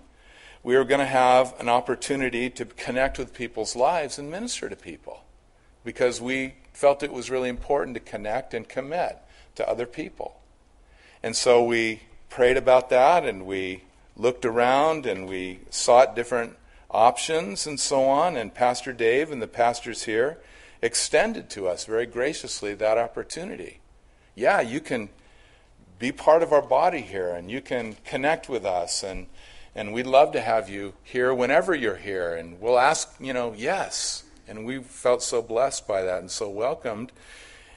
we 0.64 0.76
were 0.76 0.84
going 0.84 0.99
to 0.99 1.05
have 1.05 1.59
an 1.59 1.70
opportunity 1.70 2.49
to 2.49 2.66
connect 2.66 3.18
with 3.18 3.34
people's 3.34 3.76
lives 3.76 4.20
and 4.20 4.30
minister 4.30 4.70
to 4.70 4.76
people 4.76 5.24
because 5.84 6.22
we 6.22 6.53
felt 6.74 7.03
it 7.03 7.12
was 7.12 7.30
really 7.30 7.49
important 7.49 7.95
to 7.95 7.99
connect 7.99 8.53
and 8.53 8.70
commit 8.70 9.18
to 9.55 9.68
other 9.68 9.86
people. 9.86 10.39
And 11.24 11.36
so 11.36 11.64
we 11.64 12.01
prayed 12.30 12.57
about 12.57 12.89
that 12.89 13.26
and 13.26 13.45
we 13.45 13.84
looked 14.16 14.45
around 14.45 15.05
and 15.05 15.28
we 15.28 15.59
sought 15.70 16.16
different 16.16 16.57
options 16.89 17.66
and 17.66 17.80
so 17.80 18.05
on. 18.05 18.38
And 18.38 18.53
Pastor 18.53 18.93
Dave 18.93 19.32
and 19.32 19.41
the 19.41 19.47
pastors 19.47 20.03
here 20.03 20.38
extended 20.82 21.49
to 21.51 21.68
us 21.68 21.86
very 21.86 22.05
graciously 22.05 22.74
that 22.76 22.97
opportunity. 22.97 23.80
Yeah, 24.36 24.62
you 24.62 24.80
can 24.80 25.09
be 25.99 26.12
part 26.12 26.41
of 26.41 26.51
our 26.51 26.62
body 26.62 27.01
here 27.01 27.30
and 27.30 27.51
you 27.51 27.62
can 27.62 27.95
connect 28.05 28.49
with 28.49 28.66
us 28.66 29.03
and 29.03 29.28
and 29.76 29.93
we'd 29.93 30.07
love 30.07 30.32
to 30.34 30.41
have 30.41 30.69
you 30.69 30.93
here 31.03 31.34
whenever 31.34 31.74
you're 31.74 31.97
here. 31.97 32.36
And 32.36 32.59
we'll 32.59 32.80
ask 32.80 33.13
you 33.19 33.34
know 33.34 33.53
yes. 33.55 34.24
And 34.47 34.65
we 34.65 34.80
felt 34.80 35.24
so 35.24 35.41
blessed 35.41 35.88
by 35.88 36.01
that 36.01 36.19
and 36.19 36.32
so 36.32 36.49
welcomed. 36.49 37.11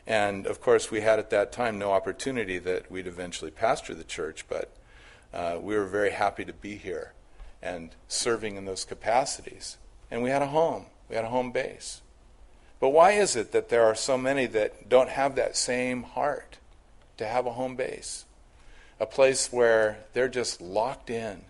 And 0.06 0.46
of 0.46 0.60
course 0.60 0.90
we 0.90 1.00
had 1.00 1.18
at 1.18 1.30
that 1.30 1.52
time 1.52 1.78
no 1.78 1.92
opportunity 1.92 2.58
that 2.58 2.90
we'd 2.90 3.06
eventually 3.06 3.50
pastor 3.50 3.94
the 3.94 4.04
church 4.04 4.46
but 4.48 4.70
uh, 5.32 5.58
we 5.60 5.76
were 5.76 5.86
very 5.86 6.10
happy 6.10 6.44
to 6.44 6.52
be 6.52 6.76
here 6.76 7.12
and 7.62 7.90
serving 8.08 8.56
in 8.56 8.64
those 8.66 8.84
capacities. 8.84 9.78
And 10.10 10.22
we 10.22 10.30
had 10.30 10.42
a 10.42 10.48
home. 10.48 10.86
We 11.08 11.16
had 11.16 11.24
a 11.24 11.30
home 11.30 11.50
base. 11.50 12.02
But 12.78 12.90
why 12.90 13.12
is 13.12 13.34
it 13.34 13.52
that 13.52 13.68
there 13.68 13.84
are 13.84 13.94
so 13.94 14.18
many 14.18 14.46
that 14.46 14.88
don't 14.88 15.08
have 15.08 15.34
that 15.36 15.56
same 15.56 16.02
heart 16.02 16.58
to 17.16 17.26
have 17.26 17.46
a 17.46 17.52
home 17.52 17.76
base, 17.76 18.24
a 18.98 19.06
place 19.06 19.52
where 19.52 19.98
they're 20.12 20.28
just 20.28 20.60
locked 20.60 21.10
in. 21.10 21.42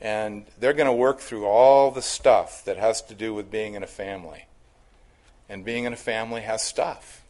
And 0.00 0.46
they're 0.58 0.72
going 0.72 0.86
to 0.86 0.92
work 0.92 1.20
through 1.20 1.46
all 1.46 1.90
the 1.90 2.02
stuff 2.02 2.64
that 2.64 2.78
has 2.78 3.02
to 3.02 3.14
do 3.14 3.34
with 3.34 3.50
being 3.50 3.74
in 3.74 3.82
a 3.82 3.86
family. 3.88 4.46
And 5.48 5.64
being 5.64 5.84
in 5.84 5.92
a 5.92 5.96
family 5.96 6.42
has 6.42 6.62
stuff. 6.62 7.22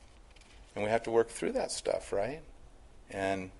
And 0.75 0.85
we 0.85 0.91
have 0.91 1.03
to 1.05 1.11
work 1.11 1.29
through 1.29 1.53
that 1.53 1.73
stuff, 1.73 2.13
right? 2.13 2.41
And 3.11 3.51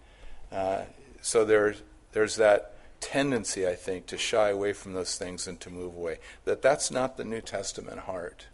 uh, 0.53 0.83
so 1.21 1.45
there's, 1.45 1.83
there's 2.13 2.37
that 2.37 2.77
tendency, 3.01 3.67
I 3.67 3.75
think, 3.75 4.07
to 4.07 4.19
shy 4.19 4.51
away 4.51 4.73
from 4.73 4.93
those 4.93 5.17
things 5.17 5.49
and 5.49 5.59
to 5.61 5.71
move 5.71 5.97
away. 5.97 6.19
That 6.45 6.63
that's 6.63 6.91
not 6.91 7.17
the 7.17 7.25
New 7.25 7.41
Testament 7.41 8.01
heart. 8.01 8.47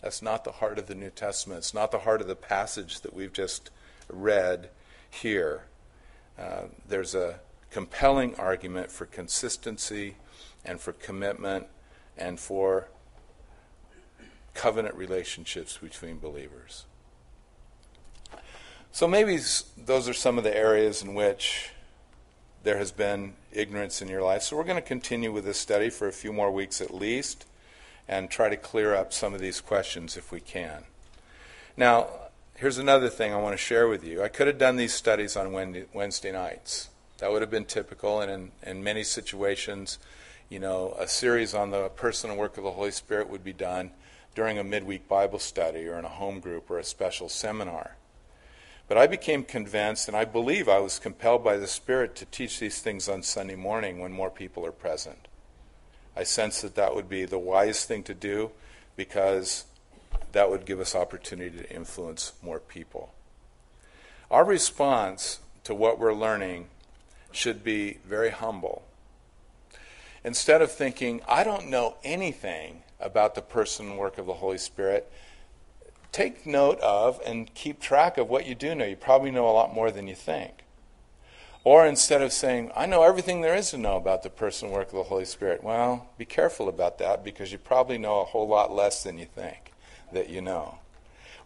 That's 0.00 0.22
not 0.22 0.44
the 0.44 0.52
heart 0.52 0.78
of 0.78 0.86
the 0.86 0.94
New 0.96 1.10
Testament. 1.10 1.58
It's 1.58 1.74
not 1.74 1.92
the 1.92 2.00
heart 2.00 2.20
of 2.20 2.26
the 2.26 2.34
passage 2.34 3.02
that 3.02 3.14
we've 3.14 3.32
just 3.32 3.70
read 4.08 4.70
here. 5.08 5.62
Uh, 6.38 6.62
there's 6.88 7.14
a 7.14 7.38
compelling 7.72 8.34
argument 8.36 8.90
for 8.90 9.06
consistency 9.06 10.16
and 10.64 10.78
for 10.78 10.92
commitment 10.92 11.66
and 12.18 12.38
for 12.38 12.88
covenant 14.54 14.94
relationships 14.94 15.78
between 15.78 16.18
believers. 16.18 16.84
So 18.92 19.08
maybe 19.08 19.38
those 19.78 20.06
are 20.06 20.12
some 20.12 20.36
of 20.36 20.44
the 20.44 20.54
areas 20.54 21.02
in 21.02 21.14
which 21.14 21.70
there 22.62 22.76
has 22.76 22.92
been 22.92 23.32
ignorance 23.50 24.02
in 24.02 24.08
your 24.08 24.22
life. 24.22 24.42
So 24.42 24.56
we're 24.56 24.64
going 24.64 24.76
to 24.76 24.82
continue 24.82 25.32
with 25.32 25.46
this 25.46 25.58
study 25.58 25.88
for 25.88 26.06
a 26.06 26.12
few 26.12 26.32
more 26.32 26.50
weeks 26.50 26.82
at 26.82 26.92
least 26.92 27.46
and 28.06 28.30
try 28.30 28.50
to 28.50 28.56
clear 28.56 28.94
up 28.94 29.14
some 29.14 29.32
of 29.32 29.40
these 29.40 29.62
questions 29.62 30.18
if 30.18 30.30
we 30.30 30.40
can. 30.40 30.84
Now, 31.74 32.08
here's 32.56 32.76
another 32.76 33.08
thing 33.08 33.32
I 33.32 33.40
want 33.40 33.54
to 33.54 33.56
share 33.56 33.88
with 33.88 34.04
you. 34.04 34.22
I 34.22 34.28
could 34.28 34.46
have 34.46 34.58
done 34.58 34.76
these 34.76 34.92
studies 34.92 35.36
on 35.36 35.52
Wednesday 35.94 36.32
nights. 36.32 36.90
That 37.22 37.30
would 37.30 37.42
have 37.42 37.52
been 37.52 37.66
typical, 37.66 38.20
and 38.20 38.32
in, 38.32 38.50
in 38.68 38.82
many 38.82 39.04
situations, 39.04 40.00
you 40.48 40.58
know, 40.58 40.96
a 40.98 41.06
series 41.06 41.54
on 41.54 41.70
the 41.70 41.88
person 41.90 42.30
and 42.30 42.38
work 42.38 42.58
of 42.58 42.64
the 42.64 42.72
Holy 42.72 42.90
Spirit 42.90 43.30
would 43.30 43.44
be 43.44 43.52
done 43.52 43.92
during 44.34 44.58
a 44.58 44.64
midweek 44.64 45.06
Bible 45.06 45.38
study 45.38 45.86
or 45.86 45.96
in 46.00 46.04
a 46.04 46.08
home 46.08 46.40
group 46.40 46.68
or 46.68 46.80
a 46.80 46.84
special 46.84 47.28
seminar. 47.28 47.94
But 48.88 48.98
I 48.98 49.06
became 49.06 49.44
convinced, 49.44 50.08
and 50.08 50.16
I 50.16 50.24
believe 50.24 50.68
I 50.68 50.80
was 50.80 50.98
compelled 50.98 51.44
by 51.44 51.58
the 51.58 51.68
Spirit 51.68 52.16
to 52.16 52.24
teach 52.24 52.58
these 52.58 52.80
things 52.80 53.08
on 53.08 53.22
Sunday 53.22 53.54
morning 53.54 54.00
when 54.00 54.10
more 54.10 54.28
people 54.28 54.66
are 54.66 54.72
present. 54.72 55.28
I 56.16 56.24
sense 56.24 56.60
that 56.62 56.74
that 56.74 56.96
would 56.96 57.08
be 57.08 57.24
the 57.24 57.38
wise 57.38 57.84
thing 57.84 58.02
to 58.02 58.14
do 58.14 58.50
because 58.96 59.66
that 60.32 60.50
would 60.50 60.66
give 60.66 60.80
us 60.80 60.96
opportunity 60.96 61.56
to 61.56 61.72
influence 61.72 62.32
more 62.42 62.58
people. 62.58 63.14
Our 64.28 64.44
response 64.44 65.38
to 65.62 65.72
what 65.72 66.00
we're 66.00 66.14
learning 66.14 66.66
should 67.34 67.64
be 67.64 67.98
very 68.04 68.30
humble. 68.30 68.82
Instead 70.24 70.62
of 70.62 70.70
thinking, 70.70 71.20
I 71.26 71.44
don't 71.44 71.68
know 71.68 71.96
anything 72.04 72.82
about 73.00 73.34
the 73.34 73.42
person 73.42 73.90
and 73.90 73.98
work 73.98 74.18
of 74.18 74.26
the 74.26 74.34
Holy 74.34 74.58
Spirit, 74.58 75.10
take 76.12 76.46
note 76.46 76.78
of 76.80 77.20
and 77.26 77.52
keep 77.54 77.80
track 77.80 78.18
of 78.18 78.28
what 78.28 78.46
you 78.46 78.54
do 78.54 78.74
know. 78.74 78.84
You 78.84 78.96
probably 78.96 79.30
know 79.30 79.48
a 79.48 79.50
lot 79.50 79.74
more 79.74 79.90
than 79.90 80.06
you 80.06 80.14
think. 80.14 80.52
Or 81.64 81.86
instead 81.86 82.22
of 82.22 82.32
saying, 82.32 82.72
I 82.74 82.86
know 82.86 83.02
everything 83.02 83.40
there 83.40 83.54
is 83.54 83.70
to 83.70 83.78
know 83.78 83.96
about 83.96 84.22
the 84.22 84.30
person 84.30 84.68
and 84.68 84.76
work 84.76 84.88
of 84.88 84.94
the 84.94 85.04
Holy 85.04 85.24
Spirit, 85.24 85.62
well, 85.62 86.08
be 86.18 86.24
careful 86.24 86.68
about 86.68 86.98
that 86.98 87.24
because 87.24 87.52
you 87.52 87.58
probably 87.58 87.98
know 87.98 88.20
a 88.20 88.24
whole 88.24 88.48
lot 88.48 88.72
less 88.72 89.02
than 89.02 89.18
you 89.18 89.26
think 89.26 89.72
that 90.12 90.28
you 90.28 90.40
know. 90.40 90.78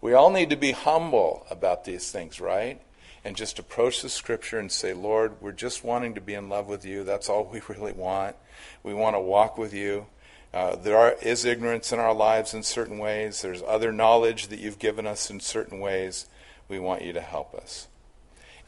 We 0.00 0.14
all 0.14 0.30
need 0.30 0.50
to 0.50 0.56
be 0.56 0.72
humble 0.72 1.46
about 1.50 1.84
these 1.84 2.10
things, 2.10 2.40
right? 2.40 2.80
And 3.26 3.34
just 3.34 3.58
approach 3.58 4.02
the 4.02 4.08
scripture 4.08 4.60
and 4.60 4.70
say, 4.70 4.94
Lord, 4.94 5.40
we're 5.40 5.50
just 5.50 5.82
wanting 5.82 6.14
to 6.14 6.20
be 6.20 6.34
in 6.34 6.48
love 6.48 6.68
with 6.68 6.84
you. 6.84 7.02
That's 7.02 7.28
all 7.28 7.50
we 7.52 7.60
really 7.68 7.90
want. 7.90 8.36
We 8.84 8.94
want 8.94 9.16
to 9.16 9.20
walk 9.20 9.58
with 9.58 9.74
you. 9.74 10.06
Uh, 10.54 10.76
there 10.76 10.96
are, 10.96 11.16
is 11.20 11.44
ignorance 11.44 11.90
in 11.90 11.98
our 11.98 12.14
lives 12.14 12.54
in 12.54 12.62
certain 12.62 12.98
ways. 12.98 13.42
There's 13.42 13.64
other 13.66 13.90
knowledge 13.90 14.46
that 14.46 14.60
you've 14.60 14.78
given 14.78 15.08
us 15.08 15.28
in 15.28 15.40
certain 15.40 15.80
ways. 15.80 16.28
We 16.68 16.78
want 16.78 17.02
you 17.02 17.12
to 17.14 17.20
help 17.20 17.52
us. 17.52 17.88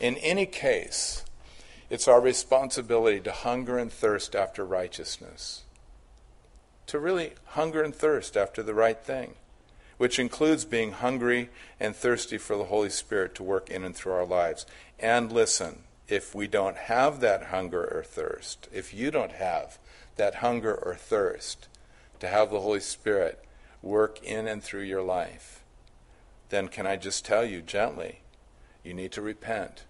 In 0.00 0.16
any 0.16 0.44
case, 0.44 1.24
it's 1.88 2.08
our 2.08 2.20
responsibility 2.20 3.20
to 3.20 3.30
hunger 3.30 3.78
and 3.78 3.92
thirst 3.92 4.34
after 4.34 4.64
righteousness, 4.64 5.62
to 6.88 6.98
really 6.98 7.34
hunger 7.44 7.80
and 7.80 7.94
thirst 7.94 8.36
after 8.36 8.64
the 8.64 8.74
right 8.74 8.98
thing 8.98 9.34
which 9.98 10.18
includes 10.18 10.64
being 10.64 10.92
hungry 10.92 11.50
and 11.78 11.94
thirsty 11.94 12.38
for 12.38 12.56
the 12.56 12.64
Holy 12.64 12.88
Spirit 12.88 13.34
to 13.34 13.42
work 13.42 13.68
in 13.68 13.84
and 13.84 13.94
through 13.94 14.12
our 14.12 14.24
lives. 14.24 14.64
And 14.98 15.30
listen, 15.30 15.80
if 16.08 16.34
we 16.34 16.46
don't 16.46 16.76
have 16.76 17.20
that 17.20 17.44
hunger 17.44 17.84
or 17.84 18.02
thirst, 18.02 18.68
if 18.72 18.94
you 18.94 19.10
don't 19.10 19.32
have 19.32 19.78
that 20.16 20.36
hunger 20.36 20.74
or 20.74 20.94
thirst 20.94 21.68
to 22.20 22.28
have 22.28 22.50
the 22.50 22.60
Holy 22.60 22.80
Spirit 22.80 23.44
work 23.82 24.22
in 24.22 24.48
and 24.48 24.62
through 24.62 24.82
your 24.82 25.02
life, 25.02 25.62
then 26.48 26.68
can 26.68 26.86
I 26.86 26.96
just 26.96 27.24
tell 27.24 27.44
you 27.44 27.60
gently, 27.60 28.20
you 28.82 28.94
need 28.94 29.12
to 29.12 29.22
repent 29.22 29.84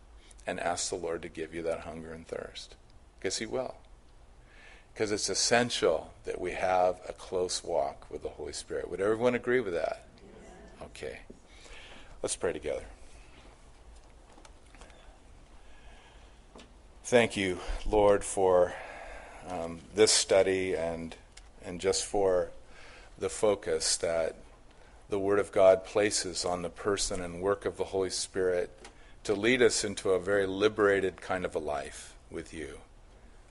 and 0.47 0.59
ask 0.59 0.89
the 0.89 0.97
Lord 0.97 1.23
to 1.23 1.29
give 1.29 1.55
you 1.55 1.63
that 1.63 1.81
hunger 1.81 2.13
and 2.13 2.27
thirst. 2.27 2.75
Because 3.19 3.39
He 3.39 3.47
will. 3.47 3.77
Because 4.99 5.13
it's 5.13 5.29
essential 5.29 6.13
that 6.25 6.41
we 6.41 6.51
have 6.51 6.97
a 7.09 7.13
close 7.13 7.63
walk 7.63 8.11
with 8.11 8.25
the 8.25 8.31
Holy 8.31 8.53
Spirit. 8.53 8.91
Would 8.91 9.01
everyone 9.01 9.37
agree 9.37 9.61
with 9.61 9.75
that? 9.75 10.03
Okay. 10.83 11.21
Let's 12.21 12.35
pray 12.35 12.53
together. 12.53 12.83
Thank 17.05 17.37
you, 17.37 17.61
Lord, 17.87 18.25
for 18.25 18.75
um, 19.49 19.79
this 19.95 20.11
study 20.11 20.75
and 20.75 21.15
and 21.65 21.81
just 21.81 22.05
for 22.05 22.51
the 23.21 23.29
focus 23.29 23.97
that 23.99 24.35
the 25.11 25.21
Word 25.21 25.39
of 25.39 25.53
God 25.53 25.85
places 25.85 26.45
on 26.45 26.63
the 26.63 26.71
person 26.71 27.23
and 27.23 27.41
work 27.41 27.65
of 27.65 27.77
the 27.77 27.85
Holy 27.85 28.11
Spirit 28.11 28.77
to 29.23 29.35
lead 29.35 29.63
us 29.63 29.85
into 29.85 30.11
a 30.11 30.19
very 30.19 30.49
liberated 30.49 31.21
kind 31.21 31.45
of 31.45 31.55
a 31.55 31.61
life 31.61 32.17
with 32.33 32.53
you 32.53 32.81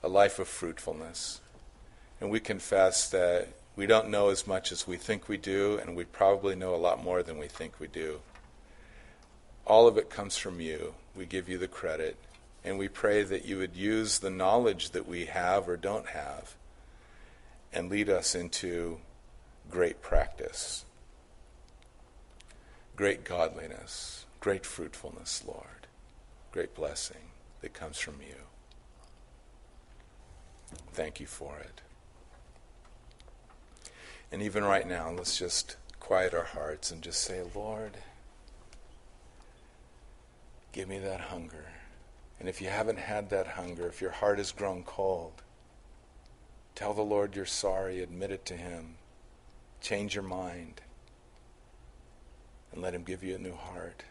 a 0.02 0.08
life 0.08 0.38
of 0.38 0.48
fruitfulness. 0.48 1.40
And 2.20 2.30
we 2.30 2.40
confess 2.40 3.08
that 3.10 3.48
we 3.76 3.86
don't 3.86 4.08
know 4.10 4.28
as 4.28 4.46
much 4.46 4.72
as 4.72 4.86
we 4.86 4.96
think 4.96 5.28
we 5.28 5.36
do, 5.36 5.78
and 5.78 5.94
we 5.94 6.04
probably 6.04 6.56
know 6.56 6.74
a 6.74 6.76
lot 6.76 7.02
more 7.02 7.22
than 7.22 7.38
we 7.38 7.46
think 7.46 7.78
we 7.78 7.86
do. 7.86 8.20
All 9.66 9.86
of 9.86 9.96
it 9.96 10.10
comes 10.10 10.36
from 10.36 10.60
you. 10.60 10.94
We 11.14 11.26
give 11.26 11.48
you 11.48 11.58
the 11.58 11.68
credit, 11.68 12.16
and 12.64 12.78
we 12.78 12.88
pray 12.88 13.22
that 13.22 13.44
you 13.44 13.58
would 13.58 13.76
use 13.76 14.18
the 14.18 14.30
knowledge 14.30 14.90
that 14.90 15.06
we 15.06 15.26
have 15.26 15.68
or 15.68 15.76
don't 15.76 16.08
have 16.08 16.54
and 17.72 17.90
lead 17.90 18.08
us 18.08 18.34
into 18.34 18.98
great 19.70 20.00
practice, 20.00 20.84
great 22.96 23.24
godliness, 23.24 24.24
great 24.40 24.64
fruitfulness, 24.64 25.44
Lord, 25.46 25.86
great 26.50 26.74
blessing 26.74 27.30
that 27.60 27.74
comes 27.74 27.98
from 27.98 28.16
you. 28.20 28.34
Thank 30.92 31.20
you 31.20 31.26
for 31.26 31.58
it. 31.58 31.80
And 34.30 34.42
even 34.42 34.64
right 34.64 34.86
now, 34.86 35.10
let's 35.10 35.38
just 35.38 35.76
quiet 36.00 36.34
our 36.34 36.44
hearts 36.44 36.90
and 36.90 37.02
just 37.02 37.22
say, 37.22 37.42
Lord, 37.54 37.96
give 40.72 40.88
me 40.88 40.98
that 40.98 41.20
hunger. 41.20 41.66
And 42.38 42.48
if 42.48 42.60
you 42.60 42.68
haven't 42.68 42.98
had 42.98 43.30
that 43.30 43.46
hunger, 43.46 43.86
if 43.86 44.00
your 44.00 44.10
heart 44.10 44.38
has 44.38 44.52
grown 44.52 44.82
cold, 44.82 45.42
tell 46.74 46.94
the 46.94 47.02
Lord 47.02 47.34
you're 47.34 47.46
sorry, 47.46 48.02
admit 48.02 48.30
it 48.30 48.44
to 48.46 48.56
Him, 48.56 48.96
change 49.80 50.14
your 50.14 50.24
mind, 50.24 50.80
and 52.72 52.82
let 52.82 52.94
Him 52.94 53.02
give 53.02 53.24
you 53.24 53.34
a 53.34 53.38
new 53.38 53.54
heart. 53.54 54.04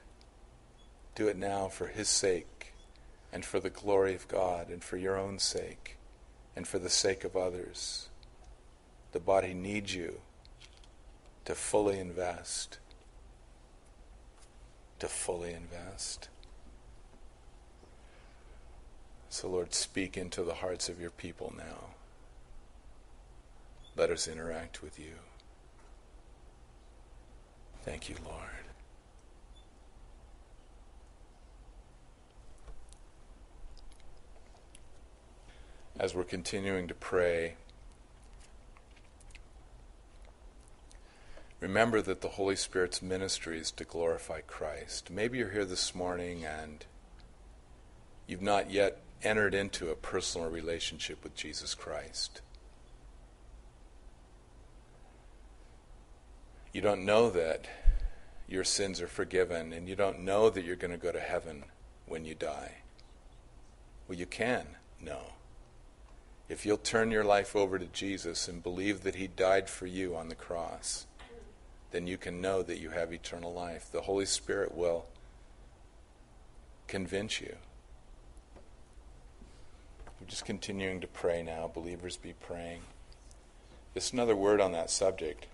Do 1.16 1.28
it 1.28 1.38
now 1.38 1.68
for 1.68 1.88
His 1.88 2.10
sake 2.10 2.74
and 3.32 3.46
for 3.46 3.60
the 3.60 3.70
glory 3.70 4.16
of 4.16 4.28
God 4.28 4.70
and 4.70 4.84
for 4.84 4.98
your 4.98 5.18
own 5.18 5.38
sake 5.40 5.97
and 6.58 6.68
for 6.68 6.80
the 6.80 6.90
sake 6.90 7.24
of 7.24 7.38
others. 7.38 8.10
The 9.12 9.20
body 9.20 9.54
needs 9.54 9.94
you 9.94 10.22
to 11.46 11.54
fully 11.54 12.00
invest. 12.00 12.80
To 14.98 15.08
fully 15.08 15.54
invest. 15.54 16.30
So, 19.30 19.48
Lord, 19.48 19.76
speak 19.76 20.18
into 20.18 20.42
the 20.42 20.56
hearts 20.56 20.90
of 20.90 21.00
your 21.00 21.12
people 21.12 21.54
now. 21.56 21.92
Let 23.96 24.10
us 24.10 24.28
interact 24.28 24.82
with 24.82 24.98
you. 24.98 25.14
Thank 27.86 28.10
you, 28.10 28.16
Lord. 28.26 28.67
As 36.00 36.14
we're 36.14 36.24
continuing 36.24 36.88
to 36.90 36.94
pray, 36.94 37.56
remember 41.60 42.04
that 42.04 42.22
the 42.22 42.30
Holy 42.30 42.56
Spirit's 42.56 43.02
ministry 43.02 43.58
is 43.58 43.72
to 43.72 43.84
glorify 43.84 44.42
Christ. 44.42 45.10
Maybe 45.10 45.40
you're 45.40 45.50
here 45.50 45.66
this 45.66 45.96
morning 45.96 46.46
and 46.46 46.86
you've 48.28 48.44
not 48.44 48.70
yet 48.70 49.02
entered 49.24 49.56
into 49.56 49.90
a 49.90 49.96
personal 49.96 50.52
relationship 50.52 51.24
with 51.24 51.36
Jesus 51.36 51.74
Christ. 51.74 52.42
You 56.74 56.82
don't 56.82 57.06
know 57.06 57.32
that 57.32 57.68
your 58.48 58.64
sins 58.64 59.02
are 59.02 59.08
forgiven, 59.08 59.74
and 59.74 59.90
you 59.90 59.96
don't 59.96 60.20
know 60.20 60.52
that 60.52 60.64
you're 60.64 60.76
going 60.76 60.92
to 60.92 60.98
go 60.98 61.12
to 61.12 61.20
heaven 61.20 61.66
when 62.06 62.24
you 62.24 62.36
die. 62.36 62.76
Well, 64.08 64.18
you 64.18 64.28
can 64.28 64.68
know. 65.02 65.37
If 66.50 66.66
you'll 66.66 66.78
turn 66.78 67.12
your 67.12 67.26
life 67.26 67.56
over 67.56 67.78
to 67.78 67.88
Jesus 67.88 68.48
and 68.48 68.64
believe 68.64 69.04
that 69.04 69.16
He 69.16 69.28
died 69.28 69.70
for 69.70 69.86
you 69.86 70.16
on 70.16 70.30
the 70.30 70.36
cross, 70.36 71.06
then 71.92 72.08
you 72.08 72.18
can 72.18 72.42
know 72.42 72.64
that 72.64 72.80
you 72.80 72.92
have 72.92 73.12
eternal 73.12 73.54
life. 73.54 73.92
The 73.92 74.02
Holy 74.02 74.26
Spirit 74.26 74.76
will 74.76 75.06
convince 76.88 77.42
you. 77.42 77.56
We're 80.20 80.28
just 80.28 80.46
continuing 80.46 81.02
to 81.02 81.08
pray 81.08 81.44
now. 81.44 81.70
Believers 81.74 82.18
be 82.18 82.34
praying. 82.34 82.82
Just 83.94 84.14
another 84.14 84.36
word 84.36 84.62
on 84.62 84.72
that 84.72 84.90
subject. 84.90 85.48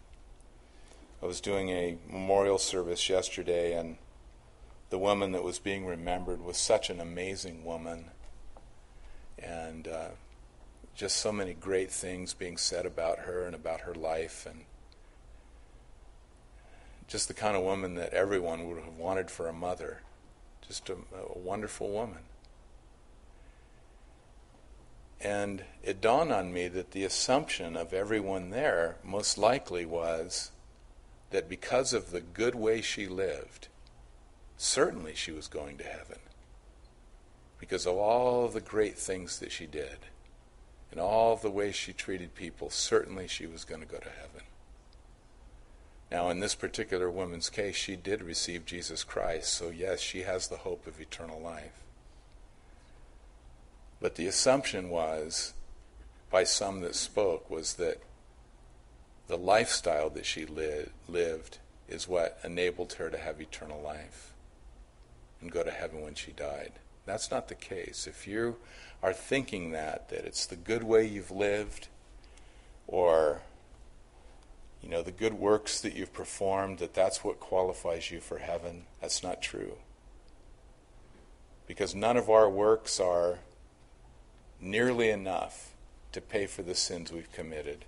I 1.21 1.25
was 1.25 1.41
doing 1.41 1.69
a 1.69 1.97
memorial 2.09 2.57
service 2.57 3.09
yesterday, 3.09 3.73
and 3.73 3.97
the 4.89 4.97
woman 4.97 5.31
that 5.31 5.43
was 5.43 5.57
being 5.57 5.85
remembered 5.85 6.43
was 6.43 6.57
such 6.57 6.89
an 6.89 6.99
amazing 6.99 7.63
woman. 7.65 8.11
And 9.39 9.87
uh, 9.87 10.09
just 10.95 11.17
so 11.17 11.31
many 11.31 11.53
great 11.53 11.91
things 11.91 12.33
being 12.33 12.57
said 12.57 12.85
about 12.85 13.19
her 13.19 13.45
and 13.45 13.55
about 13.55 13.81
her 13.81 13.95
life. 13.95 14.45
And 14.49 14.61
just 17.07 17.27
the 17.27 17.33
kind 17.33 17.55
of 17.55 17.63
woman 17.63 17.95
that 17.95 18.13
everyone 18.13 18.67
would 18.67 18.83
have 18.83 18.97
wanted 18.97 19.31
for 19.31 19.47
a 19.47 19.53
mother. 19.53 20.01
Just 20.67 20.89
a, 20.89 20.93
a 20.93 21.37
wonderful 21.37 21.89
woman. 21.89 22.19
And 25.19 25.63
it 25.83 26.01
dawned 26.01 26.31
on 26.31 26.53
me 26.53 26.67
that 26.67 26.91
the 26.91 27.05
assumption 27.05 27.77
of 27.77 27.93
everyone 27.93 28.49
there 28.49 28.97
most 29.03 29.37
likely 29.37 29.85
was 29.85 30.51
that 31.31 31.49
because 31.49 31.93
of 31.93 32.11
the 32.11 32.21
good 32.21 32.55
way 32.55 32.81
she 32.81 33.07
lived, 33.07 33.69
certainly 34.57 35.15
she 35.15 35.31
was 35.31 35.47
going 35.47 35.77
to 35.77 35.83
heaven. 35.83 36.19
Because 37.57 37.85
of 37.87 37.95
all 37.95 38.49
the 38.49 38.61
great 38.61 38.97
things 38.97 39.39
that 39.39 39.51
she 39.51 39.65
did 39.65 39.97
and 40.93 41.01
all 41.01 41.35
the 41.35 41.49
ways 41.49 41.73
she 41.73 41.91
treated 41.91 42.35
people, 42.35 42.69
certainly 42.69 43.27
she 43.27 43.47
was 43.47 43.65
going 43.65 43.81
to 43.81 43.87
go 43.87 43.97
to 43.97 44.09
heaven. 44.09 44.45
Now, 46.11 46.29
in 46.29 46.39
this 46.39 46.53
particular 46.53 47.09
woman's 47.09 47.49
case, 47.49 47.75
she 47.75 47.95
did 47.95 48.21
receive 48.21 48.67
Jesus 48.67 49.03
Christ, 49.03 49.51
so 49.51 49.71
yes, 49.71 49.99
she 49.99 50.21
has 50.21 50.47
the 50.47 50.57
hope 50.57 50.85
of 50.85 51.01
eternal 51.01 51.41
life. 51.41 51.81
But 53.99 54.17
the 54.17 54.27
assumption 54.27 54.91
was, 54.91 55.53
by 56.29 56.43
some 56.43 56.81
that 56.81 56.93
spoke, 56.93 57.49
was 57.49 57.73
that 57.75 57.97
the 59.25 59.37
lifestyle 59.37 60.11
that 60.11 60.27
she 60.27 60.45
li- 60.45 60.89
lived 61.07 61.57
is 61.89 62.07
what 62.07 62.37
enabled 62.43 62.93
her 62.93 63.09
to 63.09 63.17
have 63.17 63.41
eternal 63.41 63.81
life 63.81 64.31
and 65.41 65.51
go 65.51 65.63
to 65.63 65.71
heaven 65.71 66.03
when 66.03 66.13
she 66.13 66.33
died. 66.33 66.73
That's 67.07 67.31
not 67.31 67.47
the 67.47 67.55
case. 67.55 68.05
If 68.05 68.27
you 68.27 68.57
are 69.03 69.13
thinking 69.13 69.71
that, 69.71 70.07
that 70.09 70.25
it's 70.25 70.45
the 70.45 70.55
good 70.55 70.83
way 70.83 71.05
you've 71.05 71.29
lived 71.29 71.89
or 72.87 73.41
you 74.81 74.89
know 74.89 75.03
the 75.03 75.11
good 75.11 75.33
works 75.33 75.81
that 75.81 75.93
you've 75.93 76.13
performed 76.13 76.79
that 76.79 76.93
that's 76.93 77.23
what 77.23 77.39
qualifies 77.39 78.11
you 78.11 78.19
for 78.19 78.39
heaven, 78.39 78.83
that's 79.01 79.21
not 79.21 79.41
true. 79.41 79.73
Because 81.67 81.93
none 81.93 82.17
of 82.17 82.29
our 82.29 82.49
works 82.49 82.99
are 82.99 83.39
nearly 84.59 85.09
enough 85.09 85.71
to 86.13 86.21
pay 86.21 86.45
for 86.45 86.63
the 86.63 86.75
sins 86.75 87.11
we've 87.11 87.31
committed. 87.31 87.85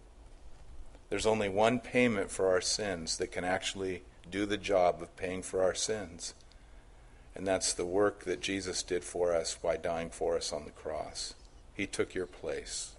There's 1.10 1.26
only 1.26 1.50
one 1.50 1.80
payment 1.80 2.32
for 2.32 2.48
our 2.48 2.62
sins 2.62 3.18
that 3.18 3.32
can 3.32 3.44
actually 3.44 4.04
do 4.30 4.46
the 4.46 4.58
job 4.58 5.02
of 5.02 5.16
paying 5.16 5.44
for 5.44 5.62
our 5.64 5.76
sins. 5.76 6.34
And 7.36 7.46
that's 7.46 7.74
the 7.74 7.86
work 7.86 8.24
that 8.24 8.42
Jesus 8.42 8.82
did 8.82 9.04
for 9.04 9.34
us 9.34 9.56
by 9.56 9.76
dying 9.76 10.10
for 10.10 10.38
us 10.38 10.54
on 10.54 10.64
the 10.64 10.72
cross. 10.72 11.34
He 11.74 11.86
took 11.86 12.16
your 12.16 12.26
place. 12.26 12.94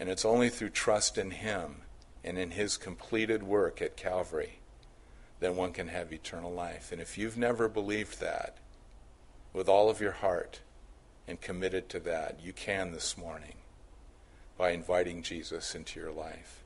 And 0.00 0.08
it's 0.08 0.24
only 0.24 0.48
through 0.48 0.70
trust 0.70 1.16
in 1.16 1.30
Him 1.30 1.82
and 2.24 2.38
in 2.38 2.52
His 2.52 2.76
completed 2.76 3.42
work 3.42 3.80
at 3.80 3.96
Calvary 3.96 4.58
that 5.40 5.54
one 5.54 5.72
can 5.72 5.88
have 5.88 6.12
eternal 6.12 6.52
life. 6.52 6.90
And 6.90 7.00
if 7.00 7.16
you've 7.16 7.38
never 7.38 7.68
believed 7.68 8.20
that 8.20 8.56
with 9.52 9.68
all 9.68 9.88
of 9.88 10.00
your 10.00 10.12
heart 10.12 10.60
and 11.28 11.40
committed 11.40 11.88
to 11.90 12.00
that, 12.00 12.40
you 12.42 12.52
can 12.52 12.92
this 12.92 13.16
morning 13.16 13.54
by 14.56 14.70
inviting 14.70 15.22
Jesus 15.22 15.74
into 15.74 16.00
your 16.00 16.10
life. 16.10 16.64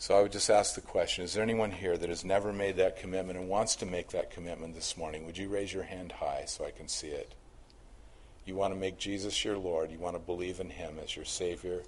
So 0.00 0.16
I 0.16 0.22
would 0.22 0.30
just 0.30 0.48
ask 0.48 0.76
the 0.76 0.80
question 0.80 1.24
Is 1.24 1.34
there 1.34 1.42
anyone 1.42 1.72
here 1.72 1.96
that 1.96 2.08
has 2.08 2.24
never 2.24 2.52
made 2.52 2.76
that 2.76 2.98
commitment 2.98 3.38
and 3.38 3.48
wants 3.48 3.74
to 3.76 3.86
make 3.86 4.10
that 4.10 4.30
commitment 4.30 4.74
this 4.74 4.96
morning? 4.96 5.26
Would 5.26 5.36
you 5.36 5.48
raise 5.48 5.72
your 5.72 5.82
hand 5.82 6.12
high 6.12 6.44
so 6.46 6.64
I 6.64 6.70
can 6.70 6.86
see 6.86 7.08
it? 7.08 7.34
You 8.46 8.54
want 8.54 8.72
to 8.72 8.80
make 8.80 8.96
Jesus 8.96 9.44
your 9.44 9.58
Lord. 9.58 9.90
You 9.90 9.98
want 9.98 10.14
to 10.14 10.20
believe 10.20 10.60
in 10.60 10.70
Him 10.70 10.98
as 11.02 11.16
your 11.16 11.24
Savior 11.24 11.82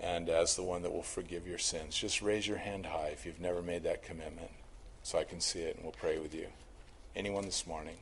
and 0.00 0.30
as 0.30 0.56
the 0.56 0.62
one 0.62 0.80
that 0.82 0.92
will 0.92 1.02
forgive 1.02 1.46
your 1.46 1.58
sins. 1.58 1.96
Just 1.96 2.22
raise 2.22 2.48
your 2.48 2.56
hand 2.56 2.86
high 2.86 3.08
if 3.08 3.26
you've 3.26 3.40
never 3.40 3.60
made 3.60 3.82
that 3.84 4.02
commitment 4.02 4.50
so 5.02 5.18
I 5.18 5.24
can 5.24 5.40
see 5.40 5.60
it 5.60 5.76
and 5.76 5.84
we'll 5.84 5.92
pray 5.92 6.18
with 6.18 6.34
you. 6.34 6.46
Anyone 7.14 7.44
this 7.44 7.66
morning? 7.66 7.96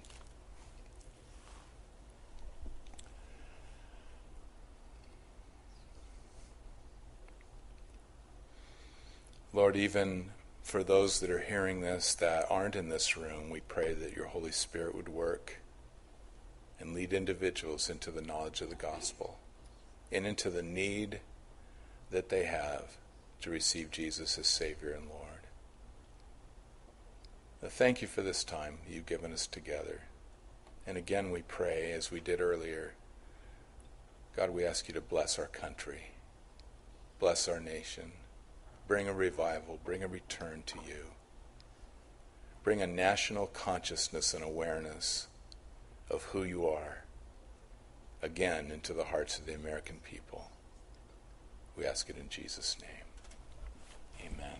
Lord, 9.58 9.74
even 9.74 10.30
for 10.62 10.84
those 10.84 11.18
that 11.18 11.30
are 11.30 11.40
hearing 11.40 11.80
this 11.80 12.14
that 12.14 12.46
aren't 12.48 12.76
in 12.76 12.90
this 12.90 13.16
room, 13.16 13.50
we 13.50 13.58
pray 13.58 13.92
that 13.92 14.14
your 14.14 14.26
Holy 14.26 14.52
Spirit 14.52 14.94
would 14.94 15.08
work 15.08 15.58
and 16.78 16.94
lead 16.94 17.12
individuals 17.12 17.90
into 17.90 18.12
the 18.12 18.22
knowledge 18.22 18.60
of 18.60 18.68
the 18.68 18.76
gospel 18.76 19.40
and 20.12 20.24
into 20.24 20.48
the 20.48 20.62
need 20.62 21.18
that 22.12 22.28
they 22.28 22.44
have 22.44 22.98
to 23.40 23.50
receive 23.50 23.90
Jesus 23.90 24.38
as 24.38 24.46
Savior 24.46 24.92
and 24.92 25.08
Lord. 25.08 25.48
Thank 27.60 28.00
you 28.00 28.06
for 28.06 28.22
this 28.22 28.44
time 28.44 28.78
you've 28.88 29.06
given 29.06 29.32
us 29.32 29.48
together. 29.48 30.02
And 30.86 30.96
again, 30.96 31.32
we 31.32 31.42
pray, 31.42 31.90
as 31.90 32.12
we 32.12 32.20
did 32.20 32.40
earlier, 32.40 32.92
God, 34.36 34.50
we 34.50 34.64
ask 34.64 34.86
you 34.86 34.94
to 34.94 35.00
bless 35.00 35.36
our 35.36 35.48
country, 35.48 36.12
bless 37.18 37.48
our 37.48 37.58
nation 37.58 38.12
bring 38.88 39.06
a 39.08 39.12
revival, 39.12 39.78
bring 39.84 40.02
a 40.02 40.08
return 40.08 40.64
to 40.66 40.78
you. 40.86 41.04
bring 42.62 42.82
a 42.82 42.86
national 42.86 43.46
consciousness 43.48 44.34
and 44.34 44.44
awareness 44.44 45.28
of 46.10 46.22
who 46.24 46.42
you 46.44 46.66
are 46.68 47.04
again 48.22 48.70
into 48.70 48.92
the 48.92 49.04
hearts 49.04 49.38
of 49.38 49.46
the 49.46 49.54
American 49.54 49.96
people. 50.04 50.50
We 51.76 51.86
ask 51.86 52.10
it 52.10 52.16
in 52.18 52.28
Jesus' 52.28 52.76
name. 52.80 54.30
Amen. 54.34 54.58